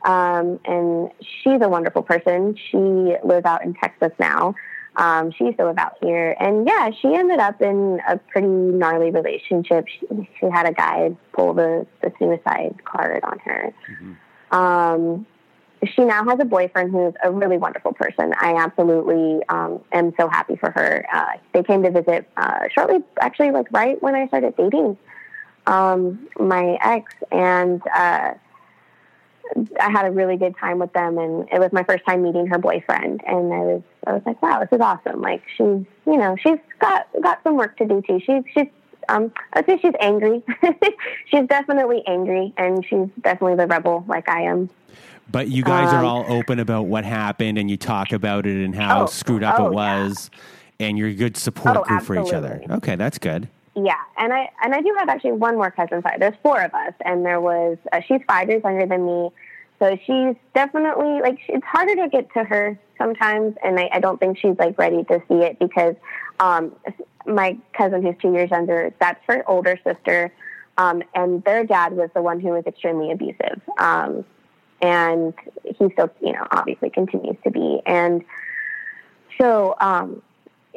um, 0.05 0.59
and 0.65 1.11
she's 1.21 1.61
a 1.61 1.69
wonderful 1.69 2.03
person. 2.03 2.57
She 2.71 2.79
lives 3.25 3.45
out 3.45 3.65
in 3.65 3.75
Texas 3.75 4.13
now. 4.19 4.55
Um, 4.97 5.31
she 5.33 5.45
used 5.45 5.59
to 5.59 5.67
live 5.67 5.79
out 5.79 5.99
here, 6.03 6.35
and 6.41 6.67
yeah, 6.67 6.91
she 6.91 7.15
ended 7.15 7.39
up 7.39 7.61
in 7.61 8.01
a 8.09 8.17
pretty 8.17 8.49
gnarly 8.49 9.11
relationship. 9.11 9.87
She, 9.89 10.29
she 10.41 10.47
had 10.47 10.67
a 10.67 10.73
guy 10.73 11.15
pull 11.33 11.53
the, 11.53 11.87
the 12.03 12.13
suicide 12.19 12.83
card 12.85 13.23
on 13.25 13.39
her. 13.41 13.75
Mm-hmm. 13.91 14.57
Um, 14.57 15.27
she 15.85 16.05
now 16.05 16.25
has 16.25 16.39
a 16.41 16.45
boyfriend 16.45 16.93
who's 16.93 17.13
a 17.23 17.31
really 17.31 17.59
wonderful 17.59 17.93
person. 17.93 18.33
I 18.41 18.55
absolutely 18.55 19.41
um, 19.51 19.83
am 19.93 20.15
so 20.19 20.29
happy 20.29 20.57
for 20.57 20.71
her. 20.71 21.07
Uh, 21.13 21.33
they 21.53 21.63
came 21.63 21.83
to 21.83 21.91
visit 21.91 22.29
uh, 22.39 22.61
shortly, 22.75 23.05
actually, 23.21 23.51
like 23.51 23.67
right 23.71 24.03
when 24.03 24.15
I 24.15 24.27
started 24.29 24.57
dating 24.57 24.97
um, 25.67 26.29
my 26.39 26.79
ex, 26.83 27.13
and 27.33 27.83
uh, 27.89 28.35
I 29.81 29.91
had 29.91 30.07
a 30.07 30.11
really 30.11 30.37
good 30.37 30.57
time 30.59 30.79
with 30.79 30.93
them. 30.93 31.19
And 31.19 31.49
it 31.53 31.59
was 31.59 31.73
my 31.73 31.83
first 31.83 32.05
time 32.07 32.23
meeting 32.23 32.47
her 32.47 32.59
boyfriend, 32.59 33.23
and 33.27 33.53
I 33.53 33.59
was 33.59 33.83
I 34.07 34.13
was 34.13 34.23
like, 34.25 34.41
wow, 34.41 34.61
this 34.61 34.69
is 34.73 34.81
awesome. 34.81 35.21
Like 35.21 35.43
she's 35.57 35.85
you 36.07 36.17
know 36.17 36.37
she's 36.43 36.59
got 36.79 37.09
got 37.23 37.43
some 37.43 37.57
work 37.57 37.77
to 37.79 37.87
do 37.87 38.03
too. 38.07 38.21
She's 38.21 38.43
she's 38.53 38.69
um, 39.09 39.33
I'd 39.53 39.67
say 39.67 39.79
she's 39.81 39.95
angry. 40.01 40.43
she's 41.31 41.47
definitely 41.49 42.03
angry, 42.07 42.53
and 42.57 42.85
she's 42.85 43.09
definitely 43.21 43.57
the 43.57 43.67
rebel 43.67 44.05
like 44.09 44.29
I 44.29 44.43
am. 44.43 44.71
But 45.31 45.49
you 45.49 45.63
guys 45.65 45.93
um, 45.93 45.97
are 45.97 46.05
all 46.05 46.25
open 46.29 46.61
about 46.61 46.87
what 46.87 47.05
happened, 47.05 47.59
and 47.59 47.71
you 47.71 47.77
talk 47.77 48.13
about 48.13 48.47
it 48.47 48.65
and 48.65 48.75
how 48.75 49.05
oh, 49.05 49.07
screwed 49.07 49.43
up 49.43 49.59
oh, 49.59 49.67
it 49.67 49.73
was, 49.73 50.31
yeah. 50.79 50.87
and 50.87 50.99
you're 50.99 51.09
a 51.09 51.15
good 51.15 51.37
support 51.37 51.77
oh, 51.77 51.83
group 51.83 52.01
absolutely. 52.01 52.31
for 52.31 52.35
each 52.35 52.35
other. 52.35 52.63
Okay, 52.77 52.97
that's 52.97 53.19
good. 53.19 53.49
Yeah, 53.75 53.95
and 54.17 54.33
I 54.33 54.51
and 54.63 54.75
I 54.75 54.81
do 54.81 54.95
have 54.99 55.09
actually 55.09 55.33
one 55.33 55.57
more 55.57 55.71
cousin. 55.71 56.01
Sorry, 56.03 56.17
there's 56.19 56.37
four 56.43 56.61
of 56.63 56.73
us, 56.73 56.95
and 57.05 57.27
there 57.27 57.41
was 57.41 57.77
uh, 57.93 58.01
she's 58.07 58.21
five 58.27 58.49
years 58.49 58.63
younger 58.63 58.87
than 58.87 59.05
me, 59.05 59.31
so 59.79 59.99
she's 60.07 60.37
definitely 60.55 61.21
like 61.21 61.39
it's 61.49 61.65
harder 61.65 61.97
to 61.97 62.09
get 62.09 62.33
to 62.35 62.45
her 62.45 62.79
sometimes, 62.99 63.57
and 63.63 63.79
I, 63.79 63.91
I 63.93 64.01
don't 64.01 64.19
think 64.19 64.39
she's 64.39 64.57
like 64.59 64.79
ready 64.79 65.05
to 65.05 65.23
see 65.29 65.37
it 65.37 65.59
because 65.59 65.97
um, 66.41 66.75
my 67.27 67.59
cousin 67.73 68.03
who's 68.03 68.15
two 68.21 68.33
years 68.33 68.51
younger, 68.51 68.93
that's 68.99 69.21
her 69.29 69.49
older 69.49 69.79
sister, 69.85 70.33
um, 70.79 71.03
and 71.15 71.45
their 71.45 71.65
dad 71.65 71.93
was 71.95 72.11
the 72.15 72.23
one 72.23 72.41
who 72.41 72.49
was 72.49 72.65
extremely 72.67 73.11
abusive. 73.11 73.61
Um, 73.79 74.25
and 74.83 75.35
he 75.65 75.91
still, 75.93 76.11
you 76.21 76.33
know, 76.33 76.47
obviously 76.51 76.91
continues 76.91 77.37
to 77.45 77.51
be. 77.51 77.81
And 77.87 78.23
so 79.41 79.75
um, 79.81 80.23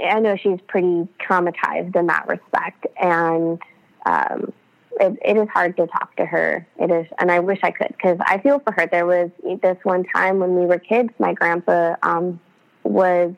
I 0.03 0.19
know 0.19 0.37
she's 0.37 0.59
pretty 0.67 1.07
traumatized 1.19 1.95
in 1.95 2.07
that 2.07 2.27
respect, 2.27 2.85
and 3.01 3.59
um, 4.05 4.53
it, 4.99 5.17
it 5.23 5.37
is 5.37 5.47
hard 5.49 5.77
to 5.77 5.87
talk 5.87 6.15
to 6.17 6.25
her. 6.25 6.65
It 6.77 6.91
is, 6.91 7.07
and 7.19 7.31
I 7.31 7.39
wish 7.39 7.59
I 7.63 7.71
could 7.71 7.89
because 7.89 8.17
I 8.21 8.39
feel 8.39 8.59
for 8.59 8.71
her. 8.73 8.87
There 8.87 9.05
was 9.05 9.29
this 9.61 9.77
one 9.83 10.03
time 10.13 10.39
when 10.39 10.55
we 10.55 10.65
were 10.65 10.79
kids, 10.79 11.09
my 11.19 11.33
grandpa 11.33 11.95
um, 12.03 12.39
was 12.83 13.33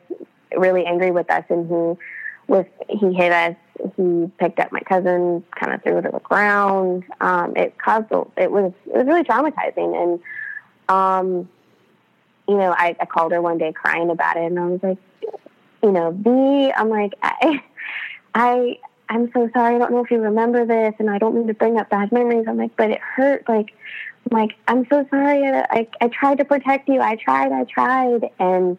really 0.56 0.84
angry 0.84 1.10
with 1.10 1.30
us, 1.30 1.44
and 1.48 1.66
he 1.66 2.04
was 2.52 2.66
he 2.88 3.12
hit 3.12 3.32
us. 3.32 3.56
He 3.96 4.30
picked 4.38 4.60
up 4.60 4.72
my 4.72 4.80
cousin, 4.80 5.44
kind 5.58 5.72
of 5.72 5.82
threw 5.82 5.94
her 5.94 6.02
to 6.02 6.10
the 6.10 6.20
ground. 6.20 7.04
Um, 7.20 7.56
it 7.56 7.78
caused 7.78 8.12
it 8.36 8.50
was 8.50 8.72
it 8.86 8.96
was 8.96 9.06
really 9.06 9.24
traumatizing, 9.24 10.00
and 10.02 10.20
um, 10.88 11.48
you 12.48 12.56
know, 12.56 12.74
I, 12.76 12.96
I 13.00 13.06
called 13.06 13.32
her 13.32 13.40
one 13.40 13.58
day 13.58 13.72
crying 13.72 14.10
about 14.10 14.36
it, 14.36 14.44
and 14.44 14.58
I 14.58 14.66
was 14.66 14.82
like, 14.82 14.98
you 15.82 15.92
know, 15.92 16.12
B, 16.12 16.72
I'm 16.74 16.88
like, 16.88 17.14
I, 17.22 17.62
I, 18.34 18.78
I'm 19.08 19.30
so 19.32 19.50
sorry. 19.52 19.76
I 19.76 19.78
don't 19.78 19.92
know 19.92 20.04
if 20.04 20.10
you 20.10 20.18
remember 20.18 20.64
this, 20.64 20.94
and 20.98 21.10
I 21.10 21.18
don't 21.18 21.34
mean 21.34 21.46
to 21.48 21.54
bring 21.54 21.78
up 21.78 21.90
bad 21.90 22.12
memories. 22.12 22.46
I'm 22.48 22.56
like, 22.56 22.76
but 22.76 22.90
it 22.90 23.00
hurt. 23.00 23.48
Like, 23.48 23.72
I'm 24.30 24.38
like, 24.38 24.56
I'm 24.68 24.86
so 24.88 25.06
sorry. 25.10 25.46
I, 25.46 25.86
I, 26.00 26.08
tried 26.08 26.38
to 26.38 26.44
protect 26.44 26.88
you. 26.88 27.00
I 27.00 27.16
tried. 27.16 27.52
I 27.52 27.64
tried, 27.64 28.30
and 28.38 28.78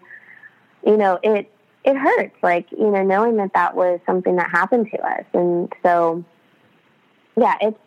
you 0.86 0.98
know, 0.98 1.20
it, 1.22 1.52
it 1.84 1.98
hurts. 1.98 2.36
Like, 2.42 2.72
you 2.72 2.90
know, 2.90 3.04
knowing 3.04 3.38
that 3.38 3.54
that 3.54 3.76
was 3.76 4.00
something 4.06 4.36
that 4.38 4.50
happened 4.50 4.90
to 4.92 5.06
us, 5.06 5.26
and 5.34 5.72
so, 5.84 6.24
yeah, 7.38 7.58
it's, 7.62 7.80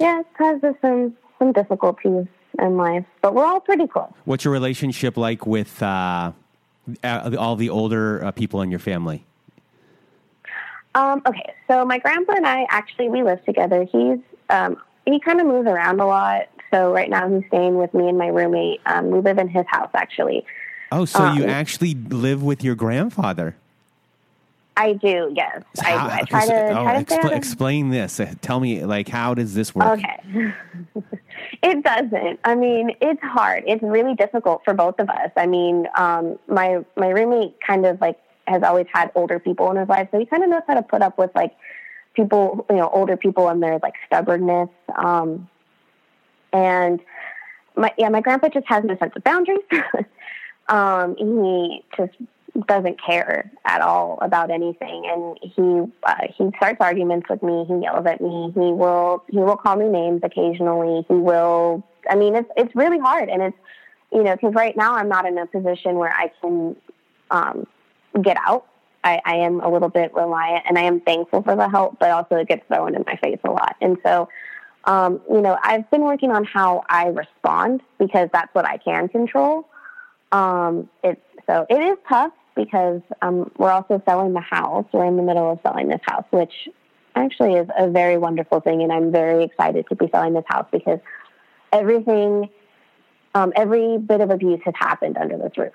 yeah, 0.00 0.20
it 0.20 0.26
causes 0.38 0.74
some 0.80 1.16
some 1.38 1.52
difficulties 1.52 2.26
in 2.58 2.76
life, 2.76 3.04
but 3.20 3.34
we're 3.34 3.44
all 3.44 3.60
pretty 3.60 3.86
close. 3.86 4.12
What's 4.24 4.44
your 4.44 4.52
relationship 4.52 5.16
like 5.16 5.46
with 5.46 5.82
uh, 5.82 6.32
all 7.04 7.56
the 7.56 7.70
older 7.70 8.24
uh, 8.24 8.30
people 8.30 8.62
in 8.62 8.70
your 8.70 8.80
family? 8.80 9.24
Um, 10.94 11.22
okay, 11.26 11.54
so 11.68 11.84
my 11.84 11.98
grandpa 11.98 12.34
and 12.34 12.46
I 12.46 12.66
actually 12.68 13.08
we 13.08 13.22
live 13.22 13.44
together. 13.44 13.84
He's 13.84 14.18
um, 14.50 14.76
he 15.06 15.18
kind 15.20 15.40
of 15.40 15.46
moves 15.46 15.68
around 15.68 16.00
a 16.00 16.06
lot. 16.06 16.48
So 16.70 16.92
right 16.92 17.10
now 17.10 17.28
he's 17.28 17.46
staying 17.48 17.76
with 17.76 17.92
me 17.92 18.08
and 18.08 18.16
my 18.16 18.28
roommate. 18.28 18.80
Um, 18.86 19.10
we 19.10 19.20
live 19.20 19.38
in 19.38 19.48
his 19.48 19.64
house 19.68 19.90
actually. 19.94 20.44
Oh, 20.90 21.04
so 21.06 21.32
you 21.32 21.44
um, 21.44 21.50
actually 21.50 21.94
live 21.94 22.42
with 22.42 22.62
your 22.62 22.74
grandfather? 22.74 23.56
I 24.76 24.94
do, 24.94 25.32
yes. 25.34 25.62
How, 25.80 26.08
I, 26.08 26.18
I 26.18 26.22
try 26.22 26.46
to, 26.46 26.68
oh, 26.70 26.84
try 26.84 27.02
to 27.02 27.04
expl- 27.04 27.36
explain 27.36 27.90
this. 27.90 28.18
Uh, 28.18 28.34
tell 28.40 28.58
me, 28.58 28.84
like, 28.84 29.08
how 29.08 29.34
does 29.34 29.54
this 29.54 29.74
work? 29.74 29.98
Okay. 29.98 30.54
it 31.62 31.82
doesn't. 31.84 32.40
I 32.44 32.54
mean, 32.54 32.96
it's 33.00 33.22
hard. 33.22 33.64
It's 33.66 33.82
really 33.82 34.14
difficult 34.14 34.62
for 34.64 34.72
both 34.72 34.98
of 34.98 35.10
us. 35.10 35.30
I 35.36 35.46
mean, 35.46 35.88
um, 35.94 36.38
my 36.48 36.84
my 36.96 37.08
roommate 37.08 37.60
kind 37.60 37.84
of 37.84 38.00
like 38.00 38.18
has 38.46 38.62
always 38.62 38.86
had 38.92 39.10
older 39.14 39.38
people 39.38 39.70
in 39.70 39.76
his 39.76 39.88
life, 39.88 40.08
so 40.10 40.18
he 40.18 40.26
kind 40.26 40.42
of 40.42 40.50
knows 40.50 40.62
how 40.66 40.74
to 40.74 40.82
put 40.82 41.02
up 41.02 41.18
with 41.18 41.30
like 41.34 41.54
people, 42.14 42.66
you 42.70 42.76
know, 42.76 42.88
older 42.88 43.16
people 43.16 43.48
and 43.48 43.62
their 43.62 43.78
like 43.82 43.94
stubbornness. 44.06 44.68
Um, 44.96 45.48
and 46.52 47.00
my 47.76 47.92
yeah, 47.96 48.08
my 48.08 48.20
grandpa 48.20 48.48
just 48.48 48.66
has 48.68 48.84
no 48.84 48.96
sense 48.98 49.12
of 49.16 49.24
boundaries. 49.24 49.60
um, 50.68 51.16
he 51.16 51.84
just 51.96 52.12
doesn't 52.66 53.00
care 53.02 53.50
at 53.64 53.80
all 53.80 54.18
about 54.20 54.50
anything. 54.50 55.06
And 55.06 55.38
he 55.40 55.92
uh, 56.04 56.26
he 56.36 56.50
starts 56.56 56.78
arguments 56.80 57.28
with 57.28 57.42
me. 57.42 57.64
He 57.66 57.82
yells 57.82 58.06
at 58.06 58.20
me. 58.20 58.52
He 58.54 58.60
will 58.60 59.24
he 59.28 59.38
will 59.38 59.56
call 59.56 59.76
me 59.76 59.88
names 59.88 60.20
occasionally. 60.22 61.04
He 61.08 61.14
will 61.14 61.82
i 62.10 62.16
mean 62.16 62.34
it's 62.34 62.50
it's 62.56 62.74
really 62.74 62.98
hard. 62.98 63.28
And 63.28 63.42
it's 63.42 63.56
you 64.12 64.22
know 64.22 64.34
because 64.34 64.54
right 64.54 64.76
now 64.76 64.94
i'm 64.94 65.08
not 65.08 65.24
in 65.24 65.38
a 65.38 65.46
position 65.46 65.96
where 65.96 66.12
i 66.12 66.30
can 66.40 66.76
um 67.30 67.66
get 68.20 68.36
out 68.46 68.66
I, 69.04 69.20
I 69.24 69.36
am 69.36 69.60
a 69.60 69.68
little 69.68 69.88
bit 69.88 70.14
reliant 70.14 70.64
and 70.68 70.78
i 70.78 70.82
am 70.82 71.00
thankful 71.00 71.42
for 71.42 71.56
the 71.56 71.68
help 71.68 71.98
but 71.98 72.10
also 72.10 72.36
it 72.36 72.48
gets 72.48 72.66
thrown 72.68 72.94
in 72.94 73.04
my 73.06 73.16
face 73.16 73.38
a 73.44 73.50
lot 73.50 73.76
and 73.80 73.96
so 74.04 74.28
um, 74.84 75.20
you 75.30 75.40
know 75.40 75.58
i've 75.62 75.90
been 75.90 76.02
working 76.02 76.30
on 76.30 76.44
how 76.44 76.84
i 76.88 77.06
respond 77.06 77.82
because 77.98 78.28
that's 78.32 78.54
what 78.54 78.66
i 78.66 78.76
can 78.76 79.08
control 79.08 79.68
um, 80.32 80.88
so 81.46 81.66
it 81.68 81.80
is 81.80 81.98
tough 82.08 82.32
because 82.54 83.00
um, 83.20 83.50
we're 83.56 83.70
also 83.70 84.02
selling 84.06 84.32
the 84.32 84.40
house. 84.40 84.86
We're 84.92 85.06
in 85.06 85.16
the 85.16 85.22
middle 85.22 85.52
of 85.52 85.60
selling 85.62 85.88
this 85.88 86.00
house, 86.04 86.24
which 86.30 86.68
actually 87.14 87.54
is 87.54 87.68
a 87.76 87.88
very 87.88 88.18
wonderful 88.18 88.60
thing. 88.60 88.82
And 88.82 88.92
I'm 88.92 89.12
very 89.12 89.44
excited 89.44 89.86
to 89.88 89.96
be 89.96 90.08
selling 90.10 90.34
this 90.34 90.44
house 90.48 90.66
because 90.70 91.00
everything, 91.72 92.48
um, 93.34 93.52
every 93.56 93.98
bit 93.98 94.20
of 94.20 94.30
abuse 94.30 94.60
has 94.64 94.74
happened 94.76 95.16
under 95.18 95.36
this 95.36 95.56
roof. 95.56 95.72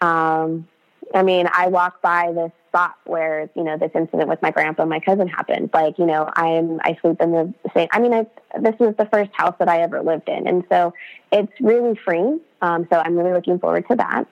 Um, 0.00 0.68
I 1.14 1.22
mean, 1.22 1.48
I 1.52 1.68
walk 1.68 2.02
by 2.02 2.32
this 2.32 2.52
spot 2.68 2.96
where, 3.04 3.48
you 3.54 3.64
know, 3.64 3.78
this 3.78 3.90
incident 3.94 4.28
with 4.28 4.42
my 4.42 4.50
grandpa 4.50 4.82
and 4.82 4.90
my 4.90 5.00
cousin 5.00 5.26
happened. 5.26 5.70
Like, 5.72 5.98
you 5.98 6.06
know, 6.06 6.30
I'm, 6.36 6.80
I 6.82 6.98
sleep 7.00 7.20
in 7.20 7.32
the 7.32 7.54
same, 7.74 7.88
I 7.92 7.98
mean, 7.98 8.12
I, 8.12 8.26
this 8.60 8.74
was 8.78 8.94
the 8.98 9.06
first 9.06 9.30
house 9.32 9.54
that 9.58 9.68
I 9.68 9.80
ever 9.82 10.02
lived 10.02 10.28
in. 10.28 10.46
And 10.46 10.64
so 10.68 10.92
it's 11.32 11.52
really 11.60 11.98
freeing. 12.04 12.40
Um, 12.60 12.86
so 12.90 12.98
I'm 12.98 13.16
really 13.16 13.32
looking 13.32 13.58
forward 13.58 13.86
to 13.88 13.96
that. 13.96 14.26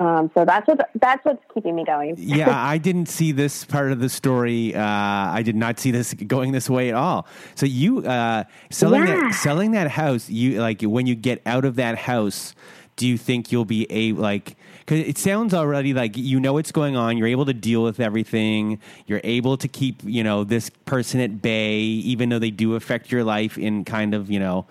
Um, 0.00 0.30
so 0.32 0.44
that's 0.44 0.66
what 0.68 0.90
that's 0.94 1.24
what's 1.24 1.42
keeping 1.52 1.74
me 1.74 1.84
going. 1.84 2.14
yeah, 2.18 2.56
I 2.56 2.78
didn't 2.78 3.06
see 3.06 3.32
this 3.32 3.64
part 3.64 3.90
of 3.90 3.98
the 3.98 4.08
story. 4.08 4.72
Uh, 4.72 4.80
I 4.80 5.42
did 5.42 5.56
not 5.56 5.80
see 5.80 5.90
this 5.90 6.14
going 6.14 6.52
this 6.52 6.70
way 6.70 6.88
at 6.88 6.94
all. 6.94 7.26
So 7.56 7.66
you 7.66 8.06
uh, 8.06 8.44
selling 8.70 9.06
Yeah. 9.06 9.28
that 9.28 9.34
selling 9.34 9.72
that 9.72 9.90
house. 9.90 10.30
You 10.30 10.60
like 10.60 10.82
when 10.82 11.06
you 11.06 11.16
get 11.16 11.42
out 11.46 11.64
of 11.64 11.74
that 11.76 11.98
house. 11.98 12.54
Do 12.98 13.06
you 13.06 13.16
think 13.16 13.50
you'll 13.50 13.64
be 13.64 13.86
a 13.88 14.12
like? 14.12 14.56
Because 14.80 15.06
it 15.06 15.16
sounds 15.16 15.54
already 15.54 15.94
like 15.94 16.16
you 16.16 16.38
know 16.38 16.52
what's 16.52 16.72
going 16.72 16.96
on. 16.96 17.16
You're 17.16 17.28
able 17.28 17.46
to 17.46 17.54
deal 17.54 17.82
with 17.82 18.00
everything. 18.00 18.80
You're 19.06 19.22
able 19.24 19.56
to 19.56 19.68
keep 19.68 20.02
you 20.04 20.22
know 20.22 20.44
this 20.44 20.70
person 20.84 21.20
at 21.20 21.40
bay, 21.40 21.78
even 21.78 22.28
though 22.28 22.38
they 22.38 22.50
do 22.50 22.74
affect 22.74 23.10
your 23.10 23.24
life 23.24 23.56
in 23.56 23.84
kind 23.84 24.14
of 24.14 24.30
you 24.30 24.38
know 24.38 24.66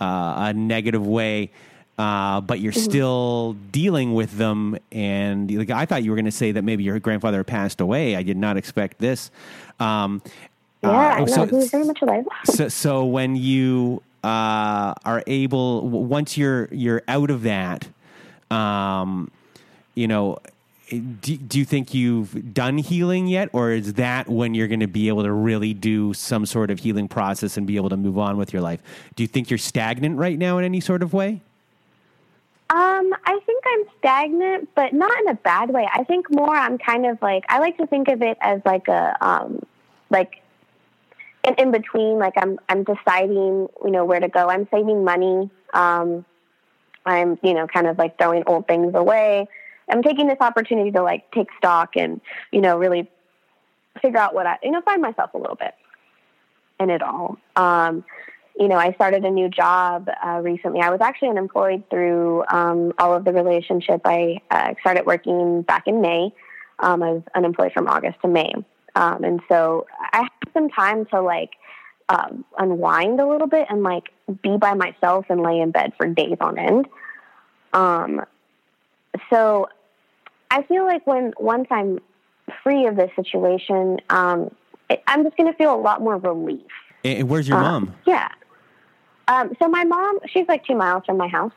uh, 0.00 0.34
a 0.36 0.52
negative 0.52 1.06
way 1.06 1.50
uh, 2.00 2.40
but 2.40 2.60
you're 2.60 2.72
still 2.72 3.52
dealing 3.70 4.14
with 4.14 4.38
them. 4.38 4.78
And 4.90 5.50
like, 5.50 5.68
I 5.68 5.84
thought 5.84 6.02
you 6.02 6.10
were 6.10 6.16
going 6.16 6.24
to 6.24 6.30
say 6.30 6.50
that 6.52 6.62
maybe 6.64 6.82
your 6.82 6.98
grandfather 6.98 7.44
passed 7.44 7.82
away. 7.82 8.16
I 8.16 8.22
did 8.22 8.38
not 8.38 8.56
expect 8.56 8.98
this. 9.00 9.30
Um, 9.78 10.22
Yeah, 10.82 11.16
uh, 11.16 11.18
no, 11.18 11.26
so, 11.26 11.44
he 11.44 11.56
was 11.56 11.70
very 11.70 11.84
much 11.84 12.00
alive. 12.00 12.24
so, 12.46 12.68
so 12.68 13.04
when 13.04 13.36
you 13.36 14.02
uh, 14.22 14.94
are 15.04 15.22
able, 15.26 15.88
once 15.88 16.36
you're 16.36 16.68
you're 16.72 17.02
out 17.08 17.30
of 17.30 17.42
that, 17.42 17.88
um, 18.50 19.30
you 19.94 20.08
know. 20.08 20.38
Do, 20.92 21.36
do 21.36 21.60
you 21.60 21.64
think 21.64 21.94
you've 21.94 22.52
done 22.52 22.76
healing 22.76 23.28
yet, 23.28 23.48
or 23.52 23.70
is 23.70 23.94
that 23.94 24.28
when 24.28 24.54
you're 24.54 24.66
going 24.66 24.80
to 24.80 24.88
be 24.88 25.06
able 25.06 25.22
to 25.22 25.30
really 25.30 25.72
do 25.72 26.12
some 26.14 26.44
sort 26.44 26.68
of 26.68 26.80
healing 26.80 27.06
process 27.06 27.56
and 27.56 27.64
be 27.64 27.76
able 27.76 27.90
to 27.90 27.96
move 27.96 28.18
on 28.18 28.36
with 28.36 28.52
your 28.52 28.60
life? 28.60 28.80
Do 29.14 29.22
you 29.22 29.28
think 29.28 29.50
you're 29.50 29.58
stagnant 29.58 30.18
right 30.18 30.36
now 30.36 30.58
in 30.58 30.64
any 30.64 30.80
sort 30.80 31.04
of 31.04 31.12
way? 31.12 31.42
Um, 32.70 33.12
I 33.24 33.38
think 33.46 33.64
I'm 33.66 33.84
stagnant, 33.98 34.68
but 34.76 34.92
not 34.92 35.10
in 35.20 35.28
a 35.28 35.34
bad 35.34 35.70
way. 35.70 35.88
I 35.92 36.04
think 36.04 36.30
more 36.30 36.54
I'm 36.54 36.78
kind 36.78 37.04
of 37.04 37.20
like 37.20 37.44
I 37.48 37.58
like 37.58 37.76
to 37.78 37.86
think 37.86 38.08
of 38.08 38.22
it 38.22 38.38
as 38.40 38.60
like 38.64 38.86
a 38.86 39.16
um 39.20 39.60
like 40.08 40.39
in, 41.44 41.54
in 41.54 41.70
between, 41.70 42.18
like 42.18 42.34
I'm 42.36 42.58
I'm 42.68 42.84
deciding, 42.84 43.68
you 43.84 43.90
know, 43.90 44.04
where 44.04 44.20
to 44.20 44.28
go. 44.28 44.48
I'm 44.48 44.68
saving 44.70 45.04
money. 45.04 45.50
Um 45.72 46.24
I'm, 47.06 47.38
you 47.42 47.54
know, 47.54 47.66
kind 47.66 47.86
of 47.86 47.98
like 47.98 48.18
throwing 48.18 48.44
old 48.46 48.66
things 48.66 48.94
away. 48.94 49.48
I'm 49.90 50.02
taking 50.02 50.28
this 50.28 50.38
opportunity 50.40 50.90
to 50.92 51.02
like 51.02 51.30
take 51.32 51.48
stock 51.58 51.96
and, 51.96 52.20
you 52.52 52.60
know, 52.60 52.78
really 52.78 53.10
figure 54.00 54.18
out 54.18 54.34
what 54.34 54.46
I 54.46 54.58
you 54.62 54.70
know, 54.70 54.80
find 54.82 55.02
myself 55.02 55.34
a 55.34 55.38
little 55.38 55.56
bit 55.56 55.74
in 56.78 56.90
it 56.90 57.02
all. 57.02 57.38
Um 57.56 58.04
you 58.58 58.68
know, 58.68 58.76
I 58.76 58.92
started 58.92 59.24
a 59.24 59.30
new 59.30 59.48
job 59.48 60.10
uh, 60.22 60.40
recently. 60.42 60.80
I 60.80 60.90
was 60.90 61.00
actually 61.00 61.28
unemployed 61.30 61.82
through 61.88 62.44
um, 62.48 62.92
all 62.98 63.14
of 63.14 63.24
the 63.24 63.32
relationship. 63.32 64.02
I 64.04 64.42
uh, 64.50 64.74
started 64.80 65.06
working 65.06 65.62
back 65.62 65.86
in 65.86 66.02
May. 66.02 66.34
Um, 66.80 67.02
I 67.02 67.12
was 67.12 67.22
unemployed 67.34 67.72
from 67.72 67.88
August 67.88 68.20
to 68.20 68.28
May. 68.28 68.52
Um, 68.94 69.24
and 69.24 69.40
so 69.48 69.86
I 70.12 70.18
had 70.22 70.52
some 70.52 70.68
time 70.68 71.06
to 71.06 71.20
like 71.20 71.50
um, 72.08 72.44
unwind 72.58 73.20
a 73.20 73.26
little 73.26 73.46
bit 73.46 73.66
and 73.70 73.82
like 73.82 74.10
be 74.42 74.56
by 74.56 74.74
myself 74.74 75.26
and 75.28 75.42
lay 75.42 75.60
in 75.60 75.70
bed 75.70 75.92
for 75.96 76.06
days 76.06 76.36
on 76.40 76.58
end. 76.58 76.86
Um, 77.72 78.24
so 79.28 79.68
I 80.50 80.62
feel 80.62 80.84
like 80.84 81.06
when 81.06 81.32
once 81.38 81.68
I'm 81.70 82.00
free 82.62 82.86
of 82.86 82.96
this 82.96 83.10
situation, 83.14 84.00
um, 84.10 84.54
it, 84.88 85.02
I'm 85.06 85.22
just 85.22 85.36
going 85.36 85.50
to 85.50 85.56
feel 85.56 85.74
a 85.74 85.80
lot 85.80 86.00
more 86.02 86.16
relief. 86.16 86.66
And 87.04 87.28
where's 87.28 87.48
your 87.48 87.58
Uh, 87.58 87.62
mom? 87.62 87.94
Yeah. 88.06 88.28
Um, 89.28 89.54
so 89.60 89.68
my 89.68 89.84
mom, 89.84 90.18
she's 90.26 90.48
like 90.48 90.64
two 90.66 90.74
miles 90.74 91.04
from 91.06 91.16
my 91.16 91.28
house. 91.28 91.52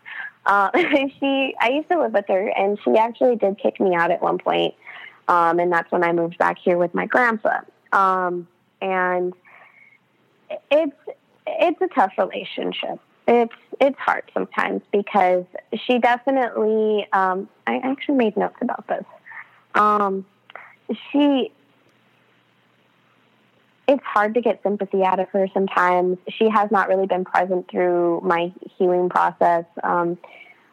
Uh, 0.45 0.69
she, 1.19 1.55
I 1.59 1.69
used 1.69 1.89
to 1.89 1.99
live 1.99 2.13
with 2.13 2.25
her, 2.27 2.49
and 2.49 2.77
she 2.83 2.95
actually 2.97 3.35
did 3.35 3.57
kick 3.57 3.79
me 3.79 3.95
out 3.95 4.11
at 4.11 4.21
one 4.21 4.37
point. 4.37 4.75
Um, 5.27 5.59
and 5.59 5.71
that's 5.71 5.91
when 5.91 6.03
I 6.03 6.11
moved 6.11 6.37
back 6.37 6.57
here 6.59 6.77
with 6.77 6.93
my 6.93 7.05
grandpa. 7.05 7.61
Um, 7.91 8.47
and 8.81 9.33
it's 10.71 10.95
it's 11.47 11.81
a 11.81 11.87
tough 11.87 12.13
relationship. 12.17 12.99
It's 13.27 13.53
it's 13.79 13.97
hard 13.97 14.29
sometimes 14.33 14.81
because 14.91 15.45
she 15.85 15.99
definitely. 15.99 17.07
Um, 17.13 17.47
I 17.65 17.77
actually 17.83 18.15
made 18.15 18.35
notes 18.35 18.57
about 18.61 18.87
this. 18.87 19.05
Um, 19.75 20.25
she 21.11 21.51
it's 23.87 24.03
hard 24.03 24.33
to 24.33 24.41
get 24.41 24.61
sympathy 24.63 25.03
out 25.03 25.19
of 25.19 25.29
her 25.29 25.47
sometimes. 25.53 26.17
She 26.29 26.49
has 26.49 26.71
not 26.71 26.87
really 26.87 27.07
been 27.07 27.25
present 27.25 27.69
through 27.69 28.21
my 28.23 28.51
healing 28.77 29.09
process. 29.09 29.65
Um, 29.83 30.17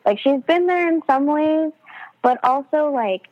like 0.04 0.18
she's 0.18 0.42
been 0.42 0.66
there 0.66 0.88
in 0.88 1.02
some 1.06 1.26
ways, 1.26 1.72
but 2.22 2.38
also 2.44 2.90
like 2.90 3.28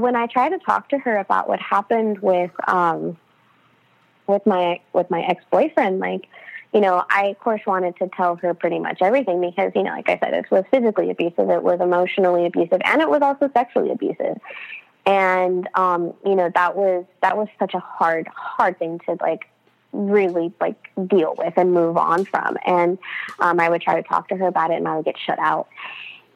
when 0.00 0.16
I 0.16 0.26
try 0.26 0.48
to 0.48 0.58
talk 0.58 0.88
to 0.90 0.98
her 0.98 1.16
about 1.16 1.48
what 1.48 1.60
happened 1.60 2.18
with 2.20 2.50
um, 2.68 3.16
with 4.26 4.46
my 4.46 4.80
with 4.92 5.10
my 5.10 5.22
ex 5.22 5.44
boyfriend, 5.50 6.00
like 6.00 6.28
you 6.72 6.80
know, 6.80 7.04
I 7.10 7.26
of 7.26 7.38
course 7.40 7.60
wanted 7.66 7.96
to 7.96 8.08
tell 8.08 8.36
her 8.36 8.54
pretty 8.54 8.78
much 8.78 8.98
everything 9.02 9.40
because 9.40 9.72
you 9.74 9.82
know, 9.82 9.90
like 9.90 10.08
I 10.08 10.18
said, 10.18 10.34
it 10.34 10.50
was 10.50 10.64
physically 10.70 11.10
abusive, 11.10 11.50
it 11.50 11.62
was 11.62 11.80
emotionally 11.80 12.46
abusive, 12.46 12.80
and 12.84 13.02
it 13.02 13.08
was 13.08 13.22
also 13.22 13.50
sexually 13.52 13.90
abusive. 13.90 14.38
And 15.06 15.68
um, 15.74 16.14
you 16.24 16.34
know 16.34 16.50
that 16.54 16.76
was 16.76 17.04
that 17.22 17.36
was 17.36 17.48
such 17.58 17.74
a 17.74 17.80
hard 17.80 18.28
hard 18.28 18.78
thing 18.78 19.00
to 19.06 19.16
like 19.20 19.48
really 19.92 20.52
like 20.60 20.76
deal 21.08 21.34
with 21.36 21.54
and 21.56 21.72
move 21.72 21.96
on 21.96 22.24
from. 22.24 22.56
And 22.64 22.98
um, 23.40 23.58
i 23.58 23.68
would 23.68 23.82
try 23.82 24.00
to 24.00 24.06
talk 24.06 24.28
to 24.28 24.36
her 24.36 24.46
about 24.46 24.70
it 24.70 24.74
and 24.74 24.86
i 24.86 24.96
would 24.96 25.04
get 25.04 25.16
shut 25.18 25.38
out. 25.38 25.68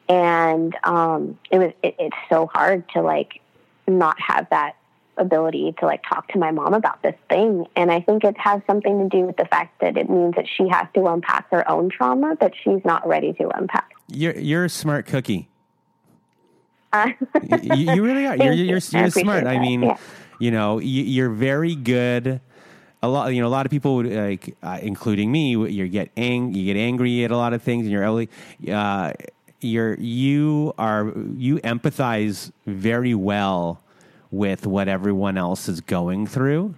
And 0.07 0.75
um, 0.83 1.39
it 1.49 1.59
was 1.59 1.71
it, 1.81 1.95
it's 1.97 2.17
so 2.29 2.47
hard 2.47 2.87
to 2.89 3.01
like 3.01 3.41
not 3.87 4.15
have 4.19 4.47
that 4.49 4.75
ability 5.17 5.73
to 5.79 5.85
like 5.85 6.01
talk 6.07 6.27
to 6.27 6.37
my 6.37 6.51
mom 6.51 6.73
about 6.73 7.01
this 7.01 7.15
thing 7.29 7.65
and 7.77 7.89
i 7.89 8.01
think 8.01 8.23
it 8.25 8.37
has 8.37 8.61
something 8.67 8.99
to 9.09 9.17
do 9.17 9.23
with 9.25 9.37
the 9.37 9.45
fact 9.45 9.79
that 9.79 9.95
it 9.95 10.09
means 10.09 10.35
that 10.35 10.45
she 10.57 10.67
has 10.67 10.85
to 10.93 11.05
unpack 11.07 11.49
her 11.51 11.69
own 11.71 11.89
trauma 11.89 12.35
that 12.41 12.51
she's 12.63 12.83
not 12.83 13.07
ready 13.07 13.31
to 13.31 13.47
unpack 13.57 13.91
You're 14.09 14.35
you're 14.37 14.65
a 14.65 14.69
smart 14.69 15.05
cookie. 15.05 15.47
uh, 16.91 17.09
you, 17.63 17.93
you 17.93 18.03
really 18.03 18.25
are. 18.25 18.35
You're 18.43 18.53
you. 18.53 18.63
you're, 18.65 18.65
you're 18.65 18.77
appreciate 18.77 19.13
smart. 19.13 19.45
I 19.47 19.59
mean, 19.59 19.83
Yeah. 19.83 19.97
you 20.39 20.51
know, 20.51 20.79
you, 20.79 21.03
you're 21.03 21.29
very 21.29 21.75
good. 21.75 22.39
A 23.03 23.07
lot, 23.09 23.33
you 23.33 23.41
know, 23.41 23.47
a 23.47 23.49
lot 23.49 23.65
of 23.65 23.69
people, 23.69 23.95
would, 23.97 24.07
like, 24.11 24.55
uh, 24.63 24.79
including 24.81 25.31
me, 25.31 25.51
you 25.51 25.87
get 25.87 26.09
ang- 26.17 26.53
you 26.53 26.65
get 26.73 26.79
angry 26.79 27.23
at 27.25 27.31
a 27.31 27.37
lot 27.37 27.53
of 27.53 27.61
things, 27.61 27.83
and 27.83 27.91
you're 27.91 28.01
early. 28.03 28.29
Uh, 28.71 29.11
you're 29.65 29.95
you 29.95 30.73
are 30.77 31.11
you 31.35 31.57
empathize 31.57 32.51
very 32.65 33.13
well 33.15 33.81
with 34.31 34.65
what 34.67 34.87
everyone 34.87 35.37
else 35.37 35.67
is 35.69 35.81
going 35.81 36.27
through, 36.27 36.75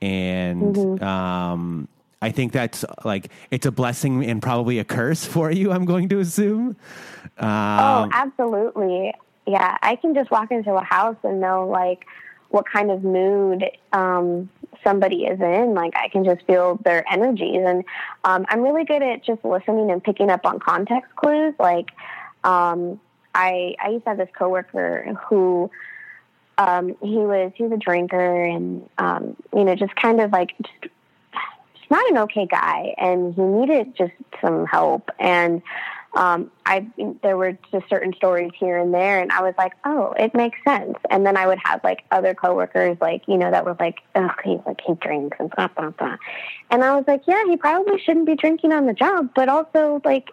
and 0.00 0.74
Mm-hmm. 0.74 1.04
um, 1.04 1.88
I 2.22 2.30
think 2.30 2.52
that's 2.52 2.84
like 3.04 3.30
it's 3.50 3.66
a 3.66 3.70
blessing 3.72 4.24
and 4.24 4.40
probably 4.42 4.78
a 4.78 4.84
curse 4.84 5.24
for 5.34 5.50
you. 5.50 5.72
I'm 5.72 5.84
going 5.84 6.08
to 6.10 6.20
assume. 6.20 6.76
Oh, 7.38 7.46
Um, 7.46 8.10
absolutely. 8.12 9.12
Yeah, 9.46 9.76
I 9.82 9.96
can 9.96 10.14
just 10.14 10.30
walk 10.30 10.50
into 10.50 10.74
a 10.74 10.82
house 10.82 11.16
and 11.22 11.40
know 11.40 11.68
like 11.68 12.06
what 12.50 12.64
kind 12.70 12.90
of 12.90 13.02
mood 13.04 13.64
um, 13.92 14.48
somebody 14.84 15.24
is 15.24 15.40
in. 15.40 15.74
Like 15.74 15.94
I 15.96 16.08
can 16.08 16.24
just 16.24 16.46
feel 16.46 16.78
their 16.84 17.04
energies, 17.10 17.62
and 17.64 17.84
um, 18.24 18.46
I'm 18.48 18.62
really 18.62 18.84
good 18.84 19.02
at 19.02 19.24
just 19.24 19.44
listening 19.44 19.90
and 19.90 20.02
picking 20.02 20.30
up 20.30 20.46
on 20.46 20.58
context 20.58 21.14
clues. 21.16 21.54
Like 21.58 21.90
um, 22.44 23.00
I, 23.34 23.74
I 23.82 23.90
used 23.90 24.04
to 24.04 24.10
have 24.10 24.18
this 24.18 24.30
coworker 24.36 25.18
who 25.28 25.70
um, 26.58 26.96
he 27.02 27.16
was 27.18 27.52
he 27.54 27.64
was 27.64 27.72
a 27.72 27.76
drinker, 27.76 28.44
and 28.44 28.88
um, 28.98 29.36
you 29.52 29.64
know, 29.64 29.74
just 29.74 29.94
kind 29.96 30.20
of 30.20 30.32
like 30.32 30.54
just, 30.62 30.92
not 31.90 32.08
an 32.10 32.18
okay 32.18 32.46
guy, 32.46 32.94
and 32.98 33.34
he 33.34 33.42
needed 33.42 33.94
just 33.96 34.12
some 34.40 34.66
help 34.66 35.10
and 35.18 35.62
um, 36.16 36.50
I 36.64 36.86
there 37.22 37.36
were 37.36 37.58
just 37.70 37.88
certain 37.90 38.14
stories 38.14 38.50
here 38.58 38.78
and 38.78 38.92
there, 38.92 39.20
and 39.20 39.30
I 39.30 39.42
was 39.42 39.54
like, 39.58 39.74
oh, 39.84 40.14
it 40.18 40.34
makes 40.34 40.58
sense. 40.66 40.96
And 41.10 41.26
then 41.26 41.36
I 41.36 41.46
would 41.46 41.58
have 41.64 41.84
like 41.84 42.04
other 42.10 42.34
coworkers, 42.34 42.96
like 43.00 43.22
you 43.28 43.36
know, 43.36 43.50
that 43.50 43.64
were 43.64 43.76
like, 43.78 43.98
oh, 44.14 44.30
he's 44.42 44.60
like 44.66 44.80
he 44.80 44.94
drinks 44.94 45.36
and 45.38 45.50
blah 45.50 45.68
blah 45.68 45.90
blah. 45.90 46.16
And 46.70 46.82
I 46.82 46.96
was 46.96 47.04
like, 47.06 47.22
yeah, 47.26 47.44
he 47.46 47.56
probably 47.56 48.00
shouldn't 48.00 48.26
be 48.26 48.34
drinking 48.34 48.72
on 48.72 48.86
the 48.86 48.94
job, 48.94 49.30
but 49.34 49.50
also 49.50 50.00
like, 50.04 50.30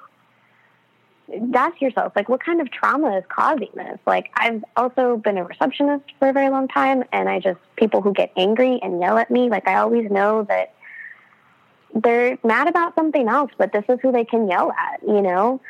ask 1.53 1.81
yourself, 1.81 2.13
like, 2.15 2.29
what 2.29 2.43
kind 2.43 2.61
of 2.61 2.71
trauma 2.71 3.17
is 3.17 3.23
causing 3.27 3.69
this? 3.75 3.99
Like, 4.05 4.31
I've 4.35 4.63
also 4.77 5.17
been 5.17 5.37
a 5.37 5.43
receptionist 5.43 6.05
for 6.19 6.29
a 6.29 6.33
very 6.33 6.49
long 6.49 6.67
time, 6.67 7.03
and 7.11 7.27
I 7.27 7.39
just 7.39 7.59
people 7.75 8.01
who 8.01 8.13
get 8.13 8.31
angry 8.37 8.79
and 8.81 9.01
yell 9.01 9.17
at 9.17 9.29
me, 9.29 9.49
like, 9.49 9.67
I 9.67 9.75
always 9.75 10.09
know 10.09 10.43
that 10.43 10.72
they're 11.93 12.37
mad 12.43 12.67
about 12.67 12.95
something 12.95 13.27
else, 13.27 13.51
but 13.57 13.71
this 13.71 13.85
is 13.87 13.99
who 14.01 14.11
they 14.11 14.25
can 14.25 14.47
yell 14.47 14.71
at, 14.71 15.01
you 15.03 15.21
know? 15.21 15.61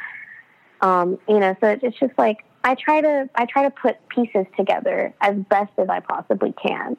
Um, 0.82 1.18
you 1.28 1.40
know, 1.40 1.56
so 1.62 1.78
it's 1.82 2.00
just 2.00 2.18
like 2.18 2.44
I 2.64 2.76
try 2.76 3.02
to 3.02 3.30
I 3.36 3.46
try 3.46 3.64
to 3.64 3.70
put 3.72 3.98
pieces 4.10 4.46
together 4.58 5.14
as 5.22 5.36
best 5.50 5.72
as 5.78 5.90
I 5.90 6.00
possibly 6.00 6.54
can, 6.54 6.98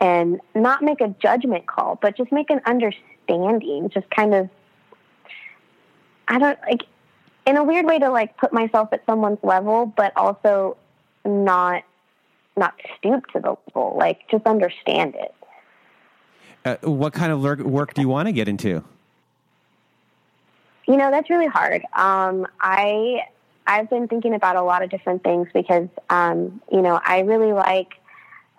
and 0.00 0.40
not 0.54 0.82
make 0.82 1.00
a 1.00 1.08
judgment 1.20 1.66
call, 1.66 1.98
but 2.00 2.16
just 2.16 2.32
make 2.32 2.50
an 2.50 2.60
understanding. 2.66 3.90
Just 3.90 4.10
kind 4.10 4.34
of, 4.34 4.48
I 6.28 6.38
don't 6.38 6.58
like, 6.62 6.82
in 7.46 7.56
a 7.56 7.64
weird 7.64 7.86
way 7.86 7.98
to 7.98 8.10
like 8.10 8.36
put 8.36 8.52
myself 8.52 8.92
at 8.92 9.04
someone's 9.06 9.38
level, 9.42 9.86
but 9.86 10.12
also 10.16 10.76
not 11.24 11.82
not 12.56 12.74
stoop 12.98 13.26
to 13.32 13.40
the 13.40 13.56
level. 13.66 13.96
Like 13.96 14.28
just 14.30 14.46
understand 14.46 15.14
it. 15.16 15.34
Uh, 16.64 16.76
what 16.82 17.12
kind 17.12 17.30
of 17.30 17.42
work 17.42 17.92
do 17.94 18.00
you 18.00 18.08
want 18.08 18.26
to 18.26 18.32
get 18.32 18.48
into? 18.48 18.82
You 20.86 20.96
know, 20.96 21.10
that's 21.10 21.28
really 21.30 21.46
hard. 21.46 21.82
Um, 21.92 22.46
I 22.60 23.26
I've 23.66 23.88
been 23.88 24.08
thinking 24.08 24.34
about 24.34 24.56
a 24.56 24.62
lot 24.62 24.82
of 24.82 24.90
different 24.90 25.22
things 25.22 25.48
because 25.52 25.88
um, 26.10 26.60
you 26.70 26.82
know 26.82 27.00
I 27.04 27.20
really 27.20 27.52
like 27.52 27.94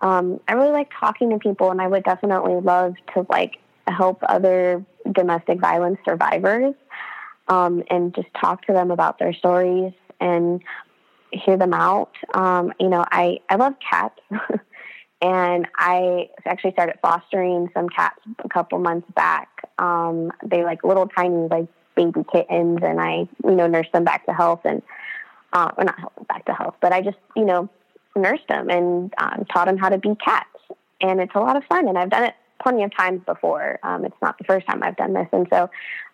um, 0.01 0.39
I 0.47 0.53
really 0.53 0.71
like 0.71 0.91
talking 0.99 1.29
to 1.31 1.39
people, 1.39 1.71
and 1.71 1.81
I 1.81 1.87
would 1.87 2.03
definitely 2.03 2.55
love 2.55 2.95
to 3.13 3.25
like 3.29 3.57
help 3.87 4.19
other 4.27 4.83
domestic 5.11 5.59
violence 5.59 5.99
survivors 6.05 6.73
um, 7.47 7.83
and 7.89 8.13
just 8.13 8.27
talk 8.39 8.65
to 8.65 8.73
them 8.73 8.91
about 8.91 9.19
their 9.19 9.33
stories 9.33 9.93
and 10.19 10.61
hear 11.31 11.57
them 11.57 11.73
out. 11.73 12.15
Um, 12.33 12.73
you 12.79 12.89
know, 12.89 13.05
I 13.11 13.39
I 13.49 13.55
love 13.55 13.75
cats. 13.79 14.19
and 15.21 15.67
I 15.77 16.29
actually 16.45 16.71
started 16.71 16.99
fostering 17.01 17.69
some 17.73 17.89
cats 17.89 18.19
a 18.43 18.49
couple 18.49 18.79
months 18.79 19.07
back. 19.15 19.69
Um, 19.77 20.31
they 20.43 20.63
like 20.63 20.83
little 20.83 21.07
tiny 21.07 21.47
like 21.47 21.67
baby 21.95 22.25
kittens, 22.31 22.79
and 22.83 22.99
I 22.99 23.27
you 23.43 23.55
know 23.55 23.67
nursed 23.67 23.91
them 23.93 24.03
back 24.03 24.25
to 24.25 24.33
health, 24.33 24.61
and 24.65 24.81
uh, 25.53 25.71
or 25.77 25.85
not 25.85 26.27
back 26.27 26.45
to 26.45 26.53
health, 26.53 26.75
but 26.81 26.91
I 26.91 27.01
just 27.01 27.17
you 27.35 27.45
know 27.45 27.69
nursed 28.15 28.47
them 28.47 28.69
and 28.69 29.13
um, 29.17 29.45
taught 29.51 29.65
them 29.65 29.77
how 29.77 29.89
to 29.89 29.97
be 29.97 30.15
cats, 30.15 30.49
and 31.01 31.19
it's 31.19 31.35
a 31.35 31.39
lot 31.39 31.55
of 31.55 31.63
fun, 31.65 31.87
and 31.87 31.97
I've 31.97 32.09
done 32.09 32.23
it 32.23 32.35
plenty 32.61 32.83
of 32.83 32.95
times 32.95 33.21
before. 33.25 33.79
Um, 33.83 34.05
it's 34.05 34.15
not 34.21 34.37
the 34.37 34.43
first 34.43 34.67
time 34.67 34.83
I've 34.83 34.97
done 34.97 35.13
this, 35.13 35.27
and 35.31 35.47
so 35.51 35.69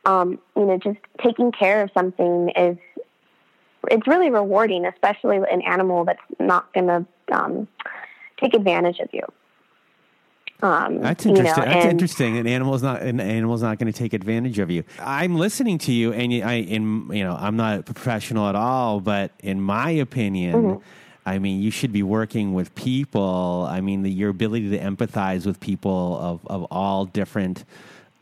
um, 0.06 0.40
you 0.56 0.66
know 0.66 0.78
just 0.78 1.00
taking 1.24 1.52
care 1.52 1.82
of 1.82 1.90
something 1.94 2.50
is 2.56 2.78
it's 3.90 4.08
really 4.08 4.30
rewarding, 4.30 4.86
especially 4.86 5.38
an 5.38 5.62
animal 5.62 6.06
that's 6.06 6.22
not 6.40 6.72
going 6.74 6.88
to 6.88 7.06
um, 7.36 7.68
take 8.42 8.54
advantage 8.54 9.00
of 9.00 9.10
you. 9.14 9.24
Um, 10.64 11.02
That's 11.02 11.26
interesting. 11.26 11.46
You 11.46 11.70
know, 11.70 11.74
That's 11.74 11.86
and, 11.86 11.92
interesting. 11.92 12.38
An 12.38 12.48
animal's 12.48 12.84
not 12.84 13.02
an 13.02 13.20
animal's 13.20 13.64
not 13.64 13.80
going 13.80 13.92
to 13.92 13.98
take 13.98 14.14
advantage 14.14 14.60
of 14.60 14.70
you. 14.70 14.84
I'm 15.00 15.36
listening 15.36 15.80
to 15.80 15.92
you, 15.92 16.14
and 16.14 16.32
I, 16.44 16.54
in 16.56 17.10
you 17.12 17.24
know, 17.24 17.36
I'm 17.40 17.56
not 17.56 17.80
a 17.80 17.84
professional 17.84 18.48
at 18.48 18.56
all, 18.56 19.00
but 19.00 19.32
in 19.40 19.62
my 19.62 19.90
opinion. 19.92 20.56
Mm-hmm. 20.56 20.84
I 21.24 21.38
mean, 21.38 21.62
you 21.62 21.70
should 21.70 21.92
be 21.92 22.02
working 22.02 22.56
with 22.56 22.74
people. 22.74 23.68
I 23.70 23.80
mean, 23.80 24.02
the, 24.02 24.10
your 24.10 24.32
ability 24.32 24.72
to 24.72 24.80
empathize 24.80 25.46
with 25.46 25.60
people 25.60 26.18
of, 26.20 26.40
of 26.48 26.64
all 26.72 27.06
different, 27.06 27.64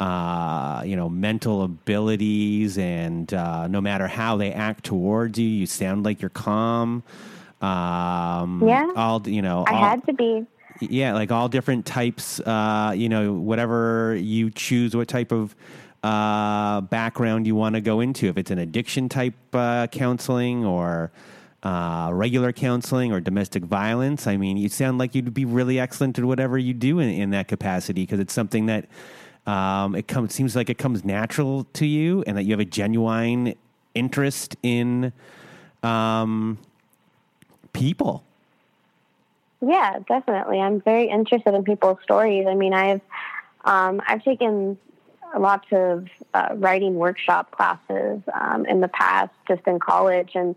uh, 0.02 0.84
you 0.86 0.98
know, 0.98 1.08
mental 1.08 1.64
abilities, 1.64 2.78
and 2.78 3.34
uh, 3.34 3.70
no 3.70 3.80
matter 3.80 4.08
how 4.08 4.36
they 4.36 4.52
act 4.52 4.84
towards 4.84 5.40
you, 5.40 5.48
you 5.48 5.66
sound 5.66 6.04
like 6.04 6.22
you're 6.22 6.30
calm. 6.30 7.04
Um, 7.62 8.64
yeah. 8.66 8.92
All 8.96 9.28
you 9.28 9.42
know. 9.42 9.66
I 9.68 9.74
all, 9.74 9.84
had 9.84 10.06
to 10.06 10.14
be. 10.14 10.46
Yeah, 10.82 11.14
like 11.14 11.32
all 11.32 11.50
different 11.50 11.86
types. 11.86 12.40
Uh, 12.40 12.94
you 12.96 13.10
know, 13.10 13.34
whatever 13.34 14.16
you 14.16 14.50
choose, 14.50 14.96
what 14.96 15.08
type 15.08 15.32
of 15.32 15.56
uh, 16.04 16.82
background 16.82 17.46
you 17.48 17.56
want 17.56 17.76
to 17.76 17.82
go 17.82 18.00
into. 18.00 18.28
If 18.28 18.38
it's 18.38 18.52
an 18.52 18.60
addiction 18.60 19.10
type 19.10 19.34
uh, 19.54 19.88
counseling 19.88 20.66
or 20.66 21.12
uh, 21.64 22.10
regular 22.14 22.54
counseling 22.54 23.12
or 23.12 23.20
domestic 23.20 23.64
violence, 23.64 24.26
I 24.26 24.38
mean, 24.38 24.58
you 24.58 24.70
sound 24.70 24.98
like 24.98 25.14
you'd 25.16 25.34
be 25.34 25.46
really 25.46 25.80
excellent 25.80 26.18
at 26.18 26.26
whatever 26.26 26.58
you 26.58 26.74
do 26.74 27.00
in, 27.00 27.10
in 27.10 27.30
that 27.32 27.48
capacity 27.48 28.04
because 28.04 28.20
it's 28.20 28.34
something 28.34 28.68
that 28.68 28.86
um, 29.46 29.96
it 29.96 30.08
comes 30.08 30.34
seems 30.34 30.56
like 30.56 30.70
it 30.70 30.78
comes 30.78 31.04
natural 31.04 31.66
to 31.74 31.86
you 31.86 32.24
and 32.28 32.38
that 32.38 32.44
you 32.44 32.52
have 32.52 32.60
a 32.60 32.66
genuine 32.66 33.56
interest 33.94 34.56
in. 34.64 35.12
Um, 35.84 36.60
people. 37.80 38.24
Yeah, 39.62 40.00
definitely. 40.08 40.60
I'm 40.60 40.82
very 40.82 41.10
interested 41.10 41.54
in 41.54 41.64
people's 41.64 41.98
stories. 42.04 42.46
I 42.48 42.56
mean, 42.56 42.74
I've 42.74 43.02
um, 43.66 44.02
I've 44.08 44.24
taken 44.24 44.78
lots 45.38 45.68
of 45.72 46.08
uh, 46.34 46.50
writing 46.54 46.96
workshop 46.96 47.52
classes 47.52 48.22
um, 48.34 48.66
in 48.66 48.80
the 48.80 48.88
past, 48.88 49.32
just 49.48 49.68
in 49.68 49.80
college, 49.80 50.32
and 50.34 50.56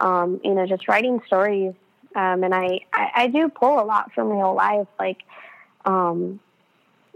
um, 0.00 0.40
you 0.42 0.54
know, 0.54 0.66
just 0.66 0.88
writing 0.88 1.20
stories. 1.26 1.74
Um, 2.16 2.42
and 2.42 2.52
I, 2.52 2.80
I, 2.92 3.10
I, 3.14 3.26
do 3.28 3.48
pull 3.48 3.80
a 3.80 3.84
lot 3.84 4.12
from 4.12 4.30
real 4.30 4.52
life, 4.52 4.88
like 4.98 5.22
um, 5.84 6.40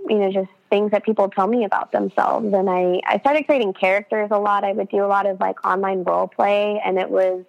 you 0.09 0.19
know, 0.19 0.31
just 0.31 0.51
things 0.71 0.93
that 0.93 1.05
people 1.05 1.29
tell 1.31 1.49
me 1.49 1.65
about 1.65 1.91
themselves. 1.91 2.53
And 2.53 2.71
I, 2.71 3.01
I 3.05 3.19
started 3.19 3.45
creating 3.47 3.73
characters 3.73 4.29
a 4.31 4.39
lot. 4.39 4.63
I 4.63 4.71
would 4.71 4.89
do 4.91 5.05
a 5.05 5.09
lot 5.09 5.27
of 5.27 5.41
like 5.41 5.65
online 5.67 6.05
role 6.05 6.29
play, 6.29 6.81
and 6.85 6.97
it 6.97 7.11
was 7.11 7.45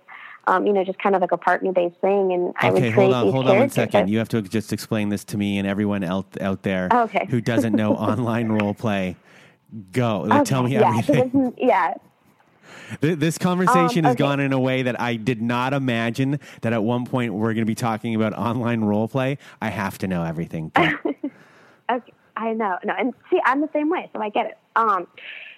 um, 0.48 0.66
you 0.66 0.74
know, 0.74 0.84
just 0.84 1.00
kind 1.00 1.16
of 1.16 1.22
like 1.22 1.32
a 1.32 1.38
partner 1.38 1.72
based 1.72 1.98
thing. 1.98 2.34
And 2.34 2.54
I 2.58 2.70
okay, 2.70 2.86
would 2.86 2.94
hold 2.94 3.14
on, 3.14 3.32
hold 3.32 3.50
on 3.50 3.58
one 3.58 3.70
second. 3.70 4.10
You 4.10 4.20
have 4.20 4.30
to 4.30 4.42
just 4.42 4.74
explain 4.74 5.10
this 5.10 5.24
to 5.26 5.38
me 5.38 5.58
and 5.58 5.68
everyone 5.68 6.04
out 6.04 6.40
out 6.42 6.64
there 6.64 6.90
okay. 6.92 7.28
who 7.30 7.42
doesn't 7.42 7.74
know 7.74 7.96
online 7.96 8.50
role 8.50 8.74
play. 8.74 9.16
Go, 9.92 10.26
okay, 10.26 10.44
tell 10.44 10.64
me 10.64 10.74
yeah, 10.74 10.98
everything. 10.98 11.54
yeah. 11.58 11.96
This 13.02 13.38
conversation 13.38 14.06
um, 14.06 14.10
has 14.10 14.16
gone 14.16 14.40
in 14.40 14.54
a 14.54 14.60
way 14.60 14.84
that 14.84 15.00
I 15.02 15.16
did 15.16 15.42
not 15.42 15.74
imagine 15.74 16.40
that 16.62 16.72
at 16.72 16.84
one 16.84 17.06
point 17.06 17.34
we're 17.34 17.54
going 17.54 17.64
to 17.64 17.66
be 17.66 17.76
talking 17.76 18.14
about 18.16 18.34
online 18.34 18.82
role 18.82 19.08
play. 19.08 19.38
I 19.62 19.70
have 19.70 19.98
to 20.00 20.08
know 20.08 20.24
everything. 20.24 20.72
okay, 20.78 22.14
I 22.38 22.54
know. 22.54 22.78
No, 22.84 22.94
and 22.98 23.14
see, 23.32 23.40
I'm 23.44 23.62
the 23.62 23.70
same 23.74 23.90
way, 23.90 24.10
so 24.14 24.22
I 24.22 24.30
get 24.30 24.46
it. 24.46 24.58
Um, 24.76 25.08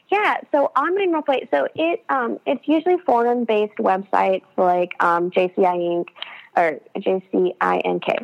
yeah, 0.09 0.37
so 0.51 0.65
online 0.77 1.11
role 1.11 1.21
play. 1.21 1.47
So 1.51 1.67
it 1.75 2.03
um, 2.09 2.39
it's 2.45 2.67
usually 2.67 2.97
forum 3.05 3.43
based 3.43 3.77
websites 3.77 4.45
like 4.55 4.91
um, 4.99 5.31
JCI 5.31 5.57
Inc. 5.57 6.07
or 6.55 6.79
JCINK. 6.95 8.23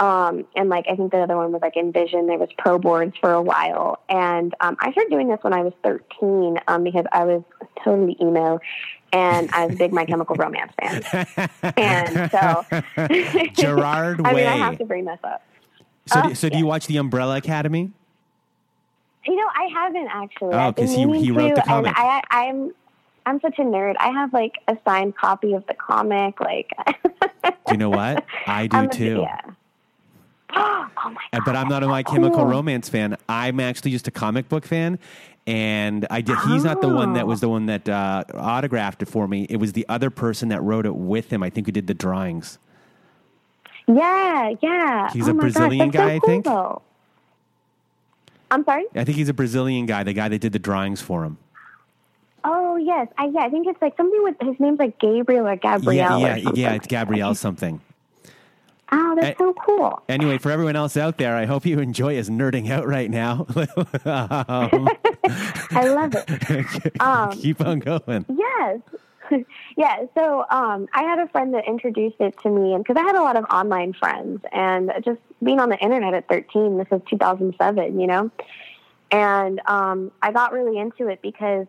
Um, 0.00 0.44
and 0.56 0.68
like 0.68 0.86
I 0.90 0.96
think 0.96 1.12
the 1.12 1.18
other 1.18 1.36
one 1.36 1.52
was 1.52 1.62
like 1.62 1.76
Invision. 1.76 2.26
There 2.26 2.38
was 2.38 2.48
Pro 2.58 2.78
Boards 2.78 3.16
for 3.20 3.32
a 3.32 3.42
while, 3.42 4.00
and 4.08 4.54
um, 4.60 4.76
I 4.80 4.90
started 4.92 5.10
doing 5.10 5.28
this 5.28 5.38
when 5.42 5.52
I 5.52 5.62
was 5.62 5.72
13 5.84 6.58
um, 6.66 6.82
because 6.82 7.04
I 7.12 7.24
was 7.24 7.42
totally 7.82 8.16
emo, 8.20 8.58
and 9.12 9.48
I 9.52 9.66
was 9.66 9.76
a 9.76 9.78
big 9.78 9.92
My 9.92 10.04
Chemical 10.04 10.34
Romance 10.34 10.72
fan. 10.80 11.26
And 11.76 12.30
so 12.32 12.64
Gerard 13.54 14.20
I 14.24 14.34
Way. 14.34 14.42
mean, 14.42 14.52
I 14.52 14.56
have 14.56 14.78
to 14.78 14.84
bring 14.84 15.04
this 15.04 15.20
up. 15.22 15.42
So, 16.06 16.22
do, 16.22 16.34
so 16.34 16.48
do 16.48 16.58
you 16.58 16.66
watch 16.66 16.86
the 16.86 16.96
Umbrella 16.96 17.36
Academy? 17.36 17.92
You 19.26 19.36
know, 19.36 19.48
I 19.54 19.68
haven't 19.72 20.08
actually. 20.08 20.54
Oh, 20.54 20.72
because 20.72 20.90
he, 20.90 21.02
he 21.20 21.30
wrote 21.30 21.50
to, 21.50 21.54
the 21.56 21.62
comic. 21.62 21.96
And 21.96 21.96
I, 21.96 22.22
I'm 22.30 22.72
I'm 23.26 23.40
such 23.40 23.58
a 23.58 23.62
nerd. 23.62 23.94
I 23.98 24.08
have 24.10 24.32
like 24.32 24.54
a 24.68 24.76
signed 24.84 25.16
copy 25.16 25.54
of 25.54 25.66
the 25.66 25.74
comic. 25.74 26.40
Like, 26.40 26.70
do 27.42 27.52
you 27.70 27.76
know 27.76 27.90
what? 27.90 28.24
I 28.46 28.66
do 28.66 28.76
I'm 28.76 28.90
too. 28.90 29.20
A, 29.20 29.22
yeah. 29.22 29.40
oh 30.56 30.88
my 31.04 31.14
God, 31.32 31.42
but 31.44 31.56
I'm 31.56 31.68
not 31.68 31.82
a 31.82 31.88
My 31.88 32.02
Chemical 32.02 32.40
cool. 32.40 32.46
Romance 32.46 32.88
fan. 32.88 33.16
I'm 33.28 33.60
actually 33.60 33.92
just 33.92 34.06
a 34.08 34.10
comic 34.10 34.48
book 34.48 34.66
fan, 34.66 34.98
and 35.46 36.06
I 36.10 36.20
did. 36.20 36.36
He's 36.40 36.64
oh. 36.64 36.68
not 36.68 36.80
the 36.80 36.88
one 36.88 37.14
that 37.14 37.26
was 37.26 37.40
the 37.40 37.48
one 37.48 37.66
that 37.66 37.88
uh, 37.88 38.24
autographed 38.34 39.02
it 39.02 39.06
for 39.06 39.26
me. 39.26 39.46
It 39.48 39.56
was 39.56 39.72
the 39.72 39.86
other 39.88 40.10
person 40.10 40.50
that 40.50 40.62
wrote 40.62 40.86
it 40.86 40.94
with 40.94 41.30
him. 41.32 41.42
I 41.42 41.50
think 41.50 41.66
who 41.66 41.72
did 41.72 41.86
the 41.86 41.94
drawings. 41.94 42.58
Yeah, 43.86 44.54
yeah. 44.62 45.10
He's 45.12 45.28
oh 45.28 45.32
a 45.32 45.34
Brazilian 45.34 45.90
guy, 45.90 46.14
so 46.14 46.20
cool, 46.20 46.30
I 46.30 46.32
think. 46.32 46.44
Though. 46.44 46.82
I'm 48.54 48.64
sorry. 48.64 48.84
I 48.94 49.04
think 49.04 49.16
he's 49.16 49.28
a 49.28 49.34
Brazilian 49.34 49.86
guy. 49.86 50.04
The 50.04 50.12
guy 50.12 50.28
that 50.28 50.40
did 50.40 50.52
the 50.52 50.58
drawings 50.60 51.00
for 51.00 51.24
him. 51.24 51.38
Oh 52.44 52.76
yes, 52.76 53.08
I, 53.18 53.26
yeah. 53.26 53.40
I 53.40 53.50
think 53.50 53.66
it's 53.66 53.80
like 53.82 53.96
something 53.96 54.22
with 54.22 54.36
his 54.40 54.60
name's 54.60 54.78
like 54.78 54.98
Gabriel 54.98 55.46
or 55.46 55.56
Gabrielle. 55.56 56.20
Yeah, 56.20 56.36
yeah, 56.36 56.50
yeah. 56.54 56.72
It's 56.74 56.86
Gabrielle 56.86 57.34
something. 57.34 57.80
Oh, 58.92 59.16
that's 59.20 59.38
so 59.38 59.54
cool. 59.54 60.02
Anyway, 60.08 60.38
for 60.38 60.52
everyone 60.52 60.76
else 60.76 60.96
out 60.96 61.18
there, 61.18 61.36
I 61.36 61.46
hope 61.46 61.66
you 61.66 61.80
enjoy 61.80 62.16
us 62.18 62.28
nerding 62.28 62.70
out 62.70 62.86
right 62.86 63.10
now. 63.10 63.46
um, 64.04 64.88
I 65.72 65.88
love 65.88 66.14
it. 66.14 66.92
Um, 67.00 67.32
keep 67.32 67.60
on 67.60 67.80
going. 67.80 68.24
Yes. 68.28 68.80
yeah, 69.76 70.04
so 70.16 70.44
um, 70.50 70.88
I 70.92 71.02
had 71.02 71.18
a 71.18 71.28
friend 71.28 71.54
that 71.54 71.66
introduced 71.66 72.16
it 72.20 72.38
to 72.42 72.50
me, 72.50 72.74
and 72.74 72.84
because 72.84 73.00
I 73.00 73.04
had 73.04 73.16
a 73.16 73.22
lot 73.22 73.36
of 73.36 73.44
online 73.44 73.92
friends, 73.92 74.42
and 74.52 74.92
just 75.04 75.20
being 75.42 75.60
on 75.60 75.68
the 75.68 75.78
internet 75.78 76.14
at 76.14 76.28
13, 76.28 76.78
this 76.78 76.86
is 76.90 77.00
2007, 77.08 78.00
you 78.00 78.06
know, 78.06 78.30
and 79.10 79.60
um, 79.66 80.10
I 80.22 80.32
got 80.32 80.52
really 80.52 80.78
into 80.78 81.08
it 81.08 81.22
because 81.22 81.66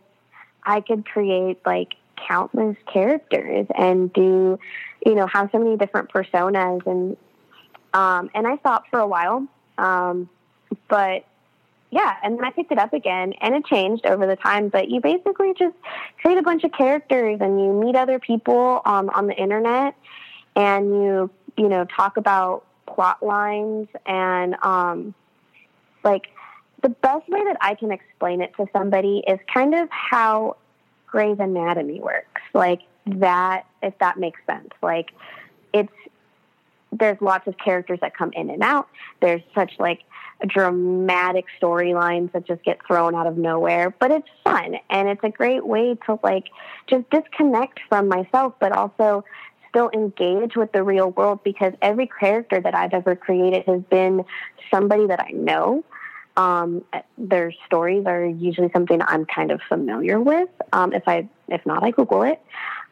I 0.63 0.81
could 0.81 1.05
create 1.05 1.59
like 1.65 1.95
countless 2.27 2.77
characters 2.91 3.67
and 3.77 4.11
do, 4.13 4.57
you 5.05 5.15
know, 5.15 5.27
have 5.27 5.49
so 5.51 5.59
many 5.59 5.77
different 5.77 6.11
personas, 6.11 6.85
and 6.85 7.17
um, 7.93 8.29
and 8.33 8.47
I 8.47 8.57
stopped 8.57 8.89
for 8.89 8.99
a 8.99 9.07
while, 9.07 9.47
um, 9.77 10.29
but 10.89 11.25
yeah, 11.95 12.17
and 12.23 12.37
then 12.37 12.43
I 12.43 12.51
picked 12.51 12.73
it 12.73 12.77
up 12.77 12.91
again, 12.91 13.31
and 13.39 13.55
it 13.55 13.65
changed 13.65 14.05
over 14.05 14.27
the 14.27 14.35
time. 14.35 14.67
But 14.67 14.89
you 14.89 14.99
basically 14.99 15.53
just 15.57 15.75
create 16.21 16.37
a 16.37 16.41
bunch 16.41 16.65
of 16.65 16.73
characters, 16.73 17.39
and 17.39 17.57
you 17.57 17.71
meet 17.71 17.95
other 17.95 18.19
people 18.19 18.81
um, 18.83 19.09
on 19.11 19.27
the 19.27 19.33
internet, 19.33 19.95
and 20.57 20.87
you 20.87 21.29
you 21.55 21.69
know 21.69 21.85
talk 21.85 22.17
about 22.17 22.65
plot 22.85 23.23
lines 23.23 23.87
and 24.05 24.55
um, 24.61 25.13
like 26.03 26.27
the 26.83 26.89
best 26.89 27.29
way 27.29 27.41
that 27.45 27.55
I 27.61 27.75
can 27.75 27.93
explain 27.93 28.41
it 28.41 28.53
to 28.57 28.67
somebody 28.73 29.23
is 29.25 29.39
kind 29.51 29.73
of 29.73 29.87
how 29.89 30.57
Grey's 31.07 31.39
Anatomy 31.39 32.01
works. 32.01 32.41
Like 32.53 32.81
that, 33.05 33.67
if 33.81 33.97
that 33.99 34.19
makes 34.19 34.41
sense. 34.45 34.69
Like 34.83 35.11
it's 35.73 35.93
there's 36.99 37.19
lots 37.21 37.47
of 37.47 37.57
characters 37.57 37.99
that 38.01 38.15
come 38.15 38.31
in 38.33 38.49
and 38.49 38.63
out. 38.63 38.87
There's 39.21 39.41
such 39.53 39.73
like 39.79 40.01
dramatic 40.47 41.45
storylines 41.61 42.31
that 42.33 42.45
just 42.45 42.63
get 42.63 42.79
thrown 42.85 43.15
out 43.15 43.27
of 43.27 43.37
nowhere, 43.37 43.95
but 43.99 44.11
it's 44.11 44.27
fun 44.43 44.75
and 44.89 45.07
it's 45.07 45.23
a 45.23 45.29
great 45.29 45.65
way 45.65 45.97
to 46.05 46.19
like 46.23 46.45
just 46.87 47.09
disconnect 47.09 47.79
from 47.89 48.07
myself, 48.07 48.53
but 48.59 48.71
also 48.71 49.23
still 49.69 49.89
engage 49.93 50.55
with 50.55 50.71
the 50.71 50.83
real 50.83 51.11
world 51.11 51.43
because 51.43 51.73
every 51.81 52.07
character 52.07 52.59
that 52.59 52.75
I've 52.75 52.93
ever 52.93 53.15
created 53.15 53.63
has 53.67 53.81
been 53.83 54.25
somebody 54.71 55.07
that 55.07 55.19
I 55.19 55.31
know. 55.31 55.83
Um, 56.37 56.83
their 57.17 57.53
stories 57.65 58.05
are 58.05 58.25
usually 58.25 58.69
something 58.73 59.01
I'm 59.01 59.25
kind 59.25 59.51
of 59.51 59.61
familiar 59.69 60.19
with. 60.19 60.49
Um, 60.73 60.91
if 60.91 61.03
I, 61.07 61.29
if 61.47 61.65
not, 61.65 61.83
I 61.83 61.91
Google 61.91 62.23
it, 62.23 62.41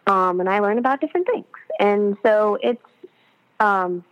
um, 0.08 0.40
and 0.40 0.50
I 0.50 0.60
learn 0.60 0.78
about 0.78 1.02
different 1.02 1.28
things. 1.28 1.46
And 1.80 2.16
so 2.24 2.58
it's, 2.62 2.82
um, 3.64 4.04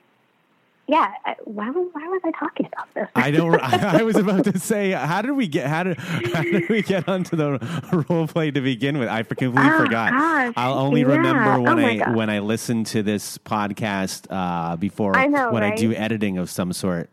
yeah. 0.87 1.13
Why 1.45 1.69
was 1.69 1.87
why 1.93 2.05
was 2.07 2.21
I 2.25 2.31
talking 2.31 2.65
about 2.65 2.93
this? 2.93 3.07
I 3.15 3.31
don't. 3.31 3.59
I, 3.61 3.99
I 3.99 4.03
was 4.03 4.17
about 4.17 4.43
to 4.45 4.59
say, 4.59 4.91
how 4.91 5.21
did 5.21 5.31
we 5.31 5.47
get 5.47 5.67
how 5.67 5.83
did 5.83 5.97
how 6.33 6.41
did 6.41 6.67
we 6.69 6.81
get 6.81 7.07
onto 7.07 7.35
the 7.37 8.05
role 8.09 8.27
play 8.27 8.51
to 8.51 8.59
begin 8.61 8.97
with? 8.97 9.07
I 9.07 9.23
completely 9.23 9.61
Oh, 9.63 9.77
forgot. 9.77 10.11
gosh. 10.11 10.53
I'll 10.57 10.79
only 10.79 11.01
Yeah. 11.01 11.07
remember 11.15 11.61
when 11.61 11.79
Oh, 11.79 11.85
I 11.87 11.95
gosh. 11.97 12.15
when 12.15 12.29
I 12.29 12.39
listen 12.39 12.83
to 12.85 13.03
this 13.03 13.37
podcast 13.37 14.25
uh, 14.29 14.75
before 14.75 15.15
I 15.15 15.27
know, 15.27 15.51
when 15.51 15.63
I 15.63 15.75
do 15.75 15.93
editing 15.93 16.37
of 16.37 16.49
some 16.49 16.73
sort. 16.73 17.09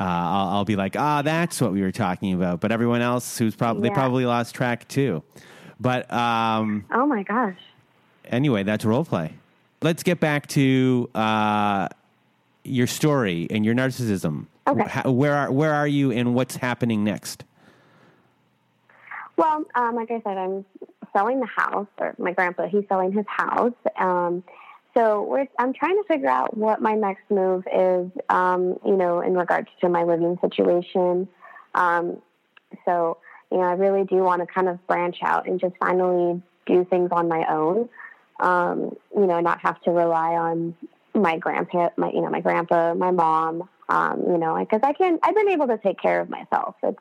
Uh, 0.00 0.04
I'll, 0.04 0.48
I'll 0.50 0.64
be 0.64 0.76
like, 0.76 0.94
ah, 0.96 1.22
that's 1.22 1.60
what 1.60 1.72
we 1.72 1.80
were 1.82 1.90
talking 1.90 2.32
about. 2.32 2.60
But 2.60 2.70
everyone 2.70 3.00
else 3.02 3.36
who's 3.36 3.56
probably 3.56 3.82
they 3.82 3.88
Yeah. 3.88 3.94
probably 3.94 4.26
lost 4.26 4.54
track 4.54 4.86
too. 4.86 5.24
But 5.80 6.12
um, 6.12 6.84
oh 6.92 7.04
my 7.06 7.22
gosh. 7.24 7.56
anyway, 8.26 8.62
that's 8.64 8.84
role 8.84 9.04
play. 9.04 9.32
Let's 9.80 10.02
get 10.02 10.20
back 10.20 10.46
to 10.48 11.08
uh, 11.14 11.88
your 12.64 12.86
story 12.86 13.46
and 13.50 13.64
your 13.64 13.74
narcissism. 13.74 14.46
Okay. 14.66 14.82
How- 14.88 15.10
where 15.10 15.34
are 15.34 15.52
where 15.52 15.72
are 15.72 15.86
you 15.88 16.10
and 16.12 16.34
what's 16.34 16.56
happening 16.56 17.04
next? 17.04 17.44
Well, 19.36 19.64
um, 19.76 19.94
like 19.94 20.10
I 20.10 20.20
said, 20.24 20.36
I'm 20.36 20.64
selling 21.12 21.38
the 21.40 21.46
house, 21.46 21.86
or 21.98 22.14
my 22.18 22.32
grandpa, 22.32 22.66
he's 22.66 22.84
selling 22.88 23.12
his 23.12 23.24
house. 23.28 23.72
Um, 23.96 24.42
so 24.94 25.22
we're, 25.22 25.46
I'm 25.60 25.72
trying 25.72 25.96
to 25.96 26.04
figure 26.08 26.28
out 26.28 26.56
what 26.56 26.82
my 26.82 26.94
next 26.94 27.30
move 27.30 27.64
is, 27.72 28.10
um, 28.28 28.78
you 28.84 28.96
know, 28.96 29.20
in 29.20 29.34
regards 29.34 29.68
to 29.80 29.88
my 29.88 30.02
living 30.02 30.38
situation. 30.40 31.28
Um, 31.74 32.20
so, 32.84 33.18
you 33.52 33.58
know, 33.58 33.64
I 33.64 33.72
really 33.74 34.04
do 34.04 34.16
want 34.16 34.40
to 34.40 34.46
kind 34.46 34.68
of 34.68 34.84
branch 34.88 35.18
out 35.22 35.46
and 35.46 35.60
just 35.60 35.76
finally 35.78 36.42
do 36.66 36.84
things 36.84 37.10
on 37.12 37.28
my 37.28 37.44
own. 37.48 37.88
Um, 38.40 38.96
you 39.14 39.26
know, 39.26 39.40
not 39.40 39.60
have 39.60 39.80
to 39.82 39.90
rely 39.90 40.34
on 40.34 40.76
my 41.14 41.38
grandpa, 41.38 41.90
my, 41.96 42.10
you 42.10 42.20
know, 42.20 42.30
my 42.30 42.40
grandpa, 42.40 42.94
my 42.94 43.10
mom, 43.10 43.68
um, 43.88 44.22
you 44.28 44.38
know, 44.38 44.56
because 44.58 44.80
I 44.82 44.92
can, 44.92 45.18
I've 45.22 45.34
been 45.34 45.48
able 45.48 45.66
to 45.66 45.78
take 45.78 46.00
care 46.00 46.20
of 46.20 46.28
myself. 46.28 46.76
It's, 46.82 46.98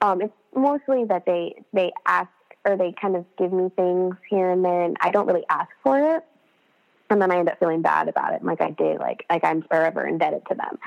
um, 0.00 0.20
it's 0.20 0.32
mostly 0.54 1.04
that 1.04 1.24
they 1.24 1.62
they 1.72 1.92
ask 2.04 2.28
or 2.64 2.76
they 2.76 2.92
kind 3.00 3.16
of 3.16 3.24
give 3.36 3.52
me 3.52 3.70
things 3.76 4.16
here 4.28 4.50
and 4.50 4.64
there, 4.64 4.82
and 4.82 4.96
I 5.00 5.10
don't 5.10 5.26
really 5.26 5.44
ask 5.48 5.70
for 5.82 6.16
it, 6.16 6.24
and 7.10 7.22
then 7.22 7.30
I 7.30 7.38
end 7.38 7.48
up 7.48 7.58
feeling 7.58 7.82
bad 7.82 8.08
about 8.08 8.34
it, 8.34 8.44
like 8.44 8.60
I 8.60 8.70
did, 8.70 8.98
like 8.98 9.24
like 9.30 9.44
I'm 9.44 9.62
forever 9.62 10.06
indebted 10.06 10.42
to 10.48 10.54
them. 10.54 10.78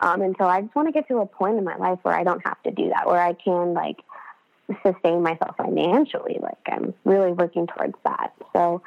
Um, 0.00 0.20
and 0.20 0.34
so 0.38 0.46
I 0.46 0.62
just 0.62 0.74
want 0.74 0.88
to 0.88 0.92
get 0.92 1.06
to 1.08 1.18
a 1.18 1.26
point 1.26 1.58
in 1.58 1.64
my 1.64 1.76
life 1.76 2.00
where 2.02 2.14
I 2.14 2.24
don't 2.24 2.44
have 2.44 2.60
to 2.64 2.70
do 2.70 2.88
that, 2.88 3.06
where 3.06 3.20
I 3.20 3.34
can 3.34 3.72
like 3.72 3.98
sustain 4.82 5.22
myself 5.22 5.56
financially. 5.56 6.38
Like 6.40 6.58
I'm 6.66 6.94
really 7.04 7.32
working 7.32 7.66
towards 7.66 7.94
that. 8.04 8.32
So 8.52 8.82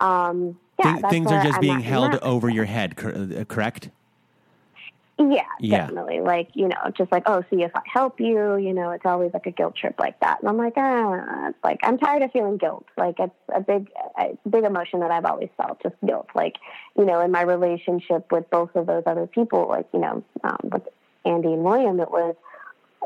um, 0.00 0.58
yeah, 0.78 0.98
that's 1.00 1.10
things 1.10 1.30
are 1.30 1.42
just 1.42 1.56
I'm 1.56 1.60
being 1.60 1.80
held 1.80 2.16
over 2.16 2.48
your 2.48 2.64
head, 2.64 2.96
cor- 2.96 3.14
uh, 3.14 3.44
correct? 3.44 3.90
Yeah, 5.16 5.44
Yeah. 5.60 5.78
definitely. 5.82 6.20
Like, 6.20 6.48
you 6.54 6.66
know, 6.66 6.76
just 6.96 7.12
like, 7.12 7.22
oh, 7.26 7.44
see 7.48 7.62
if 7.62 7.70
I 7.76 7.82
help 7.86 8.18
you, 8.18 8.56
you 8.56 8.74
know, 8.74 8.90
it's 8.90 9.06
always 9.06 9.32
like 9.32 9.46
a 9.46 9.52
guilt 9.52 9.76
trip 9.76 9.94
like 10.00 10.18
that. 10.18 10.40
And 10.40 10.48
I'm 10.48 10.56
like, 10.56 10.72
ah, 10.76 11.48
it's 11.50 11.58
like, 11.62 11.78
I'm 11.84 11.98
tired 11.98 12.22
of 12.22 12.32
feeling 12.32 12.56
guilt. 12.56 12.84
Like, 12.96 13.20
it's 13.20 13.32
a 13.54 13.60
big, 13.60 13.90
a 14.18 14.36
big 14.48 14.64
emotion 14.64 15.00
that 15.00 15.12
I've 15.12 15.24
always 15.24 15.50
felt, 15.56 15.80
just 15.84 15.94
guilt. 16.04 16.28
Like, 16.34 16.56
you 16.98 17.04
know, 17.04 17.20
in 17.20 17.30
my 17.30 17.42
relationship 17.42 18.32
with 18.32 18.50
both 18.50 18.74
of 18.74 18.86
those 18.86 19.04
other 19.06 19.28
people, 19.28 19.68
like, 19.68 19.86
you 19.94 20.00
know, 20.00 20.24
um, 20.42 20.58
with 20.64 20.82
Andy 21.24 21.52
and 21.52 21.62
William, 21.62 22.00
it 22.00 22.10
was 22.10 22.34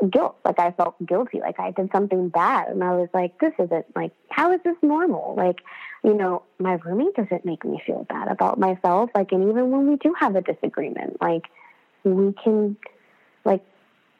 guilt. 0.09 0.35
Like, 0.43 0.57
I 0.57 0.71
felt 0.71 0.95
guilty. 1.05 1.41
Like, 1.41 1.59
I 1.59 1.69
did 1.69 1.91
something 1.91 2.29
bad. 2.29 2.69
And 2.69 2.83
I 2.83 2.95
was 2.95 3.09
like, 3.13 3.37
this 3.39 3.53
isn't, 3.59 3.85
like, 3.95 4.13
how 4.29 4.51
is 4.51 4.61
this 4.63 4.77
normal? 4.81 5.35
Like, 5.37 5.59
you 6.03 6.13
know, 6.13 6.43
my 6.59 6.73
roommate 6.73 7.15
doesn't 7.15 7.45
make 7.45 7.65
me 7.65 7.81
feel 7.85 8.05
bad 8.09 8.29
about 8.29 8.59
myself. 8.59 9.09
Like, 9.13 9.31
and 9.31 9.49
even 9.49 9.69
when 9.69 9.89
we 9.89 9.97
do 9.97 10.13
have 10.19 10.35
a 10.35 10.41
disagreement, 10.41 11.21
like, 11.21 11.47
we 12.03 12.33
can 12.43 12.77
like 13.45 13.63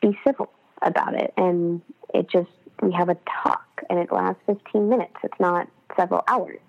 be 0.02 0.18
civil 0.26 0.50
about 0.82 1.16
it. 1.16 1.34
And 1.38 1.82
it 2.14 2.30
just 2.30 2.50
we 2.82 2.92
have 2.94 3.10
a 3.10 3.18
talk 3.44 3.66
and 3.90 4.00
it 4.00 4.12
lasts 4.12 4.42
15 4.46 4.90
minutes. 4.90 5.16
It's 5.24 5.40
not 5.40 5.68
several 5.96 6.24
hours. 6.28 6.60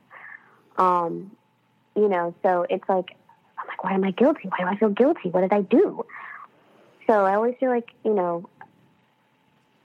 Um 0.77 1.33
you 1.97 2.09
know 2.09 2.35
so 2.43 2.65
it's 2.71 2.89
like 2.89 3.17
i'm 3.59 3.67
like 3.67 3.83
why 3.83 3.93
am 3.93 4.05
i 4.05 4.13
guilty? 4.13 4.49
Why 4.49 4.59
do 4.61 4.67
i 4.67 4.77
feel 4.77 4.91
guilty? 4.91 5.31
What 5.31 5.41
did 5.43 5.53
i 5.53 5.63
do? 5.63 6.05
So 7.07 7.25
i 7.25 7.35
always 7.35 7.57
feel 7.59 7.71
like 7.71 7.91
you 8.05 8.15
know 8.15 8.49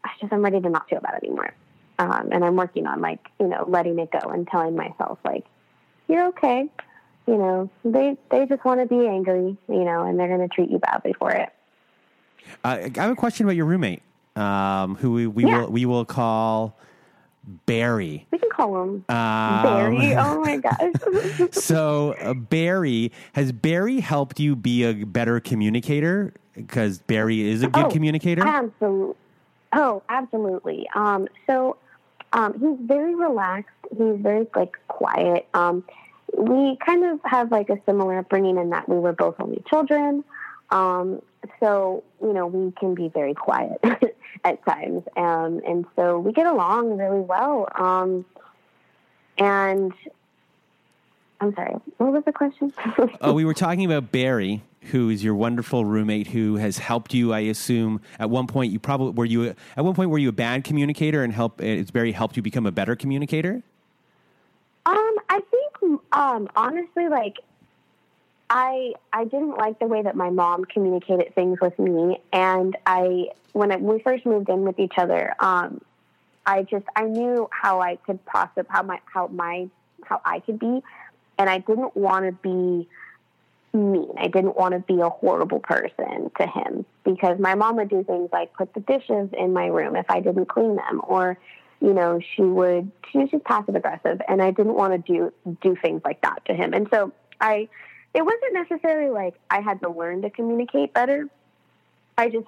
i 0.03 0.09
just 0.21 0.31
i'm 0.31 0.41
ready 0.41 0.61
to 0.61 0.69
not 0.69 0.87
feel 0.87 1.01
bad 1.01 1.19
anymore 1.23 1.53
um 1.99 2.29
and 2.31 2.43
i'm 2.43 2.55
working 2.55 2.85
on 2.85 3.01
like 3.01 3.19
you 3.39 3.47
know 3.47 3.65
letting 3.67 3.99
it 3.99 4.09
go 4.11 4.29
and 4.29 4.47
telling 4.47 4.75
myself 4.75 5.17
like 5.25 5.45
you're 6.07 6.27
okay 6.27 6.69
you 7.27 7.37
know, 7.37 7.69
they 7.83 8.17
they 8.29 8.45
just 8.45 8.63
want 8.63 8.81
to 8.81 8.85
be 8.85 9.07
angry, 9.07 9.57
you 9.67 9.83
know, 9.83 10.03
and 10.03 10.19
they're 10.19 10.27
going 10.27 10.47
to 10.47 10.53
treat 10.53 10.69
you 10.69 10.77
badly 10.77 11.13
for 11.17 11.31
it. 11.31 11.49
Uh, 12.63 12.87
I 12.95 13.01
have 13.01 13.09
a 13.09 13.15
question 13.15 13.47
about 13.47 13.55
your 13.55 13.65
roommate, 13.65 14.03
um, 14.35 14.95
who 14.95 15.11
we, 15.11 15.25
we 15.25 15.43
Yeah. 15.43 15.63
will 15.63 15.71
we 15.71 15.85
will 15.87 16.05
call 16.05 16.77
Barry. 17.65 18.27
We 18.31 18.37
can 18.37 18.49
call 18.51 18.83
him 18.83 19.05
Um, 19.09 19.63
Barry. 19.63 20.13
Oh 20.17 20.39
my 20.39 20.57
gosh. 20.57 20.93
So 21.53 22.11
uh, 22.11 22.35
Barry 22.35 23.11
has 23.33 23.51
Barry 23.51 24.01
helped 24.01 24.39
you 24.39 24.55
be 24.55 24.83
a 24.83 24.93
better 24.93 25.39
communicator 25.39 26.31
because 26.53 26.99
Barry 26.99 27.41
is 27.41 27.63
a 27.63 27.67
good 27.67 27.85
Oh, 27.85 27.89
communicator. 27.89 28.43
Absolutely. 28.45 29.15
Oh, 29.73 30.03
absolutely. 30.09 30.87
Um, 30.93 31.27
so 31.47 31.77
um, 32.35 32.53
he's 32.59 32.85
very 32.85 33.15
relaxed. 33.15 33.71
He's 33.89 34.17
very 34.17 34.45
like 34.53 34.75
quiet. 34.89 35.47
Um, 35.53 35.85
we 36.37 36.77
kind 36.85 37.05
of 37.05 37.19
have 37.23 37.49
like 37.49 37.69
a 37.69 37.79
similar 37.85 38.19
upbringing 38.19 38.57
in 38.57 38.71
that 38.71 38.89
we 38.89 38.97
were 38.99 39.13
both 39.13 39.35
only 39.39 39.63
children. 39.69 40.23
Um, 40.69 41.21
so 41.59 42.03
you 42.21 42.33
know 42.33 42.45
we 42.47 42.71
can 42.73 42.93
be 42.93 43.07
very 43.07 43.33
quiet 43.33 43.79
at 44.43 44.65
times, 44.65 45.03
um, 45.15 45.61
and 45.65 45.85
so 45.95 46.19
we 46.19 46.33
get 46.33 46.45
along 46.45 46.97
really 46.97 47.21
well. 47.21 47.69
Um, 47.73 48.25
and 49.37 49.93
I'm 51.45 51.53
sorry, 51.53 51.75
what 51.97 52.11
was 52.11 52.23
the 52.25 52.31
question? 52.31 52.73
Oh, 53.21 53.33
we 53.33 53.45
were 53.45 53.53
talking 53.53 53.85
about 53.85 54.11
Barry, 54.11 54.63
who 54.91 55.09
is 55.09 55.23
your 55.23 55.35
wonderful 55.35 55.85
roommate, 55.85 56.25
who 56.25 56.55
has 56.55 56.79
helped 56.79 57.13
you. 57.13 57.33
I 57.33 57.41
assume 57.41 58.01
at 58.17 58.31
one 58.31 58.47
point 58.47 58.71
you 58.71 58.79
probably 58.79 59.11
were 59.11 59.25
you 59.25 59.53
at 59.77 59.85
one 59.85 59.93
point 59.93 60.09
were 60.09 60.17
you 60.17 60.29
a 60.29 60.31
bad 60.31 60.63
communicator 60.63 61.23
and 61.23 61.31
help. 61.31 61.61
It's 61.61 61.91
Barry 61.91 62.13
helped 62.13 62.35
you 62.35 62.41
become 62.41 62.65
a 62.65 62.71
better 62.71 62.95
communicator. 62.95 63.61
Um, 64.87 65.15
I 65.29 65.41
think 65.51 66.01
um, 66.13 66.49
honestly, 66.55 67.09
like 67.09 67.35
I 68.49 68.93
I 69.13 69.25
didn't 69.25 69.55
like 69.55 69.77
the 69.77 69.85
way 69.85 70.01
that 70.01 70.15
my 70.15 70.31
mom 70.31 70.65
communicated 70.65 71.35
things 71.35 71.59
with 71.61 71.77
me, 71.77 72.19
and 72.33 72.75
I 72.87 73.27
when 73.53 73.71
I, 73.71 73.75
we 73.75 73.99
first 73.99 74.25
moved 74.25 74.49
in 74.49 74.63
with 74.63 74.79
each 74.79 74.93
other, 74.97 75.35
um, 75.39 75.79
I 76.43 76.63
just 76.63 76.87
I 76.95 77.03
knew 77.03 77.47
how 77.51 77.81
I 77.81 77.97
could 77.97 78.25
possibly 78.25 78.63
how 78.67 78.81
my 78.81 78.99
how 79.05 79.27
my 79.27 79.69
how 80.05 80.21
I 80.25 80.39
could 80.39 80.59
be, 80.59 80.83
and 81.37 81.49
I 81.49 81.59
didn't 81.59 81.95
want 81.95 82.25
to 82.25 82.31
be 82.31 82.87
mean. 83.73 84.11
I 84.17 84.27
didn't 84.27 84.55
want 84.55 84.73
to 84.73 84.79
be 84.79 85.01
a 85.01 85.09
horrible 85.09 85.59
person 85.59 86.31
to 86.39 86.47
him 86.47 86.85
because 87.03 87.39
my 87.39 87.55
mom 87.55 87.75
would 87.75 87.89
do 87.89 88.03
things 88.03 88.29
like 88.31 88.53
put 88.53 88.73
the 88.73 88.79
dishes 88.79 89.29
in 89.37 89.53
my 89.53 89.67
room 89.67 89.95
if 89.95 90.05
I 90.09 90.21
didn't 90.21 90.47
clean 90.47 90.75
them 90.75 91.01
or 91.03 91.37
you 91.81 91.93
know, 91.93 92.19
she 92.35 92.41
would 92.41 92.91
she 93.11 93.19
was 93.19 93.29
just 93.29 93.43
passive 93.43 93.75
aggressive 93.75 94.21
and 94.27 94.41
I 94.41 94.51
didn't 94.51 94.75
want 94.75 94.93
to 94.93 95.13
do 95.13 95.33
do 95.61 95.75
things 95.81 96.01
like 96.05 96.21
that 96.21 96.43
to 96.45 96.53
him. 96.53 96.73
And 96.73 96.87
so 96.91 97.11
I 97.41 97.67
it 98.13 98.23
wasn't 98.23 98.53
necessarily 98.53 99.11
like 99.11 99.35
I 99.49 99.61
had 99.61 99.81
to 99.81 99.89
learn 99.89 100.21
to 100.21 100.29
communicate 100.29 100.93
better. 100.93 101.27
I 102.17 102.29
just 102.29 102.47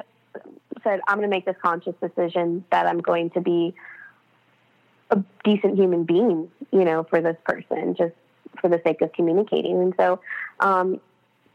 said 0.83 1.01
I'm 1.07 1.17
going 1.17 1.29
to 1.29 1.35
make 1.35 1.45
this 1.45 1.57
conscious 1.61 1.95
decision 2.01 2.63
that 2.71 2.87
I'm 2.87 2.99
going 2.99 3.31
to 3.31 3.41
be 3.41 3.75
a 5.09 5.21
decent 5.43 5.77
human 5.77 6.03
being, 6.03 6.49
you 6.71 6.85
know, 6.85 7.03
for 7.03 7.21
this 7.21 7.37
person. 7.43 7.95
Just 7.95 8.13
for 8.59 8.69
the 8.69 8.81
sake 8.85 9.01
of 9.01 9.11
communicating. 9.13 9.81
And 9.81 9.93
so, 9.97 10.19
um, 10.59 10.99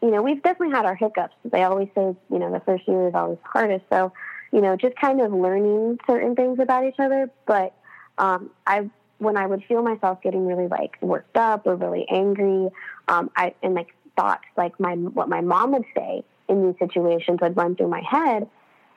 you 0.01 0.11
know, 0.11 0.23
we've 0.23 0.43
definitely 0.43 0.75
had 0.75 0.85
our 0.85 0.95
hiccups. 0.95 1.35
They 1.45 1.63
always 1.63 1.89
say, 1.95 2.17
you 2.31 2.39
know, 2.39 2.51
the 2.51 2.61
first 2.61 2.87
year 2.89 3.09
is 3.09 3.15
always 3.15 3.39
hardest. 3.45 3.85
So, 3.91 4.13
you 4.53 4.61
know, 4.61 4.77
just 4.77 4.97
kind 4.97 5.21
of 5.21 5.33
learning 5.33 5.99
certain 6.07 6.35
things 6.35 6.59
about 6.59 6.85
each 6.85 6.99
other. 6.99 7.31
But 7.47 7.75
um, 8.19 8.51
I, 8.67 8.91
when 9.19 9.37
I 9.37 9.47
would 9.47 9.65
feel 9.65 9.83
myself 9.83 10.21
getting 10.21 10.47
really 10.47 10.69
like 10.69 10.97
worked 11.01 11.37
up 11.37 11.67
or 11.67 11.77
really 11.77 12.07
angry, 12.11 12.69
um, 13.09 13.31
I 13.37 13.55
and 13.63 13.75
like 13.75 13.95
thoughts 14.17 14.45
like 14.57 14.79
my 14.79 14.95
what 14.95 15.29
my 15.29 15.41
mom 15.41 15.73
would 15.73 15.85
say 15.97 16.25
in 16.49 16.67
these 16.67 16.79
situations 16.79 17.39
would 17.41 17.57
run 17.57 17.77
through 17.77 17.89
my 17.89 18.03
head, 18.03 18.49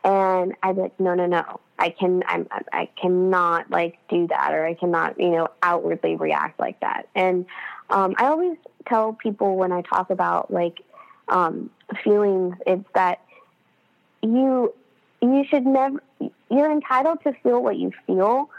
and 0.04 0.54
I'd 0.64 0.76
be 0.76 0.82
like, 0.82 1.00
no, 1.00 1.14
no, 1.14 1.26
no, 1.26 1.60
I 1.78 1.90
can, 1.90 2.24
I'm, 2.28 2.48
I 2.74 2.90
cannot 3.00 3.70
like 3.70 3.98
do 4.10 4.28
that, 4.28 4.54
or 4.54 4.66
I 4.66 4.74
cannot, 4.74 5.20
you 5.20 5.30
know, 5.30 5.48
outwardly 5.62 6.16
react 6.16 6.60
like 6.60 6.80
that. 6.82 7.08
And 7.16 7.46
um, 7.90 8.16
I 8.18 8.26
always 8.26 8.58
tell 8.88 9.14
people 9.14 9.56
when 9.56 9.72
I 9.72 9.82
talk 9.82 10.10
about 10.10 10.52
like 10.52 10.82
um, 11.28 11.70
feelings, 12.04 12.56
it's 12.66 12.88
that 12.94 13.22
you 14.22 14.74
you 15.22 15.46
should 15.50 15.66
never 15.66 16.02
you're 16.50 16.72
entitled 16.72 17.20
to 17.24 17.34
feel 17.44 17.62
what 17.62 17.78
you 17.78 17.92
feel. 18.06 18.50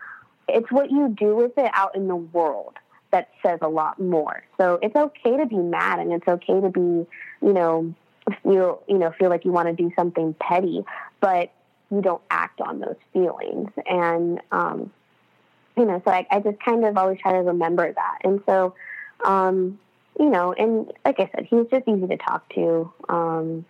It's 0.49 0.71
what 0.71 0.91
you 0.91 1.09
do 1.09 1.35
with 1.37 1.59
it 1.59 1.71
out 1.75 1.97
in 1.97 2.07
the 2.09 2.17
world 2.17 2.75
that 3.11 3.31
says 3.45 3.59
a 3.63 3.69
lot 3.69 4.01
more. 4.01 4.45
So 4.59 4.79
it's 4.83 4.95
okay 4.95 5.37
to 5.37 5.47
be 5.47 5.57
mad 5.57 5.99
and 5.99 6.13
it's 6.13 6.27
okay 6.27 6.61
to 6.61 6.71
be 6.71 7.07
you 7.45 7.53
know 7.53 7.95
feel 8.43 8.83
you 8.89 8.99
know 8.99 9.13
feel 9.19 9.31
like 9.31 9.45
you 9.45 9.53
want 9.53 9.69
to 9.69 9.75
do 9.75 9.93
something 9.97 10.35
petty 10.41 10.85
but 11.21 11.53
you 11.91 12.01
don't 12.01 12.23
act 12.31 12.61
on 12.61 12.81
those 12.81 12.97
feelings. 13.13 13.71
And 13.87 14.41
um 14.53 14.93
you 15.77 15.85
know 15.85 16.01
so 16.05 16.11
I, 16.11 16.27
I 16.31 16.41
just 16.41 16.61
kind 16.61 16.85
of 16.85 16.97
always 16.97 17.19
try 17.21 17.33
to 17.33 17.39
remember 17.43 17.93
that. 17.93 18.19
And 18.25 18.41
so 18.47 18.75
um 19.25 19.79
you 20.19 20.31
know 20.31 20.53
and 20.53 20.93
like 21.05 21.21
i 21.21 21.31
said 21.35 21.47
he's 21.49 21.67
just 21.71 21.87
easy 21.89 22.07
to 22.07 22.17
talk 22.17 22.49
to 22.51 22.93
um 23.09 23.65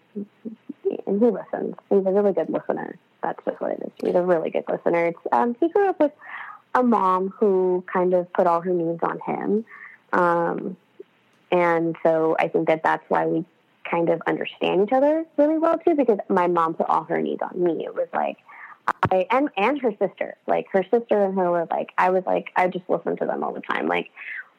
and 1.07 1.21
he 1.23 1.31
listens. 1.31 1.75
He's 1.89 2.07
a 2.07 2.13
really 2.13 2.33
good 2.33 2.51
listener. 2.51 2.99
That's 3.23 3.39
just 3.45 3.61
what 3.61 3.73
it 3.73 3.83
is. 3.85 3.93
He's 4.03 4.15
a 4.15 4.23
really 4.23 4.51
good 4.51 4.65
listener. 4.69 5.13
Um, 5.33 5.57
he 5.59 5.69
grew 5.69 5.89
up 5.89 6.01
with 6.01 6.13
a 6.75 6.83
mom 6.83 7.31
who 7.39 7.85
kind 7.93 8.15
of 8.15 8.33
put 8.33 8.47
all 8.47 8.61
her 8.61 8.73
needs 8.73 9.01
on 9.03 9.19
him. 9.21 9.65
Um, 10.13 10.77
and 11.51 11.97
so 12.03 12.37
I 12.39 12.49
think 12.49 12.69
that 12.69 12.83
that's 12.83 13.05
why 13.09 13.27
we 13.27 13.45
kind 13.89 14.09
of 14.09 14.21
understand 14.27 14.89
each 14.89 14.93
other 14.93 15.25
really 15.37 15.59
well 15.59 15.79
too, 15.79 15.95
because 15.95 16.19
my 16.29 16.49
mom 16.49 16.75
put 16.75 16.89
all 16.89 17.05
her 17.05 17.23
needs 17.23 17.41
on 17.43 17.63
me. 17.63 17.85
It 17.85 17.95
was 17.95 18.09
like, 18.13 18.39
I, 19.11 19.27
and, 19.31 19.49
and 19.57 19.81
her 19.81 19.93
sister, 19.93 20.37
like 20.47 20.67
her 20.73 20.85
sister 20.85 21.25
and 21.25 21.37
her 21.37 21.51
were 21.51 21.67
like, 21.71 21.91
I 21.99 22.11
was 22.11 22.25
like, 22.27 22.51
I 22.57 22.69
just 22.69 22.89
listened 22.89 23.19
to 23.19 23.27
them 23.27 23.43
all 23.43 23.53
the 23.53 23.61
time. 23.61 23.87
Like, 23.87 24.11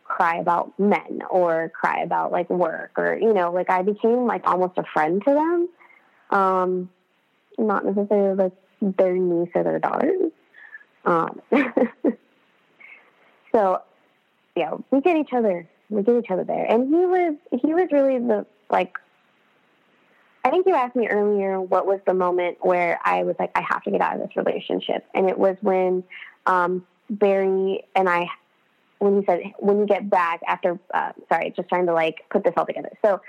cry 0.08 0.38
about 0.38 0.78
men 0.80 1.22
or 1.30 1.72
cry 1.80 2.02
about 2.02 2.32
like 2.32 2.50
work 2.50 2.92
or 2.98 3.18
you 3.20 3.34
know 3.34 3.52
like 3.52 3.70
i 3.70 3.82
became 3.82 4.26
like 4.26 4.42
almost 4.46 4.78
a 4.78 4.84
friend 4.94 5.22
to 5.26 5.34
them 5.34 5.70
um, 6.30 6.90
not 7.58 7.86
necessarily 7.86 8.36
like 8.36 8.54
their 8.82 9.14
niece 9.14 9.50
or 9.56 9.64
their 9.64 9.80
daughter. 9.80 10.14
Um, 11.06 11.42
so 13.52 13.82
yeah, 14.56 14.74
we 14.92 15.02
get 15.02 15.18
each 15.18 15.34
other. 15.34 15.68
We 15.90 16.04
get 16.04 16.18
each 16.18 16.30
other 16.30 16.44
there, 16.44 16.66
and 16.66 16.88
he 16.88 17.06
was 17.06 17.36
he 17.62 17.74
was 17.74 17.88
really 17.92 18.20
the 18.20 18.46
like. 18.70 18.98
I 20.44 20.50
think 20.50 20.66
you 20.66 20.76
asked 20.76 20.96
me 20.96 21.08
earlier 21.08 21.60
what 21.60 21.86
was 21.86 22.00
the 22.08 22.14
moment 22.14 22.58
where 22.62 23.00
I 23.04 23.24
was 23.24 23.36
like, 23.38 23.52
I 23.54 23.62
have 23.68 23.84
to 23.84 23.92
get 23.92 24.00
out 24.00 24.16
of 24.16 24.22
this 24.22 24.38
relationship, 24.38 25.06
and 25.14 25.30
it 25.30 25.38
was 25.38 25.58
when 25.62 26.04
um, 26.46 26.86
Barry 27.10 27.84
and 27.96 28.08
I, 28.08 28.28
when 29.00 29.20
he 29.20 29.26
said, 29.26 29.42
when 29.60 29.80
you 29.80 29.86
get 29.86 30.10
back 30.10 30.42
after, 30.48 30.80
uh, 30.94 31.12
sorry, 31.30 31.54
just 31.56 31.70
trying 31.70 31.86
to 31.86 31.94
like 31.94 32.26
put 32.30 32.44
this 32.44 32.54
all 32.58 32.66
together. 32.66 32.92
So 33.04 33.22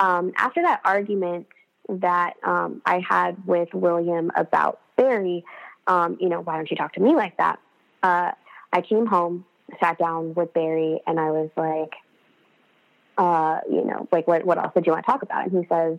um, 0.00 0.32
after 0.36 0.62
that 0.62 0.80
argument 0.84 1.46
that 1.88 2.34
um, 2.44 2.80
I 2.86 3.02
had 3.06 3.46
with 3.46 3.68
William 3.74 4.30
about 4.36 4.80
Barry, 4.96 5.44
um, 5.86 6.16
you 6.20 6.28
know, 6.28 6.40
why 6.40 6.56
don't 6.56 6.70
you 6.70 6.76
talk 6.76 6.94
to 6.94 7.00
me 7.00 7.14
like 7.14 7.36
that? 7.38 7.58
Uh, 8.02 8.32
I 8.72 8.80
came 8.80 9.06
home, 9.06 9.44
sat 9.80 9.98
down 9.98 10.34
with 10.34 10.52
Barry, 10.54 11.00
and 11.06 11.18
I 11.18 11.30
was 11.30 11.50
like, 11.56 11.92
uh, 13.18 13.60
you 13.70 13.84
know, 13.84 14.08
like, 14.10 14.26
what, 14.26 14.44
what 14.46 14.58
else 14.58 14.72
did 14.74 14.86
you 14.86 14.92
want 14.92 15.04
to 15.04 15.10
talk 15.10 15.22
about? 15.22 15.46
And 15.46 15.62
he 15.62 15.68
says, 15.68 15.98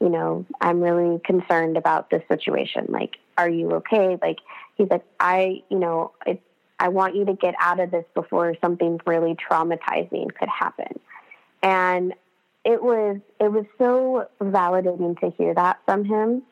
you 0.00 0.08
know, 0.08 0.46
I'm 0.60 0.80
really 0.80 1.20
concerned 1.24 1.76
about 1.76 2.10
this 2.10 2.22
situation. 2.28 2.86
Like, 2.88 3.16
are 3.36 3.48
you 3.48 3.70
okay? 3.72 4.18
Like, 4.20 4.38
he's 4.76 4.88
like, 4.90 5.04
I, 5.20 5.62
you 5.68 5.78
know, 5.78 6.12
it, 6.26 6.40
I 6.84 6.88
want 6.88 7.16
you 7.16 7.24
to 7.24 7.32
get 7.32 7.54
out 7.58 7.80
of 7.80 7.90
this 7.90 8.04
before 8.14 8.54
something 8.60 9.00
really 9.06 9.34
traumatizing 9.36 10.34
could 10.34 10.50
happen. 10.50 11.00
And 11.62 12.12
it 12.62 12.82
was 12.82 13.20
it 13.40 13.50
was 13.50 13.64
so 13.78 14.28
validating 14.38 15.18
to 15.20 15.30
hear 15.30 15.54
that 15.54 15.78
from 15.86 16.04
him 16.04 16.42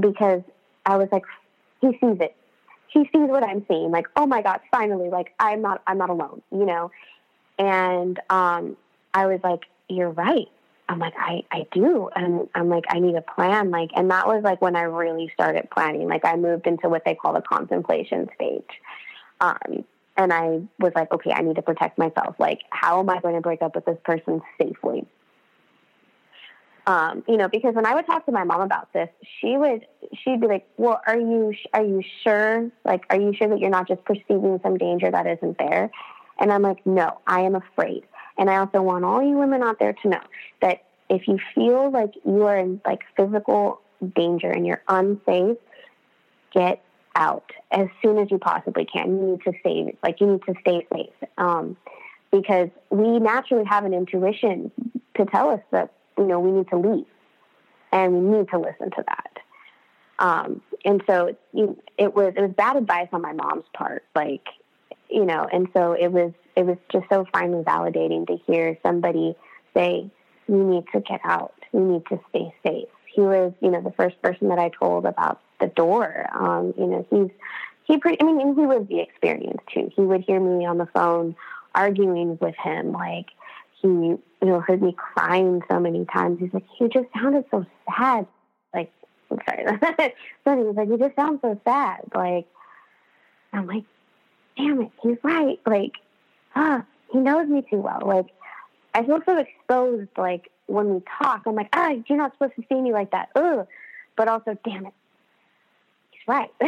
because 0.00 0.40
I 0.86 0.96
was 0.96 1.08
like, 1.12 1.24
he 1.82 1.88
sees 2.00 2.18
it. 2.18 2.34
He 2.88 3.00
sees 3.00 3.28
what 3.28 3.42
I'm 3.42 3.62
seeing. 3.68 3.90
Like, 3.90 4.06
oh 4.16 4.24
my 4.24 4.40
God, 4.40 4.60
finally, 4.70 5.10
like 5.10 5.34
I'm 5.38 5.60
not 5.60 5.82
I'm 5.86 5.98
not 5.98 6.08
alone, 6.08 6.40
you 6.50 6.64
know? 6.64 6.90
And 7.58 8.18
um 8.30 8.74
I 9.12 9.26
was 9.26 9.40
like, 9.44 9.64
You're 9.90 10.12
right. 10.12 10.48
I'm 10.88 10.98
like, 10.98 11.14
I, 11.18 11.42
I 11.50 11.66
do. 11.72 12.08
And 12.14 12.48
I'm 12.54 12.68
like, 12.68 12.84
I 12.88 13.00
need 13.00 13.16
a 13.16 13.20
plan. 13.20 13.70
Like, 13.70 13.90
and 13.96 14.10
that 14.12 14.28
was 14.28 14.44
like 14.44 14.62
when 14.62 14.76
I 14.76 14.82
really 14.82 15.28
started 15.34 15.68
planning. 15.68 16.08
Like 16.08 16.24
I 16.24 16.36
moved 16.36 16.66
into 16.66 16.88
what 16.88 17.04
they 17.04 17.14
call 17.14 17.34
the 17.34 17.42
contemplation 17.42 18.30
stage. 18.36 18.70
Um, 19.40 19.84
and 20.16 20.32
I 20.32 20.62
was 20.78 20.92
like, 20.94 21.12
okay, 21.12 21.30
I 21.32 21.42
need 21.42 21.56
to 21.56 21.62
protect 21.62 21.98
myself. 21.98 22.36
Like, 22.38 22.60
how 22.70 23.00
am 23.00 23.10
I 23.10 23.20
going 23.20 23.34
to 23.34 23.40
break 23.40 23.62
up 23.62 23.74
with 23.74 23.84
this 23.84 23.98
person 24.04 24.40
safely? 24.58 25.06
Um, 26.86 27.24
you 27.26 27.36
know, 27.36 27.48
because 27.48 27.74
when 27.74 27.84
I 27.84 27.94
would 27.94 28.06
talk 28.06 28.26
to 28.26 28.32
my 28.32 28.44
mom 28.44 28.60
about 28.60 28.92
this, 28.92 29.08
she 29.40 29.56
would 29.56 29.86
she'd 30.22 30.40
be 30.40 30.46
like, 30.46 30.68
"Well, 30.76 31.00
are 31.04 31.18
you 31.18 31.52
are 31.72 31.84
you 31.84 32.00
sure? 32.22 32.70
Like, 32.84 33.04
are 33.10 33.20
you 33.20 33.34
sure 33.34 33.48
that 33.48 33.58
you're 33.58 33.70
not 33.70 33.88
just 33.88 34.04
perceiving 34.04 34.60
some 34.62 34.78
danger 34.78 35.10
that 35.10 35.26
isn't 35.26 35.58
there?" 35.58 35.90
And 36.38 36.52
I'm 36.52 36.62
like, 36.62 36.86
"No, 36.86 37.18
I 37.26 37.40
am 37.40 37.56
afraid." 37.56 38.04
And 38.38 38.48
I 38.48 38.58
also 38.58 38.82
want 38.82 39.04
all 39.04 39.20
you 39.20 39.36
women 39.36 39.64
out 39.64 39.80
there 39.80 39.94
to 39.94 40.08
know 40.08 40.20
that 40.60 40.84
if 41.08 41.26
you 41.26 41.38
feel 41.56 41.90
like 41.90 42.14
you 42.24 42.44
are 42.44 42.56
in 42.56 42.80
like 42.84 43.02
physical 43.16 43.80
danger 44.14 44.50
and 44.50 44.64
you're 44.64 44.82
unsafe, 44.88 45.56
get 46.52 46.84
out 47.16 47.50
as 47.72 47.88
soon 48.02 48.18
as 48.18 48.30
you 48.30 48.38
possibly 48.38 48.84
can. 48.84 49.16
You 49.16 49.26
need 49.32 49.42
to 49.42 49.52
stay, 49.60 49.96
like, 50.02 50.20
you 50.20 50.26
need 50.28 50.42
to 50.46 50.54
stay 50.60 50.86
safe. 50.92 51.28
Um, 51.36 51.76
because 52.30 52.68
we 52.90 53.18
naturally 53.18 53.64
have 53.64 53.84
an 53.84 53.94
intuition 53.94 54.70
to 55.16 55.24
tell 55.26 55.48
us 55.50 55.60
that, 55.70 55.92
you 56.18 56.26
know, 56.26 56.38
we 56.38 56.50
need 56.50 56.68
to 56.68 56.76
leave 56.76 57.06
and 57.92 58.12
we 58.12 58.38
need 58.38 58.48
to 58.50 58.58
listen 58.58 58.90
to 58.90 59.04
that. 59.06 59.38
Um, 60.18 60.60
and 60.84 61.02
so 61.06 61.36
you, 61.52 61.80
it 61.98 62.14
was, 62.14 62.34
it 62.36 62.40
was 62.40 62.50
bad 62.56 62.76
advice 62.76 63.08
on 63.12 63.22
my 63.22 63.32
mom's 63.32 63.64
part, 63.74 64.04
like, 64.14 64.46
you 65.08 65.24
know, 65.24 65.46
and 65.50 65.68
so 65.72 65.92
it 65.92 66.08
was, 66.08 66.32
it 66.56 66.66
was 66.66 66.78
just 66.90 67.06
so 67.08 67.26
finally 67.32 67.62
validating 67.62 68.26
to 68.26 68.36
hear 68.46 68.76
somebody 68.84 69.36
say, 69.74 70.10
you 70.48 70.64
need 70.64 70.84
to 70.92 71.00
get 71.00 71.20
out. 71.24 71.54
You 71.72 71.80
need 71.80 72.06
to 72.06 72.18
stay 72.30 72.54
safe. 72.66 72.88
He 73.14 73.20
was, 73.20 73.52
you 73.60 73.70
know, 73.70 73.80
the 73.80 73.92
first 73.92 74.20
person 74.22 74.48
that 74.48 74.58
I 74.58 74.70
told 74.70 75.06
about 75.06 75.40
the 75.60 75.68
door. 75.68 76.26
Um, 76.34 76.74
you 76.76 76.86
know, 76.86 77.06
he's 77.10 77.30
he 77.84 77.98
pretty. 77.98 78.20
I 78.20 78.24
mean, 78.24 78.40
and 78.40 78.58
he 78.58 78.66
was 78.66 78.86
the 78.88 79.00
experience 79.00 79.62
too. 79.72 79.90
He 79.94 80.02
would 80.02 80.22
hear 80.22 80.40
me 80.40 80.66
on 80.66 80.78
the 80.78 80.86
phone 80.86 81.36
arguing 81.74 82.38
with 82.40 82.56
him, 82.56 82.92
like 82.92 83.26
he, 83.80 83.88
you 83.88 84.22
know, 84.42 84.60
heard 84.60 84.82
me 84.82 84.92
crying 84.92 85.62
so 85.70 85.78
many 85.78 86.04
times. 86.06 86.40
He's 86.40 86.52
like, 86.52 86.64
"You 86.80 86.88
just 86.88 87.06
sounded 87.14 87.44
so 87.50 87.64
sad." 87.96 88.26
Like, 88.74 88.92
I'm 89.30 89.38
sorry, 89.48 89.78
but 90.44 90.58
he 90.58 90.64
was 90.64 90.76
like, 90.76 90.88
"You 90.88 90.98
just 90.98 91.14
sound 91.14 91.40
so 91.42 91.60
sad." 91.64 92.00
Like, 92.14 92.46
I'm 93.52 93.66
like, 93.66 93.84
"Damn 94.56 94.82
it, 94.82 94.90
he's 95.02 95.18
right." 95.22 95.60
Like, 95.66 95.92
ah, 96.54 96.84
he 97.12 97.18
knows 97.18 97.48
me 97.48 97.62
too 97.70 97.78
well. 97.78 98.02
Like, 98.04 98.26
I 98.94 99.04
feel 99.04 99.20
so 99.24 99.38
exposed. 99.38 100.10
Like 100.16 100.50
when 100.66 100.94
we 100.94 101.02
talk, 101.22 101.42
I'm 101.46 101.54
like, 101.54 101.68
"Ah, 101.72 101.94
you're 102.08 102.18
not 102.18 102.32
supposed 102.32 102.56
to 102.56 102.64
see 102.68 102.80
me 102.80 102.92
like 102.92 103.12
that." 103.12 103.28
Ugh. 103.36 103.66
But 104.16 104.28
also, 104.28 104.56
damn 104.64 104.86
it, 104.86 104.94
right. 106.26 106.50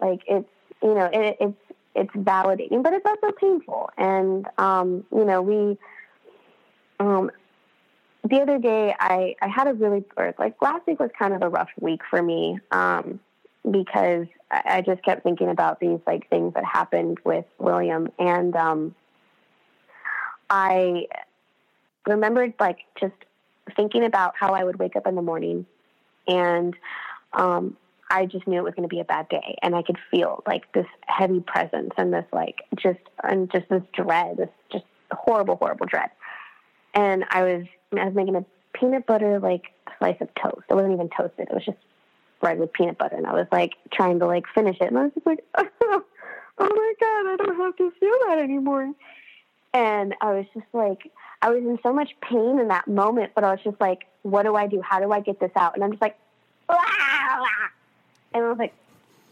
like 0.00 0.22
it's 0.26 0.48
you 0.82 0.94
know 0.94 1.08
it, 1.12 1.36
it's 1.40 1.54
it's 1.94 2.10
validating, 2.12 2.82
but 2.82 2.92
it's 2.92 3.06
also 3.06 3.32
painful. 3.32 3.90
And 3.96 4.46
um, 4.58 5.04
you 5.12 5.24
know 5.24 5.42
we 5.42 5.78
um, 7.00 7.30
the 8.28 8.40
other 8.40 8.58
day 8.58 8.94
I 8.98 9.36
I 9.40 9.48
had 9.48 9.68
a 9.68 9.74
really 9.74 10.04
or 10.16 10.34
like 10.38 10.60
last 10.60 10.86
week 10.86 11.00
was 11.00 11.10
kind 11.18 11.34
of 11.34 11.42
a 11.42 11.48
rough 11.48 11.70
week 11.80 12.00
for 12.08 12.22
me 12.22 12.58
um, 12.70 13.20
because 13.70 14.26
I, 14.50 14.62
I 14.66 14.80
just 14.82 15.02
kept 15.02 15.22
thinking 15.22 15.48
about 15.48 15.80
these 15.80 16.00
like 16.06 16.28
things 16.28 16.54
that 16.54 16.64
happened 16.64 17.18
with 17.24 17.44
William 17.58 18.10
and 18.18 18.54
um, 18.56 18.94
I 20.50 21.06
remembered 22.06 22.54
like 22.60 22.78
just 22.98 23.14
thinking 23.74 24.04
about 24.04 24.34
how 24.38 24.52
I 24.54 24.64
would 24.64 24.78
wake 24.78 24.96
up 24.96 25.06
in 25.06 25.14
the 25.14 25.22
morning 25.22 25.66
and 26.28 26.74
um, 27.32 27.76
I 28.10 28.26
just 28.26 28.46
knew 28.46 28.58
it 28.58 28.64
was 28.64 28.74
going 28.74 28.88
to 28.88 28.94
be 28.94 29.00
a 29.00 29.04
bad 29.04 29.28
day, 29.28 29.56
and 29.62 29.74
I 29.74 29.82
could 29.82 29.98
feel 30.10 30.42
like 30.46 30.70
this 30.72 30.86
heavy 31.06 31.40
presence 31.40 31.90
and 31.96 32.12
this 32.12 32.24
like 32.32 32.62
just 32.76 33.00
and 33.24 33.50
just 33.50 33.68
this 33.68 33.82
dread, 33.92 34.36
this 34.36 34.48
just 34.70 34.84
horrible, 35.10 35.56
horrible 35.56 35.86
dread. 35.86 36.10
And 36.94 37.24
I 37.30 37.42
was 37.42 37.66
I 37.98 38.04
was 38.04 38.14
making 38.14 38.36
a 38.36 38.44
peanut 38.72 39.06
butter 39.06 39.40
like 39.40 39.64
slice 39.98 40.16
of 40.20 40.28
toast. 40.34 40.64
It 40.68 40.74
wasn't 40.74 40.94
even 40.94 41.10
toasted. 41.16 41.48
It 41.48 41.54
was 41.54 41.64
just 41.64 41.78
bread 42.40 42.58
with 42.58 42.72
peanut 42.72 42.98
butter. 42.98 43.16
And 43.16 43.26
I 43.26 43.32
was 43.32 43.46
like 43.50 43.72
trying 43.92 44.18
to 44.20 44.26
like 44.26 44.44
finish 44.54 44.76
it. 44.80 44.88
And 44.88 44.98
I 44.98 45.04
was 45.04 45.12
just 45.14 45.26
like, 45.26 45.44
oh, 45.56 46.02
my 46.58 46.92
God, 47.00 47.32
I 47.32 47.36
don't 47.38 47.56
have 47.56 47.76
to 47.76 47.90
feel 47.98 48.18
that 48.28 48.38
anymore. 48.38 48.92
And 49.74 50.14
I 50.20 50.32
was 50.32 50.46
just 50.54 50.66
like, 50.72 51.10
I 51.42 51.50
was 51.50 51.62
in 51.62 51.78
so 51.82 51.92
much 51.92 52.10
pain 52.22 52.58
in 52.58 52.68
that 52.68 52.88
moment, 52.88 53.32
but 53.34 53.44
I 53.44 53.50
was 53.50 53.60
just 53.62 53.80
like, 53.80 54.04
what 54.22 54.44
do 54.44 54.56
I 54.56 54.66
do? 54.66 54.80
How 54.80 55.00
do 55.00 55.12
I 55.12 55.20
get 55.20 55.38
this 55.38 55.50
out? 55.56 55.74
And 55.74 55.84
I'm 55.84 55.90
just 55.90 56.02
like, 56.02 56.16
and 58.36 58.46
I 58.46 58.48
was 58.48 58.58
like, 58.58 58.74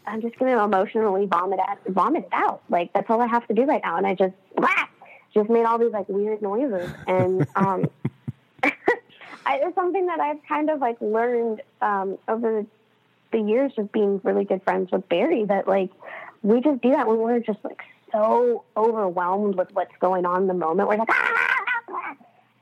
I'm 0.07 0.21
just 0.21 0.37
going 0.37 0.55
to 0.55 0.63
emotionally 0.63 1.25
vomit 1.25 1.59
out, 1.59 1.79
vomit 1.87 2.25
it 2.25 2.29
out. 2.31 2.61
Like 2.69 2.93
that's 2.93 3.09
all 3.09 3.21
I 3.21 3.27
have 3.27 3.47
to 3.47 3.53
do 3.53 3.65
right 3.65 3.81
now. 3.83 3.97
And 3.97 4.05
I 4.05 4.13
just, 4.13 4.33
just 5.33 5.49
made 5.49 5.65
all 5.65 5.77
these 5.77 5.91
like 5.91 6.07
weird 6.09 6.41
noises. 6.41 6.89
And 7.07 7.47
um, 7.55 7.89
I, 8.63 9.59
it's 9.61 9.75
something 9.75 10.05
that 10.07 10.19
I've 10.19 10.43
kind 10.47 10.69
of 10.69 10.79
like 10.79 10.97
learned 11.01 11.61
um, 11.81 12.17
over 12.27 12.65
the 13.31 13.39
years 13.39 13.73
of 13.77 13.91
being 13.91 14.21
really 14.23 14.45
good 14.45 14.63
friends 14.63 14.91
with 14.91 15.07
Barry. 15.09 15.45
That 15.45 15.67
like 15.67 15.91
we 16.41 16.61
just 16.61 16.81
do 16.81 16.91
that 16.91 17.07
when 17.07 17.17
we're 17.17 17.39
just 17.39 17.59
like 17.63 17.81
so 18.11 18.63
overwhelmed 18.77 19.55
with 19.55 19.71
what's 19.73 19.95
going 19.99 20.25
on 20.25 20.43
in 20.43 20.47
the 20.47 20.53
moment. 20.53 20.87
We're 20.87 20.97
like, 20.97 21.09
ah! 21.11 21.34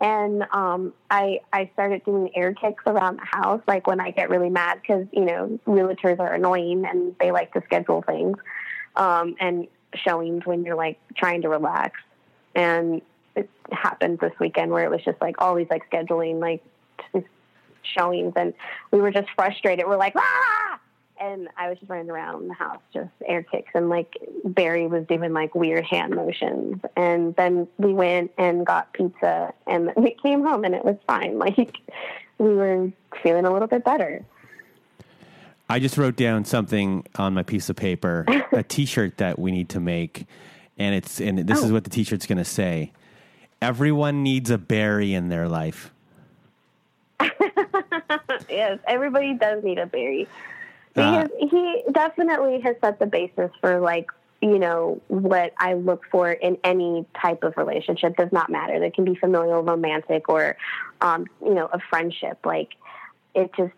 And 0.04 0.44
um, 0.52 0.94
I 1.10 1.40
I 1.54 1.70
started 1.74 2.04
doing 2.04 2.30
air 2.36 2.54
kicks 2.54 2.84
around 2.86 3.20
the 3.20 3.26
house, 3.26 3.62
like 3.68 3.88
when 3.88 4.02
I 4.02 4.12
get 4.12 4.30
really 4.30 4.50
mad 4.50 4.82
because 4.82 5.08
you 5.14 5.24
know 5.24 5.60
realtors 5.66 6.20
are 6.20 6.34
annoying 6.34 6.86
and 6.86 7.16
they 7.20 7.32
like 7.32 7.54
to 7.54 7.62
schedule 7.64 8.04
things, 8.04 8.38
um, 8.98 9.36
and 9.40 9.68
showings 9.96 10.46
when 10.46 10.66
you're 10.66 10.76
like 10.76 11.00
trying 11.16 11.42
to 11.44 11.50
relax. 11.50 12.00
And 12.54 13.02
it 13.38 13.50
happened 13.72 14.20
this 14.20 14.34
weekend 14.40 14.72
where 14.72 14.84
it 14.84 14.92
was 14.92 15.02
just 15.06 15.20
like 15.22 15.38
these 15.56 15.68
like 15.70 15.90
scheduling 15.90 16.42
like 16.42 16.62
showings, 17.82 18.34
and 18.36 18.54
we 18.92 19.00
were 19.00 19.12
just 19.12 19.30
frustrated. 19.38 19.88
We're 19.88 19.96
like, 19.96 20.14
ah! 20.18 20.80
And 21.24 21.48
I 21.56 21.70
was 21.70 21.80
just 21.80 21.90
running 21.90 22.10
around 22.10 22.50
the 22.50 22.54
house, 22.54 22.82
just 22.94 23.10
air 23.26 23.44
kicks, 23.44 23.72
and 23.74 23.90
like 23.90 24.18
Barry 24.44 24.88
was 24.88 25.06
doing 25.08 25.32
like 25.32 25.56
weird 25.56 25.86
hand 25.86 26.16
motions. 26.16 26.82
And 26.98 27.34
then 27.36 27.68
we 27.78 27.94
went 27.94 28.32
and 28.38 28.66
got 28.66 28.92
pizza, 28.94 29.54
and 29.66 29.92
we 29.98 30.16
came 30.22 30.44
home, 30.44 30.66
and 30.66 30.76
it 30.76 30.84
was 30.84 30.98
fine. 31.08 31.40
Like 31.40 31.78
we 32.38 32.54
were 32.56 32.92
feeling 33.22 33.46
a 33.46 33.52
little 33.52 33.68
bit 33.68 33.86
better. 33.86 34.26
I 35.70 35.80
just 35.80 35.98
wrote 35.98 36.18
down 36.18 36.46
something 36.46 37.06
on 37.16 37.34
my 37.34 37.44
piece 37.44 37.70
of 37.70 37.76
paper, 37.76 38.26
a 38.52 38.64
T-shirt 38.64 39.18
that 39.18 39.40
we 39.40 39.52
need 39.52 39.70
to 39.70 39.80
make, 39.80 40.26
and 40.78 40.94
it's 40.94 41.22
and 41.22 41.40
this 41.40 41.62
oh. 41.62 41.66
is 41.66 41.72
what 41.72 41.86
the 41.86 41.90
T-shirt's 41.90 42.26
going 42.26 42.38
to 42.38 42.46
say: 42.46 42.92
Everyone 43.62 44.24
needs 44.24 44.52
a 44.52 44.58
Barry 44.58 45.14
in 45.14 45.30
their 45.30 45.48
life. 45.48 45.94
yes, 48.50 48.80
everybody 48.88 49.36
does 49.36 49.64
need 49.64 49.80
a 49.80 49.86
Barry. 49.86 50.28
Uh, 50.96 51.28
he 51.40 51.84
definitely 51.92 52.62
has 52.62 52.76
set 52.84 53.00
the 53.00 53.06
basis 53.06 53.52
for 53.62 53.80
like 53.80 54.10
you 54.42 54.60
know 54.60 55.02
what 55.08 55.54
I 55.58 55.74
look 55.74 56.04
for 56.12 56.32
in 56.32 56.58
any 56.64 57.06
type 57.20 57.44
of 57.44 57.56
relationship. 57.58 58.18
Does 58.18 58.32
not 58.32 58.50
matter. 58.50 58.80
That 58.80 58.94
can 58.94 59.06
be 59.06 59.16
familial, 59.16 59.64
romantic, 59.64 60.30
or 60.30 60.58
um, 61.02 61.28
you 61.42 61.54
know 61.54 61.68
a 61.72 61.80
friendship. 61.80 62.40
Like 62.46 62.76
it 63.34 63.52
just 63.56 63.74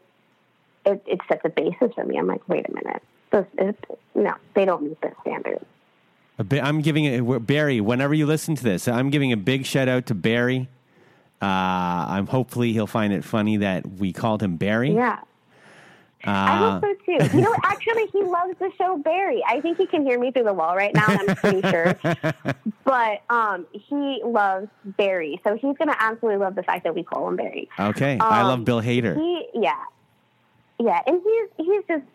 it, 0.85 1.03
it 1.05 1.21
sets 1.27 1.41
a 1.45 1.49
basis 1.49 1.93
for 1.93 2.03
me. 2.03 2.17
I'm 2.17 2.27
like, 2.27 2.47
wait 2.47 2.67
a 2.67 2.73
minute, 2.73 3.01
this 3.31 3.45
is, 3.57 3.75
no, 4.13 4.33
they 4.53 4.65
don't 4.65 4.83
meet 4.83 5.01
this 5.01 5.13
standard. 5.21 5.59
I'm 6.51 6.81
giving 6.81 7.05
it 7.05 7.47
Barry. 7.47 7.79
Whenever 7.79 8.13
you 8.13 8.25
listen 8.25 8.55
to 8.55 8.63
this, 8.63 8.87
I'm 8.87 9.09
giving 9.09 9.31
a 9.31 9.37
big 9.37 9.65
shout 9.65 9.87
out 9.87 10.05
to 10.07 10.15
Barry. 10.15 10.67
Uh, 11.41 11.45
I'm 11.45 12.27
hopefully 12.27 12.73
he'll 12.73 12.87
find 12.87 13.13
it 13.13 13.23
funny 13.23 13.57
that 13.57 13.85
we 13.99 14.11
called 14.11 14.43
him 14.43 14.57
Barry. 14.57 14.93
Yeah. 14.93 15.19
Uh, 16.25 16.31
I 16.31 16.57
hope 16.57 16.81
so 16.81 16.95
too. 17.05 17.37
You 17.37 17.43
know, 17.43 17.55
actually, 17.63 18.07
he 18.07 18.23
loves 18.23 18.55
the 18.59 18.71
show 18.77 18.97
Barry. 18.97 19.43
I 19.47 19.61
think 19.61 19.77
he 19.77 19.85
can 19.85 20.03
hear 20.03 20.19
me 20.19 20.31
through 20.31 20.45
the 20.45 20.53
wall 20.53 20.75
right 20.75 20.93
now. 20.93 21.05
I'm 21.07 21.35
pretty 21.35 21.61
sure. 21.69 21.95
But 22.83 23.23
um, 23.31 23.65
he 23.71 24.21
loves 24.23 24.67
Barry, 24.85 25.41
so 25.43 25.55
he's 25.55 25.75
going 25.75 25.87
to 25.87 25.95
absolutely 25.99 26.37
love 26.37 26.53
the 26.53 26.61
fact 26.61 26.83
that 26.83 26.93
we 26.93 27.01
call 27.01 27.27
him 27.27 27.35
Barry. 27.35 27.67
Okay, 27.79 28.13
um, 28.19 28.31
I 28.31 28.43
love 28.43 28.63
Bill 28.63 28.79
Hader. 28.79 29.15
He, 29.15 29.47
yeah, 29.55 29.73
yeah, 30.79 31.01
and 31.07 31.19
he's 31.23 31.65
he's 31.65 31.83
just 31.87 32.05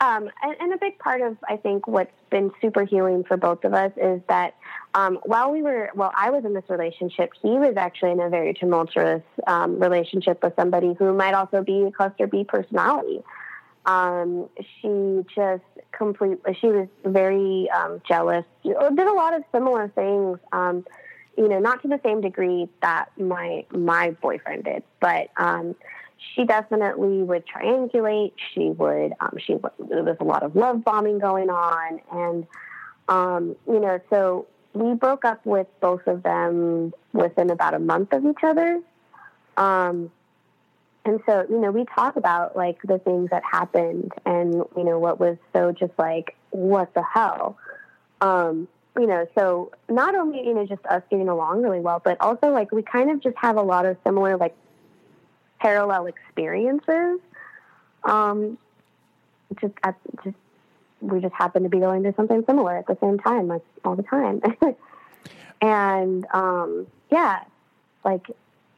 um, 0.00 0.28
and, 0.42 0.56
and, 0.60 0.72
a 0.74 0.76
big 0.78 0.98
part 0.98 1.22
of 1.22 1.38
I 1.48 1.56
think 1.56 1.86
what's 1.86 2.12
been 2.28 2.50
super 2.60 2.84
healing 2.84 3.24
for 3.24 3.36
both 3.36 3.64
of 3.64 3.72
us 3.72 3.92
is 3.96 4.20
that 4.28 4.54
um, 4.94 5.18
while 5.22 5.50
we 5.50 5.62
were 5.62 5.90
while 5.94 6.12
I 6.14 6.30
was 6.30 6.44
in 6.44 6.52
this 6.52 6.68
relationship, 6.68 7.32
he 7.40 7.50
was 7.50 7.76
actually 7.76 8.10
in 8.10 8.20
a 8.20 8.28
very 8.28 8.52
tumultuous 8.52 9.22
um, 9.46 9.78
relationship 9.78 10.42
with 10.42 10.54
somebody 10.56 10.94
who 10.98 11.14
might 11.14 11.34
also 11.34 11.62
be 11.62 11.84
a 11.84 11.90
cluster 11.90 12.26
B 12.26 12.44
personality. 12.44 13.22
Um, 13.86 14.48
she 14.58 15.24
just 15.34 15.62
completely, 15.92 16.54
she 16.60 16.66
was 16.66 16.88
very 17.04 17.70
um, 17.70 18.02
jealous, 18.06 18.44
did 18.62 18.74
a 18.74 19.12
lot 19.12 19.34
of 19.34 19.44
similar 19.52 19.88
things, 19.88 20.38
um, 20.52 20.84
you 21.38 21.48
know, 21.48 21.60
not 21.60 21.82
to 21.82 21.88
the 21.88 22.00
same 22.02 22.20
degree 22.20 22.68
that 22.82 23.10
my, 23.18 23.64
my 23.70 24.10
boyfriend 24.10 24.64
did, 24.64 24.82
but, 25.00 25.30
um, 25.36 25.74
she 26.34 26.44
definitely 26.44 27.22
would 27.22 27.44
triangulate. 27.46 28.32
She 28.52 28.70
would, 28.70 29.12
um, 29.20 29.36
she, 29.38 29.54
there 29.78 30.02
was 30.02 30.16
a 30.18 30.24
lot 30.24 30.42
of 30.42 30.56
love 30.56 30.82
bombing 30.82 31.18
going 31.18 31.50
on. 31.50 32.00
And, 32.10 32.46
um, 33.08 33.56
you 33.66 33.80
know, 33.80 34.00
so 34.10 34.46
we 34.72 34.94
broke 34.94 35.24
up 35.24 35.44
with 35.44 35.66
both 35.80 36.06
of 36.06 36.22
them 36.22 36.94
within 37.12 37.50
about 37.50 37.74
a 37.74 37.78
month 37.78 38.12
of 38.12 38.24
each 38.24 38.42
other. 38.42 38.80
Um, 39.56 40.10
and 41.06 41.20
so, 41.24 41.46
you 41.48 41.60
know, 41.60 41.70
we 41.70 41.84
talk 41.84 42.16
about 42.16 42.56
like 42.56 42.82
the 42.82 42.98
things 42.98 43.30
that 43.30 43.44
happened 43.48 44.10
and, 44.24 44.54
you 44.76 44.82
know, 44.82 44.98
what 44.98 45.20
was 45.20 45.36
so 45.52 45.70
just 45.70 45.92
like, 45.98 46.34
what 46.50 46.92
the 46.94 47.02
hell? 47.02 47.56
Um, 48.20 48.66
you 48.98 49.06
know, 49.06 49.28
so 49.36 49.70
not 49.88 50.16
only, 50.16 50.44
you 50.44 50.52
know, 50.52 50.66
just 50.66 50.84
us 50.86 51.02
getting 51.08 51.28
along 51.28 51.62
really 51.62 51.78
well, 51.78 52.02
but 52.04 52.20
also 52.20 52.50
like 52.50 52.72
we 52.72 52.82
kind 52.82 53.12
of 53.12 53.22
just 53.22 53.36
have 53.36 53.56
a 53.56 53.62
lot 53.62 53.86
of 53.86 53.96
similar, 54.04 54.36
like 54.36 54.56
parallel 55.60 56.06
experiences. 56.06 57.20
Um, 58.02 58.58
just, 59.60 59.74
at, 59.84 59.94
just, 60.24 60.36
we 61.00 61.20
just 61.20 61.34
happen 61.34 61.62
to 61.62 61.68
be 61.68 61.78
going 61.78 62.02
through 62.02 62.14
something 62.16 62.42
similar 62.48 62.76
at 62.76 62.88
the 62.88 62.98
same 63.00 63.20
time, 63.20 63.46
like 63.46 63.62
all 63.84 63.94
the 63.94 64.02
time. 64.02 64.42
and, 65.60 66.26
um, 66.34 66.88
yeah, 67.12 67.44
like 68.04 68.26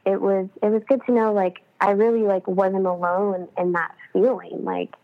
it 0.09 0.19
was, 0.19 0.47
it 0.63 0.69
was 0.69 0.81
good 0.87 1.01
to 1.05 1.11
know, 1.11 1.33
like, 1.33 1.61
I 1.79 1.91
really 1.91 2.23
like 2.23 2.47
wasn't 2.47 2.85
alone 2.85 3.47
in 3.57 3.71
that 3.73 3.95
feeling. 4.11 4.63
Like, 4.63 4.95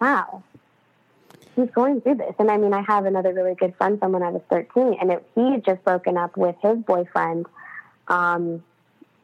wow, 0.00 0.42
he's 1.56 1.70
going 1.70 2.00
through 2.00 2.16
this. 2.16 2.34
And 2.38 2.50
I 2.50 2.56
mean, 2.56 2.74
I 2.74 2.82
have 2.82 3.06
another 3.06 3.32
really 3.32 3.54
good 3.54 3.74
friend 3.76 3.98
from 3.98 4.12
when 4.12 4.22
I 4.22 4.30
was 4.30 4.42
13, 4.50 4.96
and 5.00 5.12
it, 5.12 5.26
he 5.34 5.52
had 5.52 5.64
just 5.64 5.82
broken 5.84 6.16
up 6.16 6.36
with 6.36 6.56
his 6.62 6.78
boyfriend. 6.78 7.46
Um, 8.08 8.62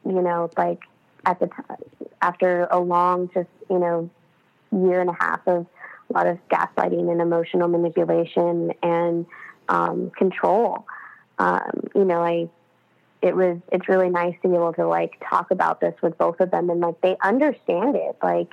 you 0.06 0.22
know, 0.22 0.50
like 0.56 0.82
at 1.26 1.40
the 1.40 1.48
time 1.48 1.76
after 2.22 2.68
a 2.70 2.78
long, 2.78 3.28
just 3.34 3.48
you 3.68 3.78
know, 3.78 4.08
year 4.72 5.00
and 5.00 5.10
a 5.10 5.16
half 5.18 5.46
of 5.46 5.66
a 6.08 6.12
lot 6.12 6.26
of 6.26 6.38
gaslighting 6.48 7.10
and 7.10 7.20
emotional 7.20 7.68
manipulation 7.68 8.72
and 8.82 9.26
um, 9.68 10.10
control. 10.10 10.86
Um, 11.38 11.88
you 11.94 12.04
know, 12.04 12.22
I 12.22 12.48
it 13.20 13.34
was 13.34 13.58
it's 13.72 13.88
really 13.88 14.10
nice 14.10 14.34
to 14.42 14.48
be 14.48 14.54
able 14.54 14.72
to 14.74 14.86
like 14.86 15.22
talk 15.28 15.50
about 15.50 15.80
this 15.80 15.94
with 16.02 16.16
both 16.18 16.40
of 16.40 16.50
them 16.50 16.70
and 16.70 16.80
like 16.80 17.00
they 17.00 17.16
understand 17.22 17.96
it. 17.96 18.16
Like 18.22 18.50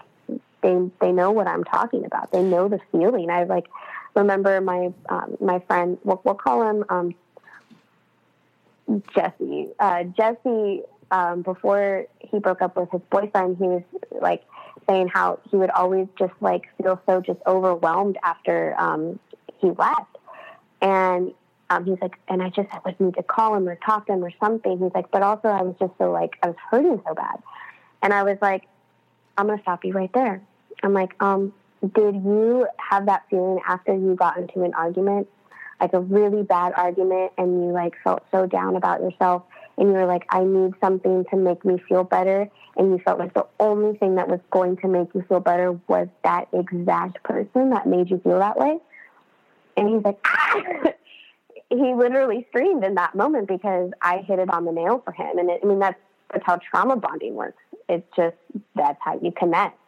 they 0.62 0.90
they 1.00 1.12
know 1.12 1.32
what 1.32 1.48
I'm 1.48 1.64
talking 1.64 2.06
about. 2.06 2.32
They 2.32 2.42
know 2.42 2.68
the 2.68 2.80
feeling. 2.92 3.30
I 3.30 3.44
like 3.44 3.68
remember 4.16 4.60
my 4.62 4.92
um, 5.10 5.38
my 5.40 5.60
friend 5.60 5.98
we'll, 6.04 6.22
we'll 6.24 6.36
call 6.36 6.68
him 6.68 6.84
um, 6.90 7.16
Jesse. 9.14 9.70
Uh, 9.80 10.04
Jesse 10.04 10.82
um, 11.12 11.44
before 11.44 12.08
he 12.20 12.40
broke 12.40 12.62
up 12.62 12.76
with 12.76 12.90
his 12.92 13.02
boyfriend 13.12 13.58
he 13.58 13.66
was 13.66 13.84
like 14.20 14.44
saying 14.88 15.08
how 15.08 15.40
he 15.50 15.58
would 15.58 15.70
always 15.72 16.08
just 16.18 16.34
like 16.42 16.64
feel 16.78 17.00
so 17.06 17.22
just 17.22 17.40
overwhelmed 17.46 18.18
after 18.24 18.76
um, 18.80 19.20
he 19.60 19.70
left. 19.72 20.18
And 20.82 21.34
um, 21.70 21.86
he's 21.86 21.98
like, 22.02 22.16
and 22.28 22.44
I 22.44 22.50
just 22.50 22.70
would 22.86 23.00
need 23.00 23.16
to 23.16 23.24
call 23.24 23.56
him 23.56 23.68
or 23.68 23.76
talk 23.76 24.08
to 24.08 24.14
him 24.14 24.24
or 24.24 24.32
something. 24.40 24.78
He's 24.78 24.92
like, 24.94 25.10
but 25.12 25.24
also 25.24 25.48
I 25.48 25.62
was 25.62 25.76
just 25.80 25.94
so 25.98 26.12
like, 26.12 26.38
I 26.44 26.48
was 26.48 26.56
hurting 26.70 27.02
so 27.08 27.14
bad. 27.14 27.42
And 28.02 28.14
I 28.14 28.24
was 28.24 28.38
like, 28.42 28.64
I'm 29.38 29.48
to 29.48 29.58
stop 29.62 29.84
you 29.84 29.94
right 29.94 30.12
there. 30.14 30.42
I'm 30.84 30.94
like, 30.94 31.16
um, 31.22 31.54
did 31.94 32.16
you 32.16 32.68
have 32.78 33.08
that 33.08 33.24
feeling 33.30 33.60
after 33.68 33.94
you 33.94 34.16
got 34.16 34.38
into 34.38 34.64
an 34.64 34.74
argument, 34.74 35.28
like 35.82 35.94
a 35.94 36.00
really 36.00 36.44
bad 36.44 36.74
argument, 36.76 37.32
and 37.38 37.66
you 37.66 37.72
like 37.72 37.96
felt 38.04 38.24
so 38.32 38.46
down 38.46 38.76
about 38.76 39.02
yourself, 39.02 39.44
and 39.78 39.90
you 39.90 39.94
were 39.94 40.06
like, 40.06 40.26
I 40.30 40.44
need 40.44 40.74
something 40.80 41.26
to 41.32 41.36
make 41.36 41.66
me 41.66 41.82
feel 41.90 42.04
better, 42.04 42.50
and 42.78 42.92
you 42.92 43.00
felt 43.00 43.20
like 43.20 43.34
the 43.34 43.46
only 43.60 43.98
thing 43.98 44.16
that 44.16 44.28
was 44.28 44.40
going 44.52 44.78
to 44.78 44.88
make 44.88 45.10
you 45.14 45.26
feel 45.28 45.40
better 45.40 45.78
was 45.88 46.08
that 46.24 46.48
exact 46.54 47.24
person 47.24 47.72
that 47.72 47.88
made 47.88 48.10
you 48.10 48.20
feel 48.20 48.40
that 48.40 48.58
way? 48.58 48.78
And 49.78 49.90
he's 49.90 50.04
like, 50.04 50.26
he 51.78 51.94
literally 51.94 52.46
screamed 52.50 52.84
in 52.84 52.96
that 52.96 53.16
moment 53.16 53.48
because 53.48 53.92
I 54.02 54.20
hit 54.20 54.40
it 54.40 54.50
on 54.50 54.66
the 54.66 54.72
nail 54.72 55.02
for 55.04 55.12
him. 55.12 55.38
And 55.38 55.50
it, 55.50 55.62
I 55.64 55.66
mean, 55.68 55.80
that's, 55.80 56.00
that's 56.32 56.46
how 56.46 56.58
trauma 56.58 56.96
bonding 56.96 57.36
works. 57.36 57.62
It's 57.88 58.08
just, 58.16 58.36
that's 58.76 58.98
how 59.02 59.20
you 59.22 59.32
connect 59.32 59.80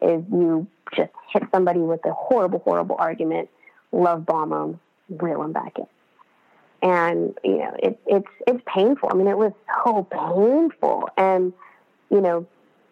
is 0.00 0.22
you 0.32 0.66
just 0.96 1.12
hit 1.32 1.44
somebody 1.52 1.80
with 1.80 2.04
a 2.04 2.12
horrible, 2.12 2.58
horrible 2.60 2.96
argument, 2.98 3.48
love 3.92 4.26
bomb 4.26 4.50
them, 4.50 4.80
reel 5.08 5.40
them 5.42 5.52
back 5.52 5.78
in. 5.78 5.86
And, 6.82 7.38
you 7.44 7.58
know, 7.58 7.76
it, 7.78 8.00
it's, 8.06 8.26
it's 8.46 8.62
painful. 8.66 9.10
I 9.12 9.14
mean, 9.14 9.28
it 9.28 9.38
was 9.38 9.52
so 9.84 10.02
painful. 10.10 11.08
And, 11.16 11.52
you 12.10 12.20
know, 12.20 12.46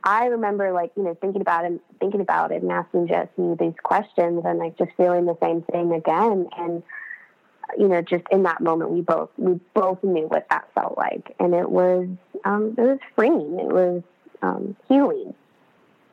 I 0.05 0.27
remember 0.27 0.73
like, 0.73 0.93
you 0.97 1.03
know, 1.03 1.15
thinking 1.21 1.41
about 1.41 1.65
it, 1.65 1.81
thinking 1.99 2.21
about 2.21 2.53
it 2.53 2.63
and 2.63 2.71
asking 2.71 3.09
Jesse 3.09 3.57
these 3.59 3.75
questions 3.83 4.43
and 4.47 4.59
like 4.59 4.79
just 4.79 4.93
feeling 4.97 5.27
the 5.27 5.37
same 5.43 5.63
thing 5.63 5.93
again. 5.93 6.49
And, 6.57 6.83
you 7.79 7.89
know, 7.89 8.03
just 8.03 8.25
in 8.31 8.43
that 8.45 8.61
moment, 8.61 8.91
we 8.91 9.01
both, 9.01 9.31
we 9.37 9.61
both 9.75 10.03
knew 10.03 10.27
what 10.27 10.47
that 10.51 10.69
felt 10.75 10.97
like. 10.97 11.35
And 11.39 11.55
it 11.55 11.71
was, 11.71 12.09
um, 12.45 12.75
it 12.77 12.83
was 12.83 12.99
freeing. 13.15 13.59
It 13.59 13.73
was, 13.73 14.03
um, 14.43 14.77
healing. 14.89 15.35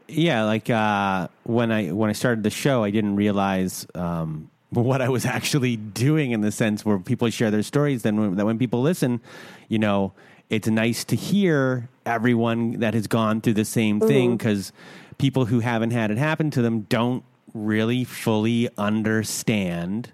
Yeah. 0.07 0.43
Like, 0.43 0.69
uh, 0.69 1.27
when 1.43 1.71
I, 1.71 1.91
when 1.91 2.09
I 2.09 2.13
started 2.13 2.43
the 2.43 2.49
show, 2.49 2.83
I 2.83 2.91
didn't 2.91 3.15
realize, 3.15 3.85
um, 3.95 4.49
what 4.69 5.01
I 5.01 5.09
was 5.09 5.25
actually 5.37 5.77
doing 5.77 6.31
in 6.31 6.41
the 6.41 6.51
sense 6.51 6.85
where 6.85 6.99
people 6.99 7.29
share 7.29 7.51
their 7.51 7.63
stories. 7.63 8.03
Then 8.03 8.19
when, 8.19 8.35
that 8.35 8.45
when 8.45 8.57
people 8.57 8.81
listen, 8.81 9.21
you 9.67 9.79
know, 9.79 10.13
it's 10.49 10.67
nice 10.67 11.03
to 11.05 11.15
hear 11.15 11.89
everyone 12.05 12.79
that 12.79 12.93
has 12.93 13.07
gone 13.07 13.41
through 13.41 13.55
the 13.55 13.65
same 13.65 13.99
thing 13.99 14.37
because 14.37 14.67
mm-hmm. 14.71 15.15
people 15.17 15.45
who 15.45 15.59
haven't 15.59 15.91
had 15.91 16.11
it 16.11 16.17
happen 16.17 16.49
to 16.51 16.61
them 16.61 16.81
don't 16.81 17.23
really 17.53 18.03
fully 18.03 18.69
understand 18.77 20.11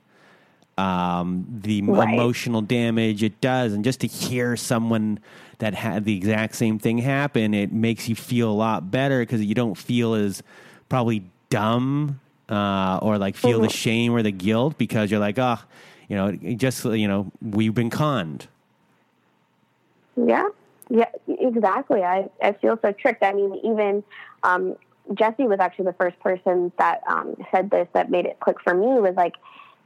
um, 0.78 1.46
the 1.62 1.82
right. 1.84 2.14
emotional 2.14 2.62
damage 2.62 3.24
it 3.24 3.40
does. 3.42 3.74
And 3.74 3.84
just 3.84 4.02
to 4.02 4.08
hear 4.08 4.56
someone 4.56 5.20
that 5.60 5.74
had 5.74 6.06
the 6.06 6.16
exact 6.16 6.56
same 6.56 6.80
thing 6.80 6.98
happen, 6.98 7.54
it 7.54 7.72
makes 7.72 8.10
you 8.10 8.16
feel 8.16 8.50
a 8.50 8.54
lot 8.54 8.92
better 8.92 9.20
because 9.20 9.44
you 9.44 9.56
don't 9.56 9.76
feel 9.76 10.14
as 10.14 10.44
probably 10.90 11.24
dumb 11.50 12.20
uh, 12.50 13.00
or 13.02 13.18
like 13.18 13.36
feel 13.36 13.60
mm-hmm. 13.60 13.68
the 13.68 13.74
shame 13.74 14.14
or 14.14 14.24
the 14.24 14.32
guilt 14.32 14.78
because 14.78 15.12
you're 15.12 15.20
like, 15.20 15.38
oh, 15.38 15.60
you 16.10 16.16
know, 16.16 16.32
just, 16.56 16.84
you 16.86 17.08
know, 17.08 17.32
we've 17.42 17.74
been 17.74 17.90
conned. 17.90 18.48
Yeah, 20.16 20.50
yeah, 20.90 21.10
exactly. 21.28 22.04
I, 22.04 22.30
I 22.42 22.54
feel 22.54 22.78
so 22.82 22.92
tricked. 22.92 23.24
I 23.24 23.34
mean, 23.34 23.60
even 23.64 24.04
um, 24.44 24.76
Jesse 25.14 25.44
was 25.44 25.60
actually 25.60 25.86
the 25.86 25.94
first 25.94 26.20
person 26.20 26.72
that 26.78 27.02
um, 27.08 27.36
said 27.52 27.70
this 27.70 27.88
that 27.94 28.12
made 28.12 28.26
it 28.26 28.40
click 28.40 28.58
for 28.64 28.74
me 28.74 29.00
was 29.00 29.16
like 29.16 29.36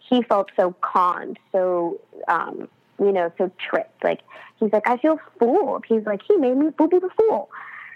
he 0.10 0.22
felt 0.24 0.50
so 0.56 0.76
conned, 0.82 1.40
so 1.52 2.00
um, 2.28 2.68
you 3.00 3.12
know, 3.12 3.32
so 3.38 3.52
tricked. 3.58 4.04
Like 4.04 4.22
he's 4.60 4.72
like, 4.72 4.88
I 4.88 4.98
feel 4.98 5.20
fooled. 5.40 5.86
He's 5.88 6.06
like, 6.06 6.22
he 6.28 6.36
made 6.38 6.58
me 6.58 6.70
be 6.70 7.00
the 7.00 7.10
fool, 7.18 7.50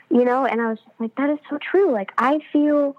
you 0.09 0.25
know. 0.25 0.45
And 0.45 0.61
I 0.61 0.69
was 0.69 0.79
just 0.79 0.99
like, 0.99 1.15
that 1.15 1.29
is 1.29 1.39
so 1.49 1.57
true. 1.57 1.91
Like 1.91 2.11
I 2.17 2.39
feel 2.51 2.95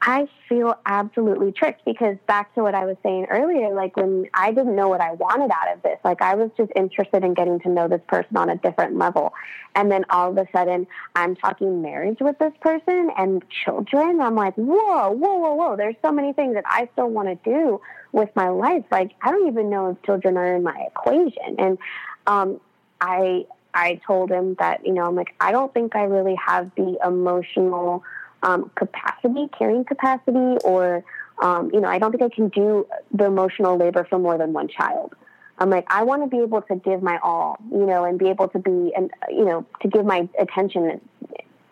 I 0.00 0.28
feel 0.48 0.78
absolutely 0.86 1.50
tricked 1.50 1.84
because 1.84 2.16
back 2.26 2.54
to 2.54 2.62
what 2.62 2.74
I 2.74 2.84
was 2.84 2.96
saying 3.02 3.26
earlier, 3.30 3.74
like 3.74 3.96
when 3.96 4.26
I 4.32 4.52
didn't 4.52 4.76
know 4.76 4.88
what 4.88 5.00
I 5.00 5.12
wanted 5.12 5.50
out 5.50 5.74
of 5.74 5.82
this, 5.82 5.98
like 6.04 6.22
I 6.22 6.34
was 6.34 6.50
just 6.56 6.70
interested 6.76 7.24
in 7.24 7.34
getting 7.34 7.58
to 7.60 7.68
know 7.68 7.88
this 7.88 8.00
person 8.06 8.36
on 8.36 8.48
a 8.48 8.56
different 8.56 8.96
level. 8.96 9.32
And 9.74 9.90
then 9.90 10.04
all 10.10 10.30
of 10.30 10.38
a 10.38 10.46
sudden 10.52 10.86
I'm 11.16 11.34
talking 11.34 11.82
marriage 11.82 12.18
with 12.20 12.38
this 12.38 12.52
person 12.60 13.10
and 13.18 13.44
children. 13.64 14.20
I'm 14.20 14.36
like, 14.36 14.54
whoa, 14.54 15.10
whoa, 15.10 15.36
whoa, 15.36 15.54
whoa. 15.54 15.76
There's 15.76 15.96
so 16.02 16.12
many 16.12 16.32
things 16.32 16.54
that 16.54 16.64
I 16.66 16.88
still 16.92 17.08
want 17.08 17.28
to 17.28 17.50
do 17.50 17.80
with 18.12 18.30
my 18.36 18.50
life. 18.50 18.84
Like 18.92 19.12
I 19.22 19.32
don't 19.32 19.48
even 19.48 19.68
know 19.68 19.90
if 19.90 20.02
children 20.02 20.36
are 20.36 20.54
in 20.54 20.62
my 20.62 20.86
equation. 20.86 21.56
And 21.58 21.78
um, 22.26 22.60
I 23.00 23.46
I 23.74 24.00
told 24.06 24.30
him 24.30 24.56
that, 24.58 24.86
you 24.86 24.92
know, 24.92 25.06
I'm 25.06 25.14
like, 25.14 25.34
I 25.40 25.52
don't 25.52 25.72
think 25.74 25.94
I 25.94 26.04
really 26.04 26.36
have 26.36 26.70
the 26.76 26.98
emotional 27.04 28.02
um, 28.42 28.70
capacity, 28.74 29.48
carrying 29.56 29.84
capacity, 29.84 30.56
or 30.64 31.04
um, 31.40 31.70
you 31.72 31.80
know, 31.80 31.88
I 31.88 31.98
don't 31.98 32.10
think 32.10 32.22
I 32.22 32.34
can 32.34 32.48
do 32.48 32.86
the 33.12 33.24
emotional 33.24 33.76
labor 33.76 34.04
for 34.08 34.18
more 34.18 34.38
than 34.38 34.52
one 34.52 34.68
child. 34.68 35.14
I'm 35.58 35.70
like, 35.70 35.86
I 35.88 36.04
want 36.04 36.22
to 36.22 36.28
be 36.28 36.42
able 36.42 36.62
to 36.62 36.76
give 36.76 37.02
my 37.02 37.18
all, 37.18 37.58
you 37.70 37.84
know, 37.84 38.04
and 38.04 38.18
be 38.18 38.28
able 38.28 38.48
to 38.48 38.58
be, 38.58 38.92
and 38.96 39.10
you 39.28 39.44
know, 39.44 39.66
to 39.82 39.88
give 39.88 40.04
my 40.04 40.28
attention 40.38 41.00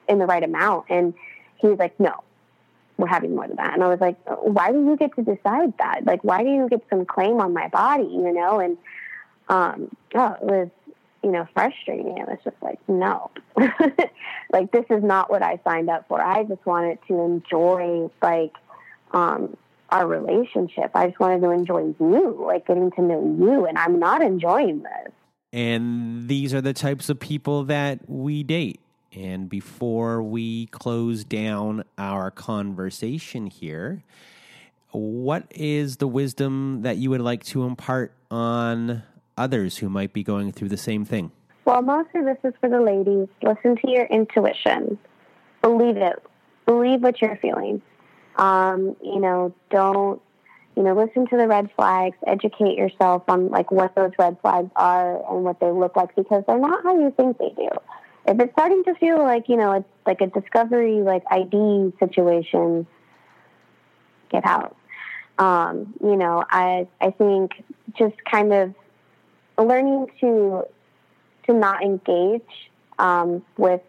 in 0.09 0.19
the 0.19 0.27
right 0.27 0.43
amount. 0.43 0.87
And 0.89 1.15
he's 1.57 1.79
like, 1.79 1.99
no, 2.01 2.23
we're 2.97 3.07
having 3.07 3.35
more 3.35 3.47
than 3.47 3.57
that. 3.57 3.75
And 3.75 3.83
I 3.83 3.89
was 3.89 4.01
like, 4.01 4.17
why 4.25 4.73
do 4.73 4.85
you 4.85 4.97
get 4.97 5.15
to 5.17 5.23
decide 5.23 5.75
that? 5.79 6.05
Like, 6.05 6.25
why 6.25 6.43
do 6.43 6.51
you 6.51 6.69
get 6.69 6.83
some 6.91 7.05
claim 7.05 7.41
on 7.41 7.53
my 7.53 7.69
body, 7.69 8.05
you 8.05 8.33
know? 8.33 8.59
And 8.61 8.79
um, 9.49 9.97
oh, 10.15 10.37
it 10.41 10.43
was 10.43 10.69
you 11.27 11.33
know, 11.33 11.49
frustrating. 11.55 12.19
It 12.19 12.29
was 12.29 12.39
just 12.45 12.55
like, 12.63 12.79
no, 12.87 13.33
like 14.53 14.71
this 14.71 14.85
is 14.91 15.03
not 15.03 15.29
what 15.29 15.43
I 15.43 15.59
signed 15.65 15.91
up 15.91 16.07
for. 16.07 16.23
I 16.23 16.45
just 16.45 16.65
wanted 16.65 17.01
to 17.09 17.21
enjoy 17.21 18.09
like 18.23 18.53
um, 19.11 19.57
our 19.91 20.07
relationship. 20.07 20.93
I 20.95 21.09
just 21.09 21.19
wanted 21.19 21.41
to 21.41 21.51
enjoy 21.51 21.93
you, 21.99 22.45
like 22.47 22.69
getting 22.69 22.93
to 22.93 23.03
know 23.03 23.37
you, 23.41 23.67
and 23.67 23.77
I'm 23.77 23.99
not 23.99 24.23
enjoying 24.23 24.85
this. 24.85 25.13
And 25.53 26.29
these 26.29 26.55
are 26.55 26.61
the 26.61 26.73
types 26.73 27.09
of 27.09 27.19
people 27.19 27.65
that 27.65 28.09
we 28.09 28.45
date. 28.45 28.79
And 29.13 29.49
before 29.49 30.23
we 30.23 30.67
close 30.67 31.25
down 31.25 31.83
our 31.99 32.31
conversation 32.31 33.49
here, 33.49 34.05
what 34.93 35.51
is 35.51 35.97
the 35.97 36.07
wisdom 36.07 36.83
that 36.83 36.99
you 36.99 37.11
would 37.11 37.21
like 37.21 37.43
to 37.47 37.65
impart 37.65 38.13
on 38.31 39.03
others 39.37 39.79
who 39.79 39.89
might 39.89 40.13
be 40.13 40.23
going 40.23 40.53
through 40.53 40.69
the 40.69 40.77
same 40.77 41.05
thing? 41.05 41.31
Well, 41.65 41.83
mostly 41.83 42.23
this 42.23 42.39
is 42.45 42.55
for 42.61 42.69
the 42.69 42.81
ladies. 42.81 43.29
Listen 43.43 43.77
to 43.77 43.91
your 43.91 44.07
intuition. 44.07 44.99
Believe 45.63 45.97
it. 45.97 46.23
Believe 46.65 47.03
what 47.03 47.21
you're 47.21 47.37
feeling. 47.37 47.83
Um, 48.37 48.97
you 49.03 49.19
know, 49.19 49.55
don't 49.71 50.21
you 50.77 50.83
know, 50.83 50.95
listen 50.95 51.27
to 51.29 51.37
the 51.37 51.49
red 51.49 51.71
flags, 51.75 52.17
educate 52.27 52.77
yourself 52.77 53.23
on 53.29 53.49
like 53.49 53.71
what 53.71 53.95
those 53.95 54.13
red 54.19 54.37
flags 54.43 54.71
are 54.77 55.17
and 55.33 55.43
what 55.43 55.59
they 55.59 55.71
look 55.71 55.97
like 55.97 56.15
because 56.15 56.45
they're 56.47 56.59
not 56.59 56.83
how 56.85 57.01
you 57.01 57.11
think 57.17 57.39
they 57.39 57.49
do. 57.57 57.69
If 58.29 58.39
it's 58.39 58.53
starting 58.53 58.85
to 58.85 58.95
feel 58.97 59.19
like, 59.19 59.49
you 59.49 59.57
know, 59.57 59.73
it's 59.73 59.89
like 60.05 60.21
a 60.21 60.27
discovery 60.27 61.01
like 61.01 61.23
ID 61.31 61.95
situation, 61.99 62.87
get 64.31 64.45
out. 64.45 64.77
Um, 65.39 65.95
you 66.03 66.17
know, 66.17 66.45
I 66.51 66.89
I 67.01 67.11
think 67.11 67.53
just 67.99 68.17
kind 68.31 68.53
of 68.53 68.75
learning 69.65 70.07
to 70.21 70.65
to 71.47 71.53
not 71.53 71.83
engage 71.83 72.43
um, 72.99 73.43
with 73.57 73.81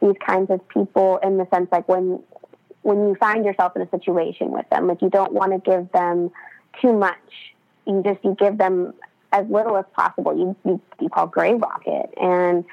these 0.00 0.16
kinds 0.24 0.50
of 0.50 0.66
people 0.68 1.18
in 1.22 1.38
the 1.38 1.46
sense 1.52 1.68
like 1.72 1.88
when 1.88 2.22
when 2.82 3.08
you 3.08 3.14
find 3.16 3.44
yourself 3.44 3.74
in 3.76 3.82
a 3.82 3.90
situation 3.90 4.50
with 4.50 4.68
them, 4.70 4.86
like 4.86 5.02
you 5.02 5.10
don't 5.10 5.32
want 5.32 5.52
to 5.52 5.70
give 5.70 5.90
them 5.92 6.30
too 6.80 6.92
much. 6.92 7.16
You 7.86 8.02
just 8.04 8.24
you 8.24 8.36
give 8.38 8.58
them 8.58 8.94
as 9.32 9.46
little 9.48 9.76
as 9.76 9.84
possible. 9.92 10.36
You 10.36 10.56
you, 10.64 10.80
you 11.00 11.08
call 11.08 11.26
gray 11.26 11.54
rocket, 11.54 12.10
and 12.20 12.64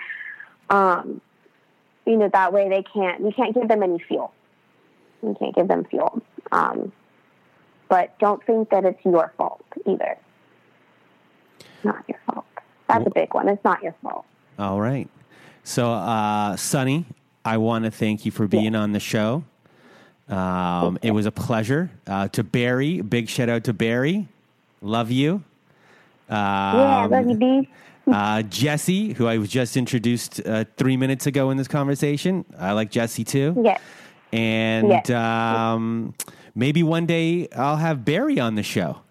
um, 0.69 1.21
you 2.05 2.17
know 2.17 2.29
that 2.31 2.53
way 2.53 2.69
they 2.69 2.83
can't 2.83 3.21
you 3.21 3.31
can't 3.35 3.53
give 3.53 3.67
them 3.67 3.83
any 3.83 3.99
fuel. 3.99 4.33
You 5.23 5.35
can't 5.39 5.55
give 5.55 5.67
them 5.67 5.85
fuel. 5.85 6.21
Um, 6.51 6.91
but 7.89 8.17
don't 8.19 8.43
think 8.45 8.69
that 8.69 8.85
it's 8.85 9.03
your 9.03 9.33
fault 9.37 9.65
either 9.85 10.17
not 11.85 12.03
your 12.07 12.19
fault. 12.25 12.45
That's 12.87 13.05
a 13.05 13.09
big 13.09 13.33
one. 13.33 13.47
It's 13.47 13.63
not 13.63 13.81
your 13.81 13.95
fault. 14.01 14.25
All 14.59 14.79
right. 14.79 15.09
So, 15.63 15.91
uh, 15.91 16.55
Sunny, 16.55 17.05
I 17.43 17.57
want 17.57 17.85
to 17.85 17.91
thank 17.91 18.25
you 18.25 18.31
for 18.31 18.47
being 18.47 18.73
yeah. 18.73 18.79
on 18.79 18.91
the 18.91 18.99
show. 18.99 19.43
Um, 20.29 20.97
it 21.01 21.11
was 21.11 21.25
a 21.25 21.31
pleasure. 21.31 21.91
Uh, 22.07 22.27
to 22.29 22.43
Barry, 22.43 23.01
big 23.01 23.29
shout 23.29 23.49
out 23.49 23.63
to 23.65 23.73
Barry. 23.73 24.27
Love 24.81 25.11
you. 25.11 25.43
Um, 26.29 26.35
yeah, 26.79 27.07
love 27.09 27.29
you, 27.29 27.35
B. 27.35 27.69
uh, 28.11 28.41
Jesse, 28.43 29.13
who 29.13 29.27
I 29.27 29.37
was 29.37 29.49
just 29.49 29.77
introduced 29.77 30.41
uh, 30.45 30.65
three 30.77 30.97
minutes 30.97 31.27
ago 31.27 31.49
in 31.51 31.57
this 31.57 31.67
conversation. 31.67 32.45
I 32.57 32.71
like 32.73 32.91
Jesse 32.91 33.23
too. 33.23 33.55
Yes. 33.63 33.81
And 34.31 34.89
yes. 34.89 35.09
Um, 35.09 36.13
maybe 36.55 36.83
one 36.83 37.05
day 37.05 37.47
I'll 37.55 37.77
have 37.77 38.03
Barry 38.03 38.39
on 38.39 38.55
the 38.55 38.63
show. 38.63 39.01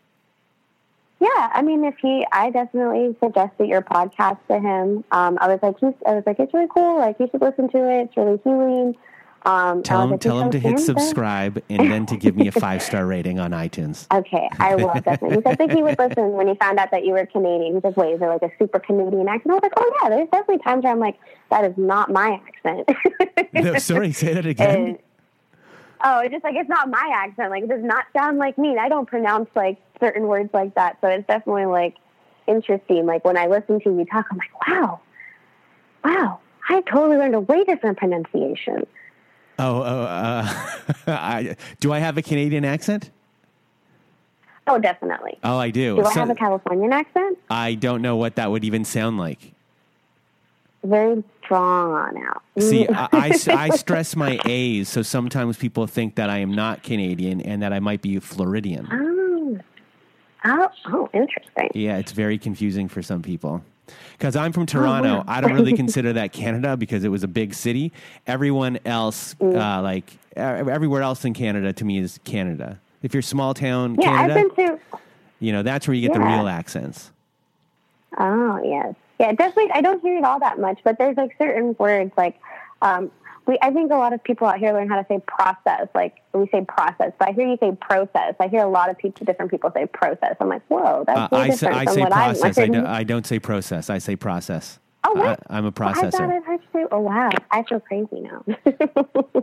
Yeah, 1.24 1.50
I 1.54 1.62
mean, 1.62 1.84
if 1.84 1.94
he, 2.02 2.26
I 2.32 2.50
definitely 2.50 3.16
suggested 3.22 3.66
your 3.66 3.80
podcast 3.80 4.38
to 4.48 4.58
him. 4.60 5.04
Um, 5.10 5.38
I 5.40 5.48
was 5.48 5.58
like, 5.62 5.78
he's, 5.80 5.94
I 6.06 6.12
was 6.14 6.22
like, 6.26 6.38
it's 6.38 6.52
really 6.52 6.68
cool. 6.68 6.98
Like, 6.98 7.16
you 7.18 7.28
should 7.30 7.40
listen 7.40 7.70
to 7.70 7.78
it. 7.78 8.02
It's 8.04 8.16
really 8.16 8.38
healing. 8.44 8.94
Um, 9.46 9.82
tell 9.82 10.02
him, 10.02 10.10
like, 10.10 10.20
tell 10.20 10.38
him 10.38 10.50
to 10.50 10.58
hit 10.58 10.78
subscribe 10.78 11.62
and 11.70 11.90
then 11.90 12.04
to 12.06 12.16
give 12.18 12.36
me 12.36 12.48
a 12.48 12.52
five 12.52 12.82
star 12.82 13.06
rating 13.06 13.38
on 13.38 13.52
iTunes. 13.52 14.06
Okay, 14.14 14.48
I 14.58 14.74
will 14.74 14.92
definitely. 15.04 15.36
Because 15.36 15.52
I 15.52 15.54
think 15.54 15.72
he 15.72 15.82
would 15.82 15.98
listen 15.98 16.32
when 16.32 16.46
he 16.46 16.54
found 16.56 16.78
out 16.78 16.90
that 16.90 17.04
you 17.04 17.12
were 17.12 17.24
Canadian. 17.26 17.74
He's 17.74 17.84
like, 17.84 17.96
wait, 17.96 18.14
is 18.14 18.20
there 18.20 18.28
like 18.28 18.42
a 18.42 18.50
super 18.58 18.78
Canadian 18.78 19.26
accent? 19.28 19.50
I 19.50 19.54
was 19.54 19.62
like, 19.62 19.72
oh 19.76 19.98
yeah, 20.02 20.08
there's 20.10 20.28
definitely 20.30 20.62
times 20.62 20.84
where 20.84 20.92
I'm 20.92 20.98
like, 21.00 21.18
that 21.50 21.64
is 21.64 21.74
not 21.76 22.10
my 22.10 22.40
accent. 22.46 22.88
no, 23.52 23.78
sorry, 23.78 24.12
say 24.12 24.34
that 24.34 24.46
again. 24.54 24.86
And, 24.86 24.98
oh, 26.04 26.20
it's 26.20 26.32
just 26.32 26.44
like 26.44 26.54
it's 26.54 26.68
not 26.68 26.88
my 26.88 27.10
accent. 27.14 27.50
Like 27.50 27.64
it 27.64 27.68
does 27.68 27.82
not 27.82 28.04
sound 28.16 28.38
like 28.38 28.56
me. 28.58 28.76
I 28.78 28.88
don't 28.88 29.06
pronounce 29.06 29.48
like 29.56 29.78
certain 29.98 30.24
words 30.28 30.50
like 30.52 30.74
that. 30.74 30.98
So 31.00 31.08
it's 31.08 31.26
definitely 31.26 31.66
like 31.66 31.96
interesting. 32.46 33.06
Like 33.06 33.24
when 33.24 33.36
I 33.36 33.46
listen 33.46 33.80
to 33.80 33.90
you 33.90 34.04
talk, 34.04 34.26
I'm 34.30 34.38
like, 34.38 34.68
wow, 34.68 35.00
wow, 36.04 36.40
I 36.68 36.82
totally 36.82 37.16
learned 37.16 37.34
a 37.34 37.40
way 37.40 37.64
different 37.64 37.98
pronunciation. 37.98 38.86
Oh, 39.58 39.78
oh 39.78 40.02
uh, 40.02 40.70
I, 41.06 41.56
do 41.80 41.92
I 41.92 41.98
have 41.98 42.18
a 42.18 42.22
Canadian 42.22 42.64
accent? 42.64 43.10
Oh, 44.66 44.78
definitely. 44.78 45.38
Oh, 45.42 45.58
I 45.58 45.70
do. 45.70 45.96
Do 45.96 46.04
I 46.04 46.12
have 46.14 46.30
a 46.30 46.34
Californian 46.34 46.92
accent? 46.92 47.38
I 47.50 47.74
don't 47.74 48.00
know 48.00 48.16
what 48.16 48.36
that 48.36 48.50
would 48.50 48.64
even 48.64 48.84
sound 48.84 49.18
like. 49.18 49.52
Very 50.84 51.24
drawn 51.42 52.16
out. 52.18 52.42
See, 52.58 52.86
I, 52.92 53.08
I, 53.12 53.32
I 53.48 53.70
stress 53.70 54.16
my 54.16 54.38
A's, 54.44 54.88
so 54.88 55.02
sometimes 55.02 55.56
people 55.56 55.86
think 55.86 56.14
that 56.16 56.30
I 56.30 56.38
am 56.38 56.52
not 56.52 56.82
Canadian 56.82 57.40
and 57.40 57.62
that 57.62 57.72
I 57.72 57.80
might 57.80 58.02
be 58.02 58.18
Floridian. 58.18 58.88
Oh, 58.92 59.58
oh, 60.44 60.68
oh 60.86 61.10
interesting. 61.12 61.70
Yeah, 61.74 61.96
it's 61.96 62.12
very 62.12 62.38
confusing 62.38 62.88
for 62.88 63.02
some 63.02 63.22
people. 63.22 63.64
Because 64.12 64.36
I'm 64.36 64.52
from 64.52 64.66
Toronto, 64.66 65.08
oh, 65.08 65.16
wow. 65.18 65.24
I 65.26 65.40
don't 65.40 65.52
really 65.52 65.72
consider 65.76 66.12
that 66.14 66.32
Canada 66.32 66.76
because 66.76 67.04
it 67.04 67.08
was 67.08 67.22
a 67.22 67.28
big 67.28 67.54
city. 67.54 67.92
Everyone 68.26 68.78
else, 68.84 69.34
mm. 69.34 69.56
uh, 69.56 69.82
like 69.82 70.12
everywhere 70.36 71.02
else 71.02 71.24
in 71.24 71.34
Canada, 71.34 71.72
to 71.72 71.84
me 71.84 71.98
is 71.98 72.18
Canada. 72.24 72.80
If 73.02 73.12
you're 73.12 73.22
small 73.22 73.52
town 73.52 73.96
yeah, 74.00 74.16
Canada, 74.16 74.40
I've 74.40 74.56
been 74.56 74.68
to, 74.68 74.80
you 75.40 75.52
know 75.52 75.62
that's 75.62 75.86
where 75.86 75.94
you 75.94 76.00
get 76.00 76.16
yeah. 76.16 76.30
the 76.30 76.36
real 76.36 76.48
accents. 76.48 77.12
Oh 78.18 78.60
yes, 78.64 78.94
yeah, 79.18 79.32
definitely. 79.32 79.70
I 79.72 79.80
don't 79.80 80.00
hear 80.02 80.16
it 80.18 80.24
all 80.24 80.40
that 80.40 80.58
much, 80.58 80.80
but 80.84 80.98
there's 80.98 81.16
like 81.16 81.34
certain 81.38 81.74
words 81.78 82.12
like. 82.16 82.38
Um, 82.82 83.10
we, 83.46 83.58
I 83.60 83.70
think 83.70 83.92
a 83.92 83.96
lot 83.96 84.12
of 84.14 84.24
people 84.24 84.46
out 84.46 84.58
here 84.58 84.72
learn 84.72 84.88
how 84.88 84.96
to 84.96 85.06
say 85.06 85.20
process. 85.26 85.88
Like 85.94 86.22
we 86.32 86.48
say 86.48 86.64
process, 86.64 87.12
but 87.18 87.28
I 87.28 87.32
hear 87.32 87.46
you 87.46 87.58
say 87.60 87.72
process. 87.72 88.34
I 88.40 88.48
hear 88.48 88.62
a 88.62 88.68
lot 88.68 88.88
of 88.88 88.96
people, 88.96 89.26
different 89.26 89.50
people 89.50 89.70
say 89.74 89.86
process. 89.86 90.36
I'm 90.40 90.48
like, 90.48 90.62
whoa, 90.68 91.04
that's 91.06 91.32
uh, 91.32 91.36
I 91.36 91.48
different 91.48 91.60
say, 91.60 91.80
I 91.80 91.84
say 91.84 92.06
process. 92.06 92.58
I, 92.58 92.66
do, 92.66 92.86
I 92.86 93.04
don't 93.04 93.26
say 93.26 93.38
process. 93.38 93.90
I 93.90 93.98
say 93.98 94.16
process. 94.16 94.78
Oh, 95.04 95.12
what? 95.12 95.40
I, 95.48 95.58
am 95.58 95.66
a 95.66 95.72
processor. 95.72 96.04
I 96.04 96.10
thought 96.10 96.30
I 96.30 96.40
heard 96.40 96.60
you. 96.74 96.88
Oh, 96.90 97.00
wow. 97.00 97.30
I 97.50 97.62
feel 97.64 97.80
crazy 97.80 98.20
now. 98.20 98.44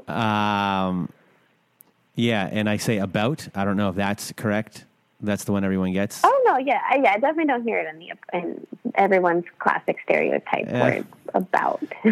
um, 0.87 1.09
yeah, 2.15 2.49
and 2.51 2.67
I 2.67 2.77
say 2.77 2.97
about. 2.97 3.47
I 3.53 3.63
don't 3.63 3.77
know 3.77 3.89
if 3.89 3.95
that's 3.95 4.31
correct. 4.33 4.85
That's 5.21 5.43
the 5.43 5.51
one 5.51 5.63
everyone 5.63 5.93
gets. 5.93 6.21
Oh 6.23 6.43
no, 6.45 6.57
yeah, 6.57 6.81
I, 6.89 6.97
yeah. 7.03 7.13
I 7.13 7.19
definitely 7.19 7.45
don't 7.45 7.63
hear 7.63 7.79
it 7.79 7.87
in 7.87 7.99
the 7.99 8.11
in 8.33 8.67
everyone's 8.95 9.45
classic 9.59 9.97
stereotype 10.03 10.67
uh, 10.67 10.79
word 10.79 11.05
about. 11.33 11.83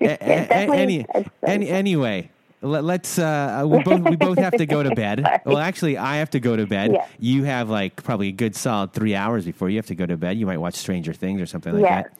yeah, 0.00 0.16
any, 0.20 1.06
any, 1.42 1.68
anyway, 1.68 2.30
let, 2.60 3.00
us 3.02 3.18
uh, 3.18 3.64
we 3.66 3.82
both 3.82 4.00
we 4.00 4.16
both 4.16 4.38
have 4.38 4.54
to 4.54 4.66
go 4.66 4.82
to 4.82 4.94
bed. 4.94 5.24
well, 5.44 5.58
actually, 5.58 5.96
I 5.96 6.16
have 6.16 6.30
to 6.30 6.40
go 6.40 6.56
to 6.56 6.66
bed. 6.66 6.92
Yeah. 6.92 7.06
You 7.18 7.44
have 7.44 7.70
like 7.70 8.02
probably 8.02 8.28
a 8.28 8.32
good 8.32 8.54
solid 8.54 8.92
three 8.92 9.14
hours 9.14 9.44
before 9.44 9.70
you 9.70 9.76
have 9.76 9.86
to 9.86 9.94
go 9.94 10.06
to 10.06 10.16
bed. 10.16 10.36
You 10.36 10.46
might 10.46 10.58
watch 10.58 10.74
Stranger 10.74 11.12
Things 11.12 11.40
or 11.40 11.46
something 11.46 11.72
like 11.80 11.82
that. 11.82 12.12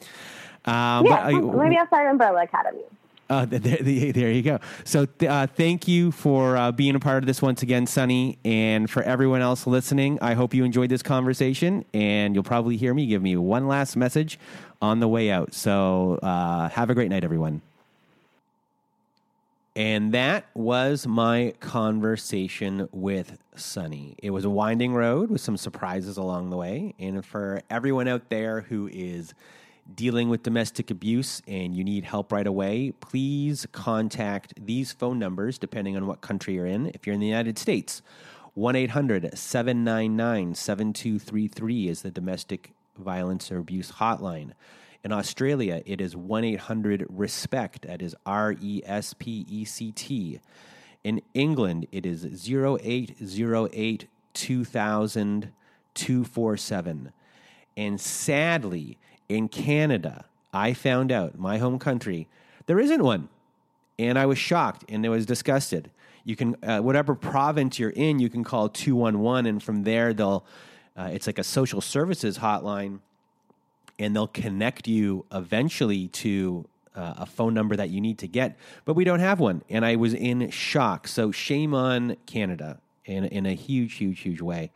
Um, 0.64 1.06
yeah, 1.06 1.30
but, 1.30 1.34
uh, 1.34 1.62
maybe 1.62 1.76
I'll 1.76 1.86
start 1.86 2.10
Umbrella 2.10 2.42
Academy. 2.42 2.82
Uh, 3.30 3.44
there, 3.44 4.12
there, 4.12 4.30
you 4.30 4.42
go. 4.42 4.58
So, 4.84 5.06
uh, 5.28 5.46
thank 5.46 5.86
you 5.86 6.10
for 6.12 6.56
uh, 6.56 6.72
being 6.72 6.94
a 6.94 7.00
part 7.00 7.22
of 7.22 7.26
this 7.26 7.42
once 7.42 7.62
again, 7.62 7.86
Sunny. 7.86 8.38
And 8.44 8.88
for 8.88 9.02
everyone 9.02 9.42
else 9.42 9.66
listening, 9.66 10.18
I 10.22 10.32
hope 10.34 10.54
you 10.54 10.64
enjoyed 10.64 10.88
this 10.88 11.02
conversation. 11.02 11.84
And 11.92 12.34
you'll 12.34 12.44
probably 12.44 12.76
hear 12.78 12.94
me 12.94 13.06
give 13.06 13.20
me 13.20 13.36
one 13.36 13.68
last 13.68 13.96
message 13.96 14.38
on 14.80 15.00
the 15.00 15.08
way 15.08 15.30
out. 15.30 15.52
So, 15.52 16.18
uh, 16.22 16.70
have 16.70 16.88
a 16.88 16.94
great 16.94 17.10
night, 17.10 17.22
everyone. 17.22 17.60
And 19.76 20.12
that 20.12 20.46
was 20.54 21.06
my 21.06 21.54
conversation 21.60 22.88
with 22.90 23.38
Sunny. 23.54 24.16
It 24.20 24.30
was 24.30 24.44
a 24.44 24.50
winding 24.50 24.94
road 24.94 25.30
with 25.30 25.40
some 25.40 25.56
surprises 25.56 26.16
along 26.16 26.50
the 26.50 26.56
way. 26.56 26.94
And 26.98 27.24
for 27.24 27.62
everyone 27.70 28.08
out 28.08 28.28
there 28.28 28.62
who 28.62 28.88
is 28.92 29.34
dealing 29.94 30.28
with 30.28 30.42
domestic 30.42 30.90
abuse 30.90 31.42
and 31.46 31.74
you 31.74 31.82
need 31.82 32.04
help 32.04 32.32
right 32.32 32.46
away, 32.46 32.92
please 33.00 33.66
contact 33.72 34.54
these 34.58 34.92
phone 34.92 35.18
numbers 35.18 35.58
depending 35.58 35.96
on 35.96 36.06
what 36.06 36.20
country 36.20 36.54
you're 36.54 36.66
in. 36.66 36.86
If 36.94 37.06
you're 37.06 37.14
in 37.14 37.20
the 37.20 37.26
United 37.26 37.58
States, 37.58 38.02
1 38.54 38.76
800 38.76 39.36
799 39.38 40.54
7233 40.54 41.88
is 41.88 42.02
the 42.02 42.10
domestic 42.10 42.72
violence 42.98 43.50
or 43.52 43.58
abuse 43.58 43.92
hotline. 43.92 44.52
In 45.04 45.12
Australia, 45.12 45.82
it 45.86 46.00
is 46.00 46.16
1 46.16 46.44
800 46.44 47.06
RESPECT, 47.08 47.82
that 47.82 48.02
is 48.02 48.16
R 48.26 48.56
E 48.60 48.82
S 48.84 49.14
P 49.14 49.46
E 49.48 49.64
C 49.64 49.92
T. 49.92 50.40
In 51.04 51.22
England, 51.34 51.86
it 51.92 52.04
is 52.04 52.24
0808 52.24 54.08
2000 54.34 55.52
247. 55.98 57.12
And 57.76 58.00
sadly, 58.00 58.98
in 59.28 59.48
Canada, 59.48 60.24
I 60.52 60.72
found 60.72 61.12
out, 61.12 61.38
my 61.38 61.58
home 61.58 61.78
country, 61.78 62.28
there 62.66 62.80
isn't 62.80 63.02
one. 63.02 63.28
And 63.98 64.18
I 64.18 64.26
was 64.26 64.38
shocked 64.38 64.84
and 64.88 65.04
I 65.04 65.08
was 65.08 65.26
disgusted. 65.26 65.90
You 66.24 66.36
can, 66.36 66.56
uh, 66.62 66.80
whatever 66.80 67.14
province 67.14 67.78
you're 67.78 67.90
in, 67.90 68.18
you 68.18 68.28
can 68.28 68.44
call 68.44 68.68
211, 68.68 69.46
and 69.46 69.62
from 69.62 69.84
there, 69.84 70.12
they'll, 70.12 70.44
uh, 70.96 71.08
it's 71.12 71.26
like 71.26 71.38
a 71.38 71.44
social 71.44 71.80
services 71.80 72.38
hotline, 72.38 73.00
and 73.98 74.14
they'll 74.14 74.28
connect 74.28 74.86
you 74.86 75.24
eventually 75.32 76.08
to 76.08 76.66
uh, 76.94 77.14
a 77.18 77.26
phone 77.26 77.54
number 77.54 77.76
that 77.76 77.90
you 77.90 78.00
need 78.00 78.18
to 78.18 78.28
get. 78.28 78.58
But 78.84 78.94
we 78.94 79.04
don't 79.04 79.20
have 79.20 79.40
one. 79.40 79.62
And 79.68 79.84
I 79.84 79.96
was 79.96 80.14
in 80.14 80.50
shock. 80.50 81.08
So 81.08 81.32
shame 81.32 81.74
on 81.74 82.16
Canada 82.26 82.80
in, 83.04 83.24
in 83.24 83.46
a 83.46 83.54
huge, 83.54 83.94
huge, 83.94 84.20
huge 84.20 84.40
way. 84.40 84.70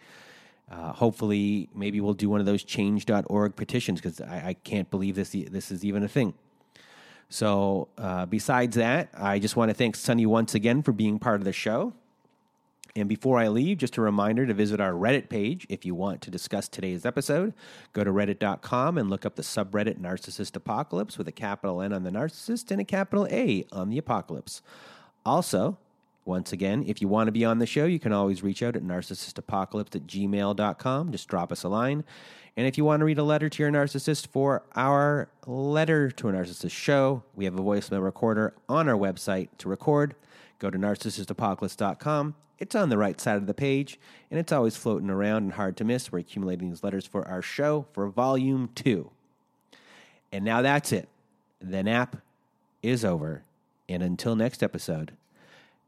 Uh, 0.73 0.93
hopefully, 0.93 1.69
maybe 1.75 2.01
we'll 2.01 2.15
do 2.15 2.31
one 2.31 2.41
of 2.41 2.47
those 2.47 2.65
change.org 2.65 3.57
petitions 3.57 4.01
because 4.01 4.23
I, 4.23 4.49
I, 4.49 4.55
can't 4.55 4.91
believe 4.91 5.17
this, 5.17 5.33
this 5.33 5.71
is 5.71 5.85
even 5.85 6.03
a 6.03 6.09
thing. 6.09 6.33
So, 7.29 7.89
uh, 7.99 8.25
besides 8.25 8.77
that, 8.77 9.11
I 9.15 9.39
just 9.39 9.55
want 9.55 9.69
to 9.69 9.75
thank 9.75 9.97
Sunny 9.97 10.25
once 10.25 10.55
again 10.55 10.83
for 10.83 10.93
being 10.93 11.19
part 11.19 11.41
of 11.41 11.45
the 11.45 11.53
show. 11.53 11.93
And 12.95 13.09
before 13.09 13.39
I 13.39 13.49
leave, 13.49 13.79
just 13.79 13.97
a 13.97 14.03
reminder 14.03 14.47
to 14.47 14.55
visit 14.55 14.81
our 14.81 14.93
Reddit 14.93 15.29
page 15.29 15.67
if 15.69 15.85
you 15.85 15.95
want 15.95 16.21
to 16.23 16.31
discuss 16.31 16.69
today's 16.69 17.07
episode. 17.07 17.55
Go 17.93 18.05
to 18.05 18.11
reddit.com 18.11 18.99
and 18.99 19.09
look 19.09 19.25
up 19.25 19.37
the 19.37 19.43
subreddit 19.43 19.99
Narcissist 19.99 20.57
Apocalypse 20.57 21.17
with 21.17 21.29
a 21.29 21.33
capital 21.33 21.81
N 21.81 21.93
on 21.93 22.03
the 22.03 22.11
narcissist 22.11 22.71
and 22.71 22.81
a 22.81 22.85
capital 22.85 23.27
A 23.31 23.65
on 23.73 23.89
the 23.89 23.97
apocalypse. 23.99 24.61
Also, 25.25 25.79
once 26.25 26.53
again, 26.53 26.85
if 26.87 27.01
you 27.01 27.09
want 27.09 27.29
to 27.29 27.33
be 27.33 27.45
on 27.45 27.59
the 27.59 27.67
show, 27.67 27.85
you 27.85 27.99
can 27.99 28.13
always 28.13 28.43
reach 28.43 28.63
out 28.63 28.77
at 28.77 28.83
narcissistapocalypse 28.83 29.97
at 29.97 30.07
gmail.com. 30.07 31.13
Just 31.13 31.29
drop 31.29 31.51
us 31.51 31.65
a 31.65 31.69
line. 31.69 32.05
And 32.57 32.67
if 32.67 32.77
you 32.77 32.85
want 32.85 33.01
to 33.01 33.05
read 33.05 33.19
a 33.19 33.25
letter 33.25 33.49
to 33.49 33.63
your 33.63 33.73
narcissist 33.73 34.27
for 34.27 34.63
our 34.77 35.29
Letter 35.47 36.11
to 36.11 36.29
a 36.29 36.33
Narcissist 36.33 36.71
show, 36.71 37.23
we 37.35 37.47
have 37.47 37.59
a 37.59 37.63
voicemail 37.63 38.03
recorder 38.05 38.55
on 38.69 38.89
our 38.89 38.97
website 38.97 39.49
to 39.59 39.69
record. 39.69 40.15
Go 40.59 40.71
to 40.71 40.79
narcissistapocalypse.com. 40.79 42.35
It's 42.59 42.75
on 42.77 42.91
the 42.91 42.99
right 42.99 43.21
side 43.21 43.39
of 43.39 43.47
the 43.47 43.55
page, 43.55 43.99
and 44.31 44.39
it's 44.39 44.53
always 44.53 44.77
floating 44.77 45.11
around 45.11 45.43
and 45.43 45.53
hard 45.55 45.77
to 45.79 45.85
miss. 45.85 46.13
We're 46.13 46.21
accumulating 46.21 46.71
these 46.71 46.85
letters 46.85 47.07
for 47.07 47.27
our 47.27 47.43
show 47.43 47.87
for 47.93 48.07
volume 48.09 48.71
two. 48.75 49.11
And 50.31 50.45
now 50.45 50.63
that's 50.63 50.93
it. 50.93 51.09
The 51.61 51.83
nap 51.83 52.19
is 52.83 53.05
over. 53.05 53.43
And 53.89 54.03
until 54.03 54.37
next 54.37 54.63
episode, 54.63 55.13